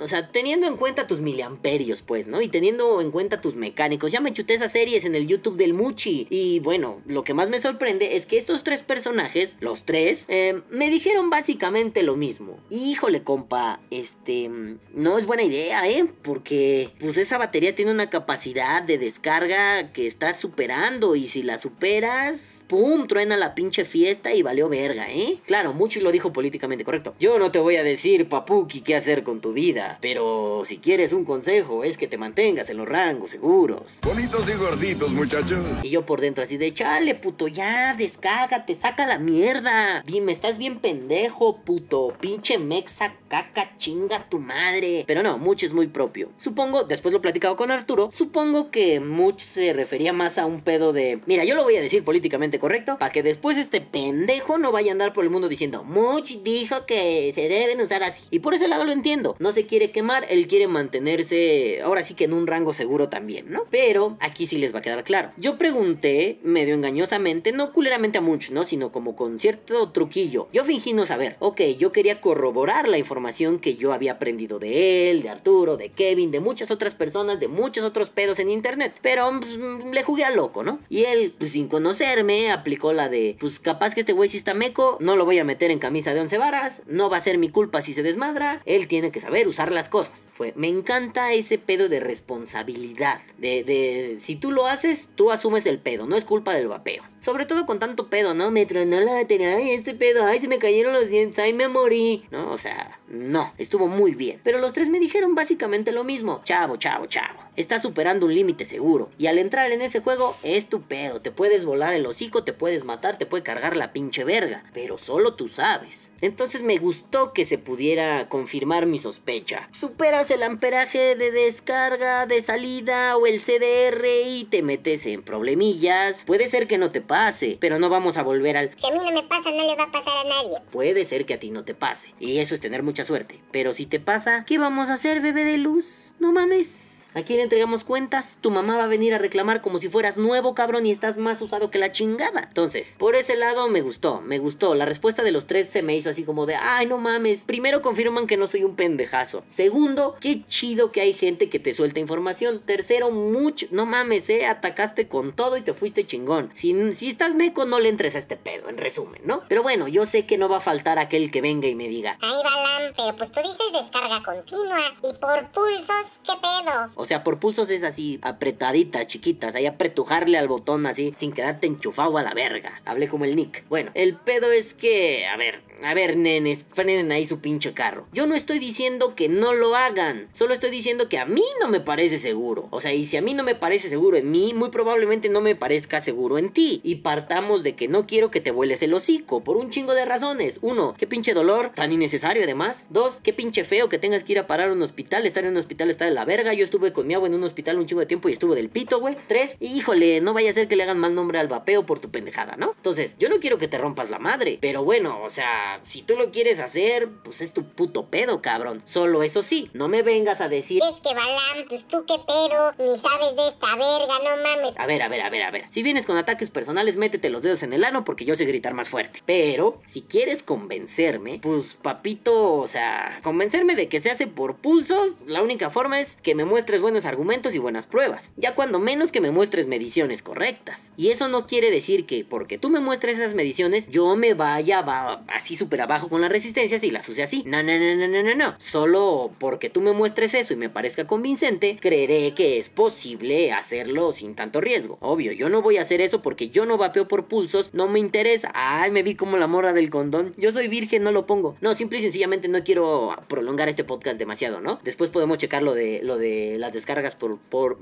O 0.00 0.08
sea, 0.08 0.30
teniendo 0.30 0.66
en 0.66 0.76
cuenta 0.76 1.06
tus 1.06 1.20
miliamperios, 1.20 2.02
pues, 2.02 2.26
¿no? 2.26 2.40
Y 2.40 2.48
teniendo 2.48 3.00
en 3.00 3.10
cuenta 3.10 3.40
tus 3.40 3.56
mecánicos. 3.56 4.12
Ya 4.12 4.20
me 4.20 4.32
chuté 4.32 4.54
esas 4.54 4.72
series 4.72 5.04
en 5.04 5.14
el 5.14 5.26
YouTube 5.26 5.56
del 5.56 5.74
Muchi. 5.74 6.26
Y 6.30 6.60
bueno, 6.60 7.02
lo 7.06 7.24
que 7.24 7.34
más 7.34 7.48
me 7.50 7.60
sorprende 7.60 8.16
es 8.16 8.26
que 8.26 8.38
estos 8.38 8.64
tres 8.64 8.82
personajes, 8.82 9.54
los 9.60 9.84
tres, 9.84 10.24
eh, 10.28 10.62
me 10.70 10.90
dijeron 10.90 11.30
básicamente 11.30 12.02
lo 12.02 12.16
mismo. 12.16 12.58
Híjole, 12.70 13.22
compa, 13.22 13.80
este, 13.90 14.50
no 14.94 15.18
es 15.18 15.26
buena 15.26 15.42
idea, 15.42 15.88
¿eh? 15.88 16.06
Porque, 16.22 16.92
pues 16.98 17.16
esa 17.16 17.38
batería 17.38 17.74
tiene 17.74 17.92
una 17.92 18.10
capacidad 18.10 18.82
de 18.82 18.98
descarga 19.10 19.92
que 19.92 20.06
está 20.06 20.32
superando. 20.34 21.16
Y 21.16 21.26
si 21.26 21.42
la 21.42 21.58
superas, 21.58 22.62
¡pum! 22.68 23.08
Truena 23.08 23.36
la 23.36 23.56
pinche 23.56 23.84
fiesta 23.84 24.32
y 24.32 24.42
valió 24.42 24.68
verga, 24.68 25.10
¿eh? 25.10 25.38
Claro, 25.46 25.72
Muchi 25.72 26.00
lo 26.00 26.12
dijo 26.12 26.32
políticamente 26.32 26.84
correcto. 26.84 27.14
Yo 27.18 27.38
no 27.40 27.50
te 27.50 27.58
voy 27.58 27.76
a 27.76 27.82
decir, 27.82 28.28
papuki, 28.28 28.82
qué 28.82 28.94
hacer 28.94 29.24
con 29.24 29.40
tu 29.40 29.52
vida. 29.52 29.98
Pero 30.00 30.62
si 30.64 30.78
quieres 30.78 31.12
un 31.12 31.24
consejo, 31.24 31.82
es 31.82 31.98
que 31.98 32.06
te 32.06 32.18
mantengas 32.18 32.70
en 32.70 32.76
los 32.76 32.88
rangos 32.88 33.32
seguros. 33.32 33.98
Bonitos 34.02 34.48
y 34.48 34.52
gorditos, 34.52 35.12
muchachos. 35.12 35.66
Y 35.82 35.90
yo 35.90 36.06
por 36.06 36.20
dentro 36.20 36.44
así 36.44 36.56
de, 36.56 36.72
chale, 36.72 37.16
puto, 37.16 37.48
ya, 37.48 37.94
descágate, 37.94 38.76
saca 38.76 39.06
la 39.06 39.18
mierda. 39.18 40.02
Dime, 40.06 40.30
estás 40.30 40.56
bien 40.56 40.78
pendejo, 40.78 41.56
puto. 41.64 42.14
Pinche 42.20 42.58
mexa, 42.58 43.14
caca, 43.28 43.76
chinga 43.76 44.28
tu 44.28 44.38
madre. 44.38 45.04
Pero 45.08 45.24
no, 45.24 45.38
Much 45.38 45.64
es 45.64 45.72
muy 45.72 45.88
propio. 45.88 46.30
Supongo, 46.38 46.84
después 46.84 47.12
lo 47.12 47.18
he 47.18 47.22
platicado 47.22 47.56
con 47.56 47.72
Arturo, 47.72 48.10
supongo 48.12 48.70
que 48.70 48.99
Much 49.00 49.40
se 49.40 49.72
refería 49.72 50.12
más 50.12 50.38
a 50.38 50.46
un 50.46 50.60
pedo 50.60 50.92
de, 50.92 51.20
mira, 51.26 51.44
yo 51.44 51.54
lo 51.54 51.64
voy 51.64 51.76
a 51.76 51.80
decir 51.80 52.04
políticamente 52.04 52.58
correcto, 52.58 52.96
para 52.98 53.12
que 53.12 53.22
después 53.22 53.56
este 53.56 53.80
pendejo 53.80 54.58
no 54.58 54.72
vaya 54.72 54.90
a 54.90 54.92
andar 54.92 55.12
por 55.12 55.24
el 55.24 55.30
mundo 55.30 55.48
diciendo, 55.48 55.84
Much 55.84 56.42
dijo 56.42 56.86
que 56.86 57.32
se 57.34 57.48
deben 57.48 57.80
usar 57.80 58.02
así. 58.02 58.24
Y 58.30 58.40
por 58.40 58.54
ese 58.54 58.68
lado 58.68 58.84
lo 58.84 58.92
entiendo. 58.92 59.36
No 59.38 59.52
se 59.52 59.66
quiere 59.66 59.90
quemar, 59.90 60.26
él 60.30 60.46
quiere 60.46 60.68
mantenerse 60.68 61.80
ahora 61.82 62.02
sí 62.02 62.14
que 62.14 62.24
en 62.24 62.32
un 62.32 62.46
rango 62.46 62.72
seguro 62.72 63.08
también, 63.08 63.50
¿no? 63.50 63.66
Pero 63.70 64.16
aquí 64.20 64.46
sí 64.46 64.58
les 64.58 64.74
va 64.74 64.80
a 64.80 64.82
quedar 64.82 65.04
claro. 65.04 65.32
Yo 65.36 65.58
pregunté, 65.58 66.38
medio 66.42 66.74
engañosamente, 66.74 67.52
no 67.52 67.72
culeramente 67.72 68.18
a 68.18 68.20
mucho, 68.20 68.52
¿no? 68.52 68.64
Sino 68.64 68.92
como 68.92 69.16
con 69.16 69.40
cierto 69.40 69.90
truquillo. 69.90 70.48
Yo 70.52 70.64
fingí 70.64 70.92
no 70.92 71.06
saber. 71.06 71.36
Ok, 71.38 71.60
yo 71.78 71.92
quería 71.92 72.20
corroborar 72.20 72.88
la 72.88 72.98
información 72.98 73.58
que 73.58 73.76
yo 73.76 73.92
había 73.92 74.12
aprendido 74.12 74.58
de 74.58 75.10
él, 75.10 75.22
de 75.22 75.30
Arturo, 75.30 75.76
de 75.76 75.90
Kevin, 75.90 76.30
de 76.30 76.40
muchas 76.40 76.70
otras 76.70 76.94
personas, 76.94 77.40
de 77.40 77.48
muchos 77.48 77.84
otros 77.84 78.10
pedos 78.10 78.38
en 78.38 78.50
internet. 78.50 78.89
Pero 79.02 79.30
pues, 79.40 79.56
le 79.56 80.02
jugué 80.02 80.24
a 80.24 80.30
loco, 80.30 80.62
¿no? 80.62 80.80
Y 80.88 81.04
él, 81.04 81.34
pues 81.38 81.52
sin 81.52 81.68
conocerme, 81.68 82.52
aplicó 82.52 82.92
la 82.92 83.08
de, 83.08 83.36
pues 83.40 83.60
capaz 83.60 83.94
que 83.94 84.00
este 84.00 84.12
güey 84.12 84.28
si 84.28 84.36
está 84.36 84.54
meco, 84.54 84.96
no 85.00 85.16
lo 85.16 85.24
voy 85.24 85.38
a 85.38 85.44
meter 85.44 85.70
en 85.70 85.78
camisa 85.78 86.14
de 86.14 86.20
once 86.20 86.38
varas, 86.38 86.82
no 86.86 87.10
va 87.10 87.18
a 87.18 87.20
ser 87.20 87.38
mi 87.38 87.48
culpa 87.48 87.82
si 87.82 87.94
se 87.94 88.02
desmadra, 88.02 88.62
él 88.66 88.88
tiene 88.88 89.10
que 89.10 89.20
saber 89.20 89.48
usar 89.48 89.72
las 89.72 89.88
cosas. 89.88 90.28
Fue, 90.32 90.52
me 90.56 90.68
encanta 90.68 91.32
ese 91.32 91.58
pedo 91.58 91.88
de 91.88 92.00
responsabilidad. 92.00 93.20
De, 93.38 93.64
de, 93.64 94.18
si 94.20 94.36
tú 94.36 94.50
lo 94.52 94.66
haces, 94.66 95.08
tú 95.14 95.30
asumes 95.30 95.66
el 95.66 95.78
pedo, 95.78 96.06
no 96.06 96.16
es 96.16 96.24
culpa 96.24 96.54
del 96.54 96.68
vapeo. 96.68 97.02
Sobre 97.20 97.44
todo 97.44 97.66
con 97.66 97.78
tanto 97.78 98.08
pedo, 98.08 98.32
¿no? 98.32 98.50
Me 98.50 98.64
tronó 98.64 98.98
la 99.00 99.12
batería, 99.12 99.56
ay, 99.56 99.70
este 99.70 99.94
pedo, 99.94 100.24
ay, 100.24 100.40
se 100.40 100.48
me 100.48 100.58
cayeron 100.58 100.94
los 100.94 101.08
dientes, 101.08 101.38
ay, 101.38 101.52
me 101.52 101.68
morí. 101.68 102.24
No, 102.30 102.50
o 102.50 102.56
sea, 102.56 102.98
no, 103.08 103.52
estuvo 103.58 103.88
muy 103.88 104.14
bien. 104.14 104.40
Pero 104.42 104.58
los 104.58 104.72
tres 104.72 104.88
me 104.88 104.98
dijeron 104.98 105.34
básicamente 105.34 105.92
lo 105.92 106.02
mismo. 106.02 106.40
Chavo, 106.44 106.76
chavo, 106.76 107.06
chavo. 107.06 107.40
Estás 107.56 107.82
superando 107.82 108.24
un 108.24 108.34
límite 108.34 108.64
seguro. 108.64 108.79
Y 109.18 109.26
al 109.26 109.38
entrar 109.38 109.70
en 109.72 109.82
ese 109.82 110.00
juego, 110.00 110.36
es 110.42 110.68
tu 110.68 110.82
pedo. 110.82 111.20
Te 111.20 111.30
puedes 111.30 111.64
volar 111.64 111.94
el 111.94 112.06
hocico, 112.06 112.44
te 112.44 112.52
puedes 112.52 112.84
matar, 112.84 113.18
te 113.18 113.26
puede 113.26 113.42
cargar 113.42 113.76
la 113.76 113.92
pinche 113.92 114.24
verga. 114.24 114.64
Pero 114.72 114.98
solo 114.98 115.34
tú 115.34 115.48
sabes. 115.48 116.10
Entonces 116.20 116.62
me 116.62 116.78
gustó 116.78 117.32
que 117.32 117.44
se 117.44 117.58
pudiera 117.58 118.28
confirmar 118.28 118.86
mi 118.86 118.98
sospecha. 118.98 119.68
Superas 119.72 120.30
el 120.30 120.42
amperaje 120.42 121.14
de 121.14 121.30
descarga, 121.30 122.26
de 122.26 122.40
salida 122.42 123.16
o 123.16 123.26
el 123.26 123.40
CDR 123.40 124.04
y 124.26 124.44
te 124.44 124.62
metes 124.62 125.06
en 125.06 125.22
problemillas. 125.22 126.24
Puede 126.24 126.48
ser 126.48 126.66
que 126.66 126.78
no 126.78 126.90
te 126.90 127.00
pase, 127.00 127.58
pero 127.60 127.78
no 127.78 127.90
vamos 127.90 128.16
a 128.16 128.22
volver 128.22 128.56
al... 128.56 128.70
Si 128.76 128.86
a 128.86 128.92
mí 128.92 128.98
no 128.98 129.12
me 129.12 129.22
pasa, 129.22 129.50
no 129.50 129.62
le 129.62 129.76
va 129.76 129.84
a 129.84 129.92
pasar 129.92 130.26
a 130.26 130.28
nadie. 130.28 130.58
Puede 130.70 131.04
ser 131.04 131.26
que 131.26 131.34
a 131.34 131.40
ti 131.40 131.50
no 131.50 131.64
te 131.64 131.74
pase. 131.74 132.14
Y 132.18 132.38
eso 132.38 132.54
es 132.54 132.60
tener 132.60 132.82
mucha 132.82 133.04
suerte. 133.04 133.42
Pero 133.50 133.72
si 133.72 133.86
te 133.86 134.00
pasa, 134.00 134.44
¿qué 134.46 134.58
vamos 134.58 134.88
a 134.88 134.94
hacer, 134.94 135.20
bebé 135.20 135.44
de 135.44 135.58
luz? 135.58 136.12
No 136.18 136.32
mames. 136.32 136.89
¿A 137.12 137.22
quién 137.22 137.40
entregamos 137.40 137.82
cuentas? 137.82 138.38
Tu 138.40 138.52
mamá 138.52 138.76
va 138.76 138.84
a 138.84 138.88
venir 138.88 139.14
a 139.14 139.18
reclamar 139.18 139.62
como 139.62 139.80
si 139.80 139.88
fueras 139.88 140.16
nuevo, 140.16 140.54
cabrón, 140.54 140.86
y 140.86 140.92
estás 140.92 141.16
más 141.16 141.42
usado 141.42 141.68
que 141.68 141.78
la 141.78 141.90
chingada. 141.90 142.44
Entonces, 142.46 142.94
por 142.98 143.16
ese 143.16 143.34
lado 143.34 143.68
me 143.68 143.82
gustó, 143.82 144.20
me 144.20 144.38
gustó. 144.38 144.76
La 144.76 144.86
respuesta 144.86 145.24
de 145.24 145.32
los 145.32 145.48
tres 145.48 145.68
se 145.68 145.82
me 145.82 145.96
hizo 145.96 146.10
así 146.10 146.22
como 146.22 146.46
de, 146.46 146.54
ay, 146.54 146.86
no 146.86 146.98
mames. 146.98 147.40
Primero, 147.40 147.82
confirman 147.82 148.28
que 148.28 148.36
no 148.36 148.46
soy 148.46 148.62
un 148.62 148.76
pendejazo. 148.76 149.42
Segundo, 149.48 150.16
qué 150.20 150.44
chido 150.46 150.92
que 150.92 151.00
hay 151.00 151.12
gente 151.12 151.50
que 151.50 151.58
te 151.58 151.74
suelta 151.74 151.98
información. 151.98 152.60
Tercero, 152.60 153.10
mucho, 153.10 153.66
no 153.72 153.86
mames, 153.86 154.30
eh, 154.30 154.46
atacaste 154.46 155.08
con 155.08 155.32
todo 155.32 155.56
y 155.56 155.62
te 155.62 155.74
fuiste 155.74 156.06
chingón. 156.06 156.52
Si, 156.54 156.94
si 156.94 157.08
estás 157.08 157.34
meco, 157.34 157.64
no 157.64 157.80
le 157.80 157.88
entres 157.88 158.14
a 158.14 158.18
este 158.18 158.36
pedo, 158.36 158.68
en 158.68 158.78
resumen, 158.78 159.20
¿no? 159.24 159.42
Pero 159.48 159.64
bueno, 159.64 159.88
yo 159.88 160.06
sé 160.06 160.26
que 160.26 160.38
no 160.38 160.48
va 160.48 160.58
a 160.58 160.60
faltar 160.60 161.00
aquel 161.00 161.32
que 161.32 161.40
venga 161.40 161.66
y 161.66 161.74
me 161.74 161.88
diga, 161.88 162.18
ay, 162.20 162.40
Balam, 162.44 162.94
pero 162.96 163.16
pues 163.16 163.32
tú 163.32 163.40
dices 163.40 163.58
descarga 163.72 164.22
continua 164.22 164.78
y 165.02 165.12
por 165.18 165.50
pulsos, 165.50 166.06
¿qué 166.24 166.34
pedo? 166.40 166.99
O 167.00 167.06
sea, 167.06 167.24
por 167.24 167.38
pulsos 167.38 167.70
es 167.70 167.82
así, 167.82 168.18
apretaditas, 168.20 169.06
chiquitas, 169.06 169.54
ahí 169.54 169.64
apretujarle 169.64 170.36
al 170.36 170.48
botón 170.48 170.84
así, 170.84 171.14
sin 171.16 171.32
quedarte 171.32 171.66
enchufado 171.66 172.18
a 172.18 172.22
la 172.22 172.34
verga. 172.34 172.82
Hablé 172.84 173.08
como 173.08 173.24
el 173.24 173.36
Nick. 173.36 173.64
Bueno, 173.68 173.90
el 173.94 174.16
pedo 174.16 174.52
es 174.52 174.74
que, 174.74 175.26
a 175.26 175.36
ver, 175.38 175.62
a 175.84 175.94
ver, 175.94 176.16
nenes, 176.16 176.66
frenen 176.72 177.10
ahí 177.12 177.26
su 177.26 177.40
pinche 177.40 177.72
carro. 177.72 178.06
Yo 178.12 178.26
no 178.26 178.34
estoy 178.34 178.58
diciendo 178.58 179.14
que 179.14 179.28
no 179.28 179.52
lo 179.54 179.76
hagan, 179.76 180.28
solo 180.32 180.54
estoy 180.54 180.70
diciendo 180.70 181.08
que 181.08 181.18
a 181.18 181.24
mí 181.24 181.44
no 181.60 181.68
me 181.68 181.80
parece 181.80 182.18
seguro. 182.18 182.68
O 182.70 182.80
sea, 182.80 182.92
y 182.92 183.06
si 183.06 183.16
a 183.16 183.22
mí 183.22 183.34
no 183.34 183.42
me 183.42 183.54
parece 183.54 183.88
seguro 183.88 184.16
en 184.16 184.30
mí, 184.30 184.52
muy 184.54 184.70
probablemente 184.70 185.28
no 185.28 185.40
me 185.40 185.56
parezca 185.56 186.00
seguro 186.00 186.38
en 186.38 186.50
ti. 186.50 186.80
Y 186.84 186.96
partamos 186.96 187.62
de 187.62 187.74
que 187.74 187.88
no 187.88 188.06
quiero 188.06 188.30
que 188.30 188.40
te 188.40 188.50
vueles 188.50 188.82
el 188.82 188.94
hocico, 188.94 189.42
por 189.42 189.56
un 189.56 189.70
chingo 189.70 189.94
de 189.94 190.04
razones. 190.04 190.58
Uno, 190.62 190.94
qué 190.98 191.06
pinche 191.06 191.34
dolor, 191.34 191.72
tan 191.74 191.92
innecesario 191.92 192.44
además. 192.44 192.84
Dos, 192.90 193.20
qué 193.22 193.32
pinche 193.32 193.64
feo 193.64 193.88
que 193.88 193.98
tengas 193.98 194.24
que 194.24 194.32
ir 194.32 194.38
a 194.38 194.46
parar 194.46 194.70
a 194.70 194.72
un 194.72 194.82
hospital, 194.82 195.26
estar 195.26 195.44
en 195.44 195.50
un 195.50 195.58
hospital 195.58 195.90
está 195.90 196.04
de 196.04 196.10
la 196.10 196.24
verga. 196.24 196.54
Yo 196.54 196.64
estuve 196.64 196.92
con 196.92 197.06
mi 197.06 197.14
abuelo 197.14 197.34
en 197.34 197.40
un 197.40 197.46
hospital 197.46 197.78
un 197.78 197.86
chingo 197.86 198.00
de 198.00 198.06
tiempo 198.06 198.28
y 198.28 198.32
estuvo 198.32 198.54
del 198.54 198.68
pito, 198.68 199.00
güey. 199.00 199.16
Tres, 199.28 199.56
híjole, 199.60 200.20
no 200.20 200.34
vaya 200.34 200.50
a 200.50 200.54
ser 200.54 200.68
que 200.68 200.76
le 200.76 200.82
hagan 200.82 200.98
mal 200.98 201.14
nombre 201.14 201.38
al 201.38 201.48
vapeo 201.48 201.86
por 201.86 202.00
tu 202.00 202.10
pendejada, 202.10 202.56
¿no? 202.56 202.74
Entonces, 202.76 203.16
yo 203.18 203.28
no 203.28 203.38
quiero 203.38 203.58
que 203.58 203.68
te 203.68 203.78
rompas 203.78 204.10
la 204.10 204.18
madre, 204.18 204.58
pero 204.60 204.84
bueno, 204.84 205.22
o 205.22 205.30
sea, 205.30 205.69
si 205.84 206.02
tú 206.02 206.16
lo 206.16 206.30
quieres 206.30 206.60
hacer, 206.60 207.08
pues 207.22 207.40
es 207.40 207.52
tu 207.52 207.64
puto 207.64 208.06
pedo, 208.06 208.42
cabrón. 208.42 208.82
Solo 208.86 209.22
eso 209.22 209.42
sí, 209.42 209.70
no 209.72 209.88
me 209.88 210.02
vengas 210.02 210.40
a 210.40 210.48
decir. 210.48 210.82
Es 210.82 211.00
que 211.00 211.14
Balam, 211.14 211.68
pues 211.68 211.86
tú 211.86 212.04
qué 212.06 212.14
pedo, 212.26 212.72
ni 212.78 212.98
sabes 212.98 213.36
de 213.36 213.48
esta 213.48 213.76
verga, 213.76 214.14
no 214.24 214.42
mames. 214.42 214.74
A 214.76 214.86
ver, 214.86 215.02
a 215.02 215.08
ver, 215.08 215.22
a 215.22 215.30
ver, 215.30 215.42
a 215.42 215.50
ver. 215.50 215.64
Si 215.70 215.82
vienes 215.82 216.06
con 216.06 216.16
ataques 216.16 216.50
personales, 216.50 216.96
métete 216.96 217.30
los 217.30 217.42
dedos 217.42 217.62
en 217.62 217.72
el 217.72 217.84
ano 217.84 218.04
porque 218.04 218.24
yo 218.24 218.36
sé 218.36 218.44
gritar 218.44 218.74
más 218.74 218.88
fuerte. 218.88 219.22
Pero, 219.26 219.80
si 219.86 220.02
quieres 220.02 220.42
convencerme, 220.42 221.40
pues 221.42 221.74
papito, 221.80 222.54
o 222.54 222.66
sea, 222.66 223.20
convencerme 223.22 223.76
de 223.76 223.88
que 223.88 224.00
se 224.00 224.10
hace 224.10 224.26
por 224.26 224.56
pulsos, 224.56 225.22
la 225.26 225.42
única 225.42 225.70
forma 225.70 226.00
es 226.00 226.16
que 226.22 226.34
me 226.34 226.44
muestres 226.44 226.80
buenos 226.80 227.04
argumentos 227.04 227.54
y 227.54 227.58
buenas 227.58 227.86
pruebas. 227.86 228.32
Ya 228.36 228.54
cuando 228.54 228.78
menos 228.78 229.12
que 229.12 229.20
me 229.20 229.30
muestres 229.30 229.66
mediciones 229.66 230.22
correctas. 230.22 230.90
Y 230.96 231.10
eso 231.10 231.28
no 231.28 231.46
quiere 231.46 231.70
decir 231.70 232.06
que 232.06 232.24
porque 232.24 232.58
tú 232.58 232.70
me 232.70 232.80
muestres 232.80 233.18
esas 233.18 233.34
mediciones, 233.34 233.88
yo 233.88 234.16
me 234.16 234.34
vaya 234.34 234.82
va, 234.82 235.22
así 235.28 235.56
súper 235.60 235.82
abajo 235.82 236.08
con 236.08 236.22
las 236.22 236.32
resistencias 236.32 236.82
y 236.82 236.90
las 236.90 237.08
use 237.08 237.22
así. 237.22 237.44
No, 237.46 237.62
no, 237.62 237.78
no, 237.78 237.94
no, 237.94 238.08
no, 238.08 238.22
no, 238.22 238.34
no. 238.34 238.54
Solo 238.58 239.30
porque 239.38 239.68
tú 239.68 239.82
me 239.82 239.92
muestres 239.92 240.34
eso 240.34 240.54
y 240.54 240.56
me 240.56 240.70
parezca 240.70 241.06
convincente, 241.06 241.78
creeré 241.80 242.32
que 242.34 242.58
es 242.58 242.70
posible 242.70 243.52
hacerlo 243.52 244.12
sin 244.12 244.34
tanto 244.34 244.62
riesgo. 244.62 244.96
Obvio, 245.00 245.32
yo 245.32 245.50
no 245.50 245.60
voy 245.60 245.76
a 245.76 245.82
hacer 245.82 246.00
eso 246.00 246.22
porque 246.22 246.48
yo 246.48 246.64
no 246.64 246.78
vapeo 246.78 247.06
por 247.06 247.26
pulsos, 247.26 247.74
no 247.74 247.88
me 247.88 247.98
interesa. 247.98 248.50
Ay, 248.54 248.90
me 248.90 249.02
vi 249.02 249.14
como 249.14 249.36
la 249.36 249.46
morra 249.46 249.74
del 249.74 249.90
condón. 249.90 250.32
Yo 250.38 250.50
soy 250.50 250.68
virgen, 250.68 251.02
no 251.02 251.12
lo 251.12 251.26
pongo. 251.26 251.56
No, 251.60 251.74
simple 251.74 251.98
y 251.98 252.02
sencillamente 252.02 252.48
no 252.48 252.64
quiero 252.64 253.14
prolongar 253.28 253.68
este 253.68 253.84
podcast 253.84 254.18
demasiado, 254.18 254.62
¿no? 254.62 254.80
Después 254.82 255.10
podemos 255.10 255.36
checar 255.36 255.62
lo 255.62 255.74
de, 255.74 256.00
lo 256.02 256.16
de 256.16 256.56
las 256.58 256.72
descargas 256.72 257.16
por, 257.16 257.38
por... 257.38 257.78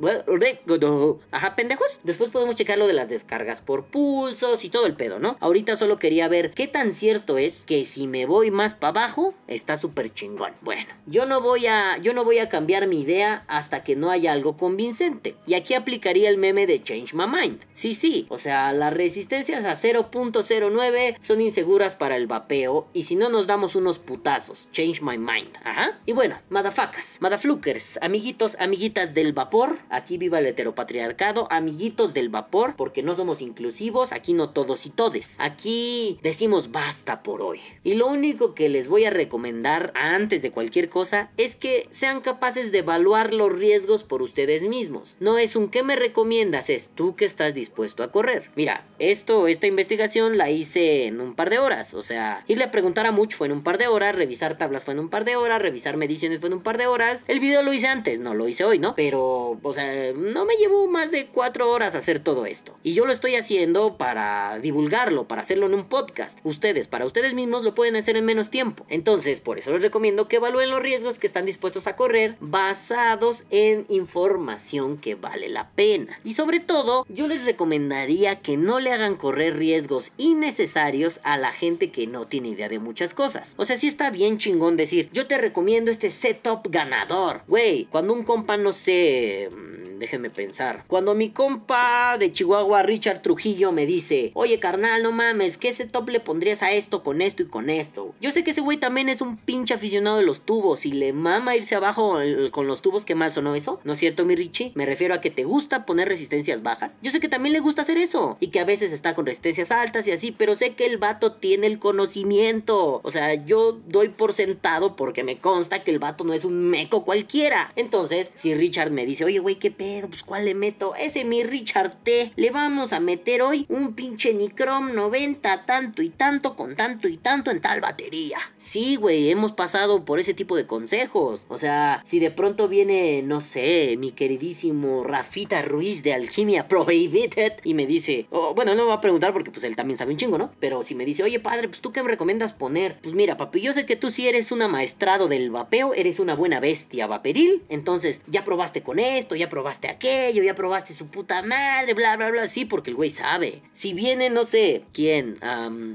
Ajá, 1.31 1.55
pendejos. 1.55 2.01
Después 2.03 2.33
podemos 2.33 2.57
checar 2.57 2.77
lo 2.77 2.89
de 2.89 2.93
las 2.93 3.09
descargas 3.09 3.61
por 3.61 3.85
pulsos 3.85 4.65
y 4.65 4.69
todo 4.69 4.87
el 4.87 4.95
pedo, 4.95 5.21
¿no? 5.21 5.37
Ahorita 5.41 5.77
solo 5.77 6.01
quería 6.01 6.27
ver 6.27 6.51
qué 6.51 6.67
tan 6.67 6.95
cierto 6.95 7.39
es 7.39 7.63
que 7.69 7.85
si 7.85 8.07
me 8.07 8.25
voy 8.25 8.51
más 8.51 8.73
para 8.73 9.03
abajo, 9.03 9.35
está 9.47 9.77
súper 9.77 10.09
chingón. 10.09 10.55
Bueno, 10.63 10.89
yo 11.05 11.27
no 11.27 11.43
voy 11.43 11.67
a, 11.67 11.99
yo 11.99 12.15
no 12.15 12.25
voy 12.25 12.39
a 12.39 12.49
cambiar 12.49 12.87
mi 12.87 13.03
idea 13.03 13.45
hasta 13.47 13.85
que 13.85 13.95
no 13.95 14.11
haya 14.11 14.33
algo 14.33 14.57
convincente. 14.57 15.37
Y 15.47 15.53
aquí 15.53 15.75
aplicaría 15.75 16.31
el 16.31 16.39
meme 16.39 16.67
de 16.67 16.83
Change 16.83 17.13
My 17.13 17.27
Mind. 17.27 17.61
Sí, 17.75 17.95
sí, 17.95 18.27
o 18.31 18.39
sea, 18.39 18.73
las 18.73 18.95
resistencias 18.95 19.67
a 19.67 19.77
0.09 19.77 21.19
son 21.21 21.43
inseguras 21.43 21.95
para 21.95 22.17
el 22.17 22.27
vapeo 22.27 22.89
y 22.95 23.03
si 23.03 23.17
no 23.17 23.29
nos 23.29 23.47
damos 23.47 23.77
unos 23.77 23.99
putazos. 23.99 24.69
Change 24.73 25.03
My 25.03 25.19
Mind. 25.19 25.55
Ajá. 25.63 26.01
Y 26.07 26.13
bueno, 26.13 26.41
madafacas, 26.49 27.19
madaflukers, 27.21 27.99
amiguitos, 28.01 28.57
amiguitas 28.61 29.13
del 29.13 29.35
vapor. 29.35 29.77
Aquí 29.91 30.17
viva 30.17 30.39
el 30.39 30.47
heteropatriarcado, 30.47 31.47
amiguitos 31.51 32.15
del 32.15 32.31
vapor, 32.31 32.77
porque 32.77 33.03
no 33.03 33.15
somos 33.15 33.43
inclusivos, 33.43 34.13
aquí 34.13 34.33
no 34.33 34.49
todos 34.49 34.87
y 34.87 34.91
todes. 34.91 35.35
Aquí 35.37 36.19
decimos 36.23 36.71
basta 36.71 37.23
por 37.23 37.43
hoy. 37.43 37.58
Y 37.85 37.95
lo 37.95 38.07
único 38.07 38.55
que 38.55 38.69
les 38.69 38.89
voy 38.89 39.05
a 39.05 39.11
recomendar 39.11 39.93
antes 39.95 40.43
de 40.43 40.51
cualquier 40.51 40.89
cosa 40.89 41.31
es 41.37 41.57
que 41.57 41.87
sean 41.91 42.21
capaces 42.21 42.73
de 42.73 42.79
evaluar 42.79 43.33
los 43.33 43.53
riesgos 43.53 44.05
por 44.05 44.23
ustedes 44.23 44.63
mismos. 44.63 45.17
No 45.21 45.39
es 45.39 45.57
un 45.57 45.69
¿qué 45.69 45.83
me 45.83 45.97
recomiendas? 45.97 46.71
Es 46.71 46.91
tú 46.95 47.17
que 47.17 47.25
estás 47.25 47.55
dispuesto 47.55 48.03
a 48.03 48.11
correr. 48.11 48.51
Mira, 48.57 48.85
esto, 48.99 49.49
esta 49.49 49.67
investigación 49.67 50.39
la 50.39 50.51
hice 50.51 51.07
en 51.07 51.21
un 51.21 51.35
par 51.35 51.51
de 51.51 51.59
horas. 51.59 51.95
O 51.95 52.03
sea, 52.03 52.45
irle 52.47 52.65
a 52.65 52.71
preguntar 52.71 53.07
a 53.07 53.13
Much 53.13 53.35
fue 53.35 53.47
en 53.47 53.53
un 53.53 53.63
par 53.63 53.79
de 53.79 53.87
horas, 53.87 54.15
revisar 54.15 54.59
tablas 54.59 54.85
fue 54.85 54.95
en 54.95 55.01
un 55.01 55.09
par 55.09 55.25
de 55.25 55.37
horas, 55.37 55.63
revisar 55.63 55.97
mediciones 55.97 56.41
fue 56.41 56.49
en 56.49 56.55
un 56.55 56.63
par 56.63 56.79
de 56.79 56.87
horas. 56.87 57.25
El 57.27 57.41
video 57.41 57.63
lo 57.63 57.73
hice 57.73 57.89
antes, 57.89 58.21
no 58.21 58.35
lo 58.35 58.49
hice 58.49 58.65
hoy, 58.65 58.79
¿no? 58.79 58.95
Pero, 58.95 59.59
o 59.63 59.73
sea, 59.73 60.13
no 60.13 60.45
me 60.45 60.57
llevó 60.57 60.87
más 60.89 61.11
de 61.11 61.27
cuatro 61.27 61.71
horas 61.71 61.95
hacer 61.95 62.21
todo 62.21 62.47
esto. 62.47 62.77
Y 62.83 62.95
yo 62.95 63.07
lo 63.07 63.13
estoy 63.13 63.37
haciendo 63.37 63.97
para 63.97 64.59
divulgarlo, 64.61 65.29
para 65.29 65.43
hacerlo 65.43 65.67
en 65.67 65.75
un 65.75 65.89
podcast. 65.89 66.39
Ustedes, 66.45 66.89
para 66.89 67.05
ustedes 67.05 67.35
mismos 67.35 67.48
lo 67.49 67.75
pueden 67.75 67.97
hacer 67.97 68.17
en 68.17 68.25
menos 68.25 68.51
tiempo. 68.51 68.87
Entonces, 68.89 69.41
por 69.41 69.59
eso 69.59 69.73
les 69.73 69.83
recomiendo 69.83 70.29
que 70.29 70.37
evalúen 70.37 70.71
los 70.71 70.83
riesgos 70.83 71.19
que 71.19 71.27
están 71.27 71.47
dispuestos 71.47 71.87
a 71.87 71.97
correr 71.97 72.37
basados 72.41 73.45
en 73.51 73.87
información 73.89 74.99
que 74.99 75.15
vale 75.15 75.49
la 75.49 75.71
pena. 75.71 76.21
Y 76.25 76.35
sobre 76.35 76.61
todo, 76.61 77.07
yo 77.09 77.27
les 77.27 77.45
recomendaría 77.45 78.41
que 78.41 78.57
no 78.57 78.81
le 78.81 78.93
hagan 78.93 79.17
correr 79.17 79.57
riesgos 79.57 80.13
innecesarios 80.17 81.21
a 81.25 81.37
la 81.37 81.53
gente 81.53 81.91
que 81.91 82.07
no 82.07 82.27
tiene 82.27 82.49
idea 82.49 82.69
de 82.69 82.79
muchas 82.79 83.15
cosas. 83.15 83.55
O 83.57 83.65
sea, 83.65 83.77
si 83.77 83.89
está 83.89 84.11
bien 84.11 84.39
chingón 84.39 84.77
decir, 84.77 85.09
yo 85.13 85.27
te 85.27 85.39
recomiendo 85.39 85.91
este 85.91 86.11
setup 86.11 86.69
ganador. 86.71 87.43
Güey, 87.49 87.87
cuando 87.87 88.13
un 88.13 88.25
compa 88.25 88.57
no 88.57 88.73
sé 88.73 89.51
déjenme 89.99 90.31
pensar. 90.31 90.85
Cuando 90.87 91.15
mi 91.15 91.31
compa 91.31 92.17
de 92.19 92.33
Chihuahua, 92.33 92.83
Richard 92.83 93.23
Trujillo, 93.23 93.73
me 93.73 93.87
dice, 93.87 94.31
oye 94.35 94.59
carnal, 94.59 95.03
no 95.03 95.13
mames, 95.13 95.59
¿qué 95.59 95.73
top 95.87 96.09
le 96.09 96.21
pondrías 96.21 96.63
a 96.63 96.73
esto 96.73 97.03
con 97.03 97.23
esto 97.23 97.28
y 97.37 97.47
con 97.47 97.71
esto? 97.71 98.15
Yo 98.21 98.31
sé 98.31 98.45
que 98.45 98.53
ese 98.53 98.61
güey 98.61 98.79
también 98.79 99.09
es 99.09 99.21
un 99.21 99.37
pinche 99.37 99.75
aficionado 99.75 100.19
de 100.19 100.25
los 100.25 100.41
tubos 100.41 100.87
y 100.87 100.93
le 100.93 101.13
mama 101.13 101.57
irse 101.57 101.75
abajo 101.75 102.19
con 102.51 102.67
los 102.67 102.83
tubos, 102.83 103.05
qué 103.05 103.15
mal 103.15 103.33
sonó 103.33 103.55
eso, 103.55 103.81
¿no 103.85 103.93
es 103.93 103.99
cierto 103.99 104.25
mi 104.25 104.35
Richie? 104.35 104.73
Me 104.75 104.87
refiero 104.87 105.15
a 105.15 105.21
que 105.21 105.31
te 105.31 105.45
gusta 105.45 105.85
poner 105.87 106.09
resistencias 106.09 106.63
bajas. 106.63 106.93
Yo 107.03 107.11
sé 107.11 107.21
que 107.21 107.29
también 107.29 107.53
le 107.53 107.61
gusta 107.61 107.83
hacer 107.83 107.99
eso 107.99 108.37
y 108.41 108.49
que 108.49 108.61
a 108.61 108.65
veces 108.65 108.93
está 108.93 109.15
con 109.15 109.27
resistencias 109.27 109.71
altas 109.71 110.07
y 110.07 110.13
así, 110.13 110.33
pero 110.33 110.55
sé 110.55 110.75
que 110.75 110.87
el 110.87 110.99
vato 110.99 111.33
tiene 111.33 111.67
el 111.67 111.79
conocimiento. 111.79 113.01
O 113.03 113.11
sea, 113.11 113.35
yo 113.35 113.73
doy 113.87 114.09
por 114.09 114.33
sentado 114.33 114.97
porque 114.97 115.23
me 115.23 115.39
consta 115.39 115.83
que 115.83 115.91
el 115.91 115.99
vato 115.99 116.25
no 116.25 116.33
es 116.33 116.45
un 116.45 116.69
meco 116.69 117.05
cualquiera. 117.05 117.73
Entonces, 117.77 118.33
si 118.35 118.55
Richard 118.55 118.91
me 118.91 119.07
dice, 119.07 119.25
oye 119.25 119.39
güey, 119.39 119.57
qué 119.57 119.71
pedo 119.71 120.09
pues 120.09 120.23
¿cuál 120.23 120.45
le 120.45 120.55
meto? 120.55 120.95
Ese 120.95 121.25
mi 121.25 121.43
Richard 121.43 121.95
T. 122.03 122.33
Le 122.37 122.51
vamos 122.51 122.93
a 122.93 123.01
meter 123.01 123.43
hoy 123.43 123.67
un 123.69 123.95
pinche 123.95 124.35
Nicrom 124.35 124.95
90 124.95 125.67
tanto 125.67 126.03
y 126.03 126.11
tanto 126.11 126.57
con 126.57 126.77
tanto 126.77 127.09
y 127.09 127.17
tanto 127.19 127.51
en 127.51 127.61
tal 127.61 127.81
batería. 127.81 128.39
Sí, 128.57 128.97
güey, 128.97 129.31
hemos 129.31 129.53
pasado 129.53 130.05
por 130.05 130.19
ese 130.19 130.35
tipo 130.35 130.57
de 130.57 130.67
consejos. 130.67 131.45
O 131.49 131.59
sea, 131.59 132.03
si 132.07 132.19
de 132.19 132.31
pronto 132.31 132.69
viene, 132.69 133.23
no 133.23 133.41
sé, 133.41 133.97
mi 133.99 134.13
queridísimo 134.13 135.05
Rafita 135.05 135.63
Ruiz 135.63 136.03
de 136.03 136.15
Alquimia 136.15 136.69
Prohibited 136.69 137.55
y 137.65 137.75
me 137.75 137.87
dice, 137.87 138.27
oh, 138.31 138.55
bueno, 138.55 138.75
no 138.75 138.83
me 138.83 138.89
va 138.89 138.95
a 138.95 139.01
preguntar 139.01 139.33
porque 139.33 139.51
pues 139.51 139.65
él 139.65 139.77
también 139.77 139.99
sabe 139.99 140.13
un 140.13 140.19
chingo, 140.19 140.39
¿no? 140.39 140.51
Pero 140.61 140.83
si 140.83 140.95
me 140.95 141.05
dice, 141.05 141.23
oye 141.23 141.41
padre, 141.41 141.69
pues 141.69 141.81
tú 141.81 141.93
qué 141.93 142.03
me 142.03 142.11
recomiendas 142.11 142.53
poner? 142.53 142.99
Pues 143.03 143.15
mira, 143.15 143.37
papi, 143.37 143.61
yo 143.61 143.73
sé 143.73 143.87
que 143.87 143.97
tú 143.97 144.11
sí 144.11 144.29
eres 144.29 144.53
un 144.53 144.59
maestrado 144.71 145.29
del 145.29 145.51
vapeo, 145.51 145.95
eres 145.95 146.21
una 146.21 146.35
buena 146.35 146.61
bestia 146.61 147.07
vaperil, 147.07 147.63
entonces 147.69 148.21
ya 148.27 148.45
probaste 148.45 148.83
con 148.83 148.99
esto, 148.99 149.37
ya 149.37 149.49
probaste 149.49 149.89
aquello, 149.89 150.43
ya 150.43 150.55
probaste 150.55 150.95
su 150.95 151.07
puta 151.07 151.43
madre, 151.43 151.95
bla, 151.95 152.17
bla, 152.17 152.31
bla, 152.31 152.47
sí, 152.47 152.65
porque 152.65 152.91
el 152.91 152.97
güey 152.97 153.11
sabe. 153.11 153.63
Si 153.73 153.95
viene, 153.95 154.31
no 154.31 154.45
sé, 154.45 154.85
¿quién? 154.93 155.39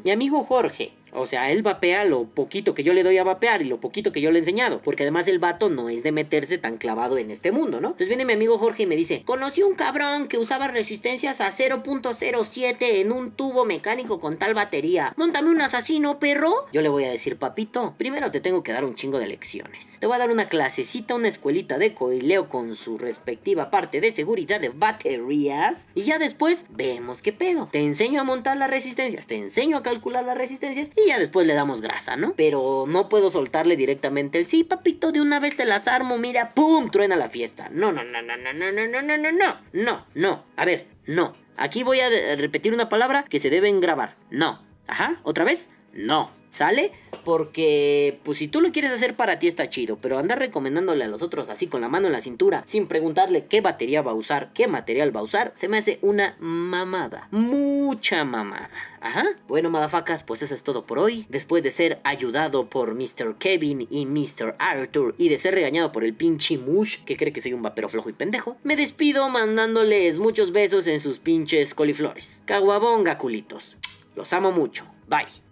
mi 0.04 0.12
amigo 0.12 0.44
Jorge 0.44 0.94
o 1.16 1.28
sea, 1.28 1.52
él 1.52 1.62
vapea 1.62 2.06
lo 2.06 2.26
poquito 2.26 2.74
que 2.74 2.84
yo 2.84 2.94
le 2.94 3.04
doy 3.04 3.18
a 3.18 3.24
vapear 3.24 3.62
y 3.62 3.66
lo 3.66 3.80
poquito 3.80 4.12
que 4.12 4.22
yo 4.22 4.32
le 4.32 4.40
he 4.40 4.42
enseñado. 4.42 4.82
Porque 4.84 5.04
además 5.04 5.28
el 5.28 5.40
vato 5.40 5.70
no 5.70 5.90
es 5.90 6.04
de 6.04 6.12
meterse 6.12 6.58
tan 6.58 6.78
clavado 6.78 7.18
en 7.18 7.32
este 7.32 7.52
mundo, 7.52 7.82
¿no? 7.82 7.90
Entonces 7.90 8.08
viene 8.08 8.26
mi 8.26 8.34
amigo 8.34 8.58
Jorge 8.58 8.84
y 8.84 8.88
me 8.88 8.96
dice, 8.96 9.24
conocí 9.26 9.64
un 9.64 9.76
cabrón 9.76 10.28
que 10.28 10.38
usaba 10.38 10.68
resistencias 10.68 11.42
a 11.42 11.52
0.07 11.52 12.76
en 12.80 13.12
un 13.12 13.32
tubo 13.32 13.66
mecánico 13.66 14.20
con 14.20 14.38
tal 14.38 14.54
batería. 14.54 15.14
Móntame 15.18 15.50
un 15.50 15.62
asesino, 15.62 16.20
perro. 16.20 16.68
Yo 16.72 16.82
le 16.82 16.90
voy 16.90 17.06
a 17.06 17.12
decir, 17.12 17.38
papito, 17.38 17.96
primero 17.98 18.32
te 18.32 18.42
tengo 18.42 18.64
que 18.64 18.72
dar 18.72 18.86
un 18.86 18.96
chingo 18.96 19.20
de 19.20 19.28
lecciones. 19.28 19.98
Te 20.00 20.08
voy 20.08 20.16
a 20.16 20.20
dar 20.20 20.32
una 20.32 20.48
clasecita, 20.48 21.16
una 21.16 21.28
escuelita 21.28 21.78
de 21.78 21.94
coileo 21.94 22.50
con 22.50 22.76
su 22.76 22.98
respectiva 22.98 23.70
parte 23.70 24.02
de 24.02 24.12
seguridad 24.12 24.60
de 24.60 24.70
baterías. 24.70 25.88
Y 25.96 26.04
ya 26.04 26.20
después 26.20 26.66
vemos 26.70 27.22
qué 27.22 27.34
pedo. 27.34 27.70
Te 27.72 27.80
enseño 27.80 28.22
a 28.22 28.24
montar 28.24 28.58
las 28.58 28.70
resistencias, 28.70 29.28
te 29.28 29.38
enseño 29.38 29.78
a 29.78 29.84
calcular 29.84 30.24
las 30.24 30.38
resistencias 30.38 30.90
ya 31.08 31.20
después 31.20 31.48
le 31.48 31.54
damos 31.54 31.82
grasa, 31.82 32.16
¿no? 32.16 32.34
Pero 32.36 32.86
no 32.88 33.10
puedo 33.10 33.30
soltarle 33.30 33.76
directamente 33.76 34.38
el 34.38 34.46
sí, 34.46 34.64
papito, 34.64 35.12
de 35.12 35.22
una 35.22 35.40
vez 35.40 35.56
te 35.56 35.66
las 35.66 35.88
armo, 35.88 36.18
mira, 36.18 36.54
¡pum! 36.54 36.90
truena 36.90 37.16
la 37.16 37.30
fiesta. 37.30 37.70
No, 37.72 37.92
no, 37.92 38.04
no, 38.04 38.22
no, 38.22 38.38
no, 38.38 38.54
no, 38.54 38.72
no, 38.72 38.88
no, 38.88 39.02
no, 39.02 39.18
no, 39.18 39.32
no, 39.32 39.58
no, 39.74 40.06
no. 40.14 40.44
A 40.56 40.66
ver, 40.66 40.88
no. 41.06 41.34
Aquí 41.58 41.84
voy 41.84 42.00
a 42.00 42.10
repetir 42.36 42.74
una 42.74 42.90
palabra 42.90 43.24
que 43.24 43.40
se 43.40 43.50
deben 43.50 43.82
grabar. 43.82 44.16
No. 44.30 44.62
Ajá, 44.88 45.20
otra 45.24 45.44
vez. 45.44 45.70
No. 45.94 46.32
¿Sale? 46.54 46.92
Porque, 47.26 48.20
pues 48.24 48.38
si 48.38 48.48
tú 48.48 48.62
lo 48.62 48.72
quieres 48.72 48.92
hacer 48.92 49.16
para 49.16 49.40
ti 49.40 49.48
está 49.48 49.70
chido, 49.70 49.98
pero 50.00 50.20
andar 50.20 50.38
recomendándole 50.38 51.04
a 51.04 51.08
los 51.08 51.24
otros 51.24 51.50
así 51.50 51.66
con 51.66 51.82
la 51.82 51.90
mano 51.90 52.08
en 52.08 52.14
la 52.14 52.22
cintura, 52.22 52.64
sin 52.68 52.88
preguntarle 52.88 53.48
qué 53.48 53.62
batería 53.62 54.04
va 54.04 54.12
a 54.12 54.16
usar, 54.16 54.52
qué 54.54 54.68
material 54.68 55.16
va 55.16 55.22
a 55.22 55.24
usar, 55.24 55.52
se 55.56 55.68
me 55.68 55.80
hace 55.80 55.98
una 56.04 56.36
mamada. 56.40 57.28
Mucha 57.32 58.24
mamada. 58.24 58.70
Ajá. 59.02 59.26
Bueno, 59.48 59.72
madafacas, 59.72 60.24
pues 60.24 60.44
eso 60.44 60.54
es 60.54 60.62
todo 60.62 60.86
por 60.86 61.00
hoy. 61.00 61.26
Después 61.28 61.64
de 61.64 61.72
ser 61.72 62.00
ayudado 62.04 62.70
por 62.70 62.94
Mr. 62.94 63.36
Kevin 63.40 63.88
y 63.90 64.06
Mr. 64.06 64.56
Arthur 64.60 65.16
y 65.18 65.30
de 65.30 65.40
ser 65.40 65.56
regañado 65.56 65.92
por 65.92 66.04
el 66.04 66.14
pinche 66.14 66.60
Mush, 66.60 67.04
que 67.04 67.18
cree 67.18 67.34
que 67.34 67.42
soy 67.42 67.54
un 67.54 67.64
vapero 67.64 67.90
flojo 67.90 68.10
y 68.10 68.14
pendejo, 68.14 68.58
me 68.64 68.76
despido 68.76 69.28
mandándoles 69.28 70.20
muchos 70.20 70.52
besos 70.52 70.86
en 70.86 71.00
sus 71.00 71.18
pinches 71.18 71.74
coliflores. 71.74 72.42
Caguabonga, 72.46 73.18
culitos. 73.18 73.76
Los 74.16 74.34
amo 74.34 74.52
mucho. 74.52 74.86
Bye. 75.08 75.43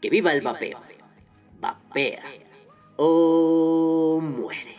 Que 0.00 0.10
viva 0.10 0.32
el 0.32 0.40
vapeo. 0.40 0.80
Vapea 1.60 2.22
o 2.96 4.20
muere. 4.20 4.76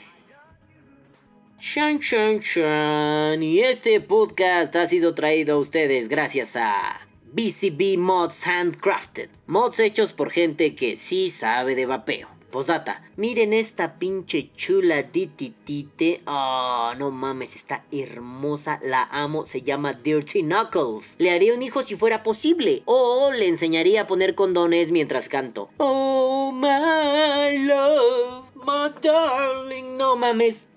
Shan 1.59 1.99
Shan 1.99 2.39
Shan. 2.39 3.43
Y 3.43 3.59
este 3.59 3.99
podcast 4.01 4.75
ha 4.75 4.87
sido 4.87 5.13
traído 5.13 5.55
a 5.55 5.59
ustedes 5.59 6.07
gracias 6.07 6.55
a 6.55 7.07
BCB 7.33 7.97
Mods 7.97 8.47
Handcrafted. 8.47 9.29
Mods 9.45 9.79
hechos 9.79 10.13
por 10.13 10.31
gente 10.31 10.75
que 10.75 10.95
sí 10.95 11.29
sabe 11.29 11.75
de 11.75 11.85
vapeo. 11.85 12.38
Posdata, 12.51 13.03
miren 13.15 13.53
esta 13.53 13.99
pinche 13.99 14.51
chula 14.55 15.03
dititite. 15.03 16.21
Oh, 16.25 16.93
no 16.97 17.11
mames, 17.11 17.55
está 17.55 17.85
hermosa, 17.91 18.79
la 18.83 19.03
amo, 19.11 19.45
se 19.45 19.61
llama 19.61 19.93
Dirty 19.93 20.41
Knuckles. 20.41 21.15
Le 21.19 21.31
haría 21.31 21.53
un 21.53 21.61
hijo 21.61 21.83
si 21.83 21.95
fuera 21.95 22.23
posible. 22.23 22.81
O 22.85 23.31
le 23.31 23.47
enseñaría 23.47 24.01
a 24.01 24.07
poner 24.07 24.33
condones 24.33 24.91
mientras 24.91 25.29
canto. 25.29 25.69
Oh, 25.77 26.51
my 26.51 27.57
love, 27.65 28.45
my 28.55 28.93
darling. 29.01 29.97
No 29.97 30.15
mames. 30.15 30.67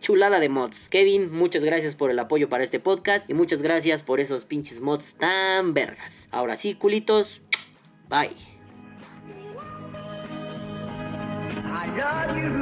Chulada 0.00 0.40
de 0.40 0.48
mods. 0.48 0.88
Kevin, 0.88 1.30
muchas 1.30 1.62
gracias 1.62 1.94
por 1.94 2.10
el 2.10 2.18
apoyo 2.18 2.48
para 2.48 2.64
este 2.64 2.80
podcast 2.80 3.28
y 3.30 3.34
muchas 3.34 3.62
gracias 3.62 4.02
por 4.02 4.18
esos 4.18 4.44
pinches 4.44 4.80
mods 4.80 5.14
tan 5.14 5.74
vergas. 5.74 6.28
Ahora 6.30 6.56
sí, 6.56 6.74
culitos. 6.74 7.42
Bye. 8.08 8.51
God, 11.96 12.36
you 12.38 12.61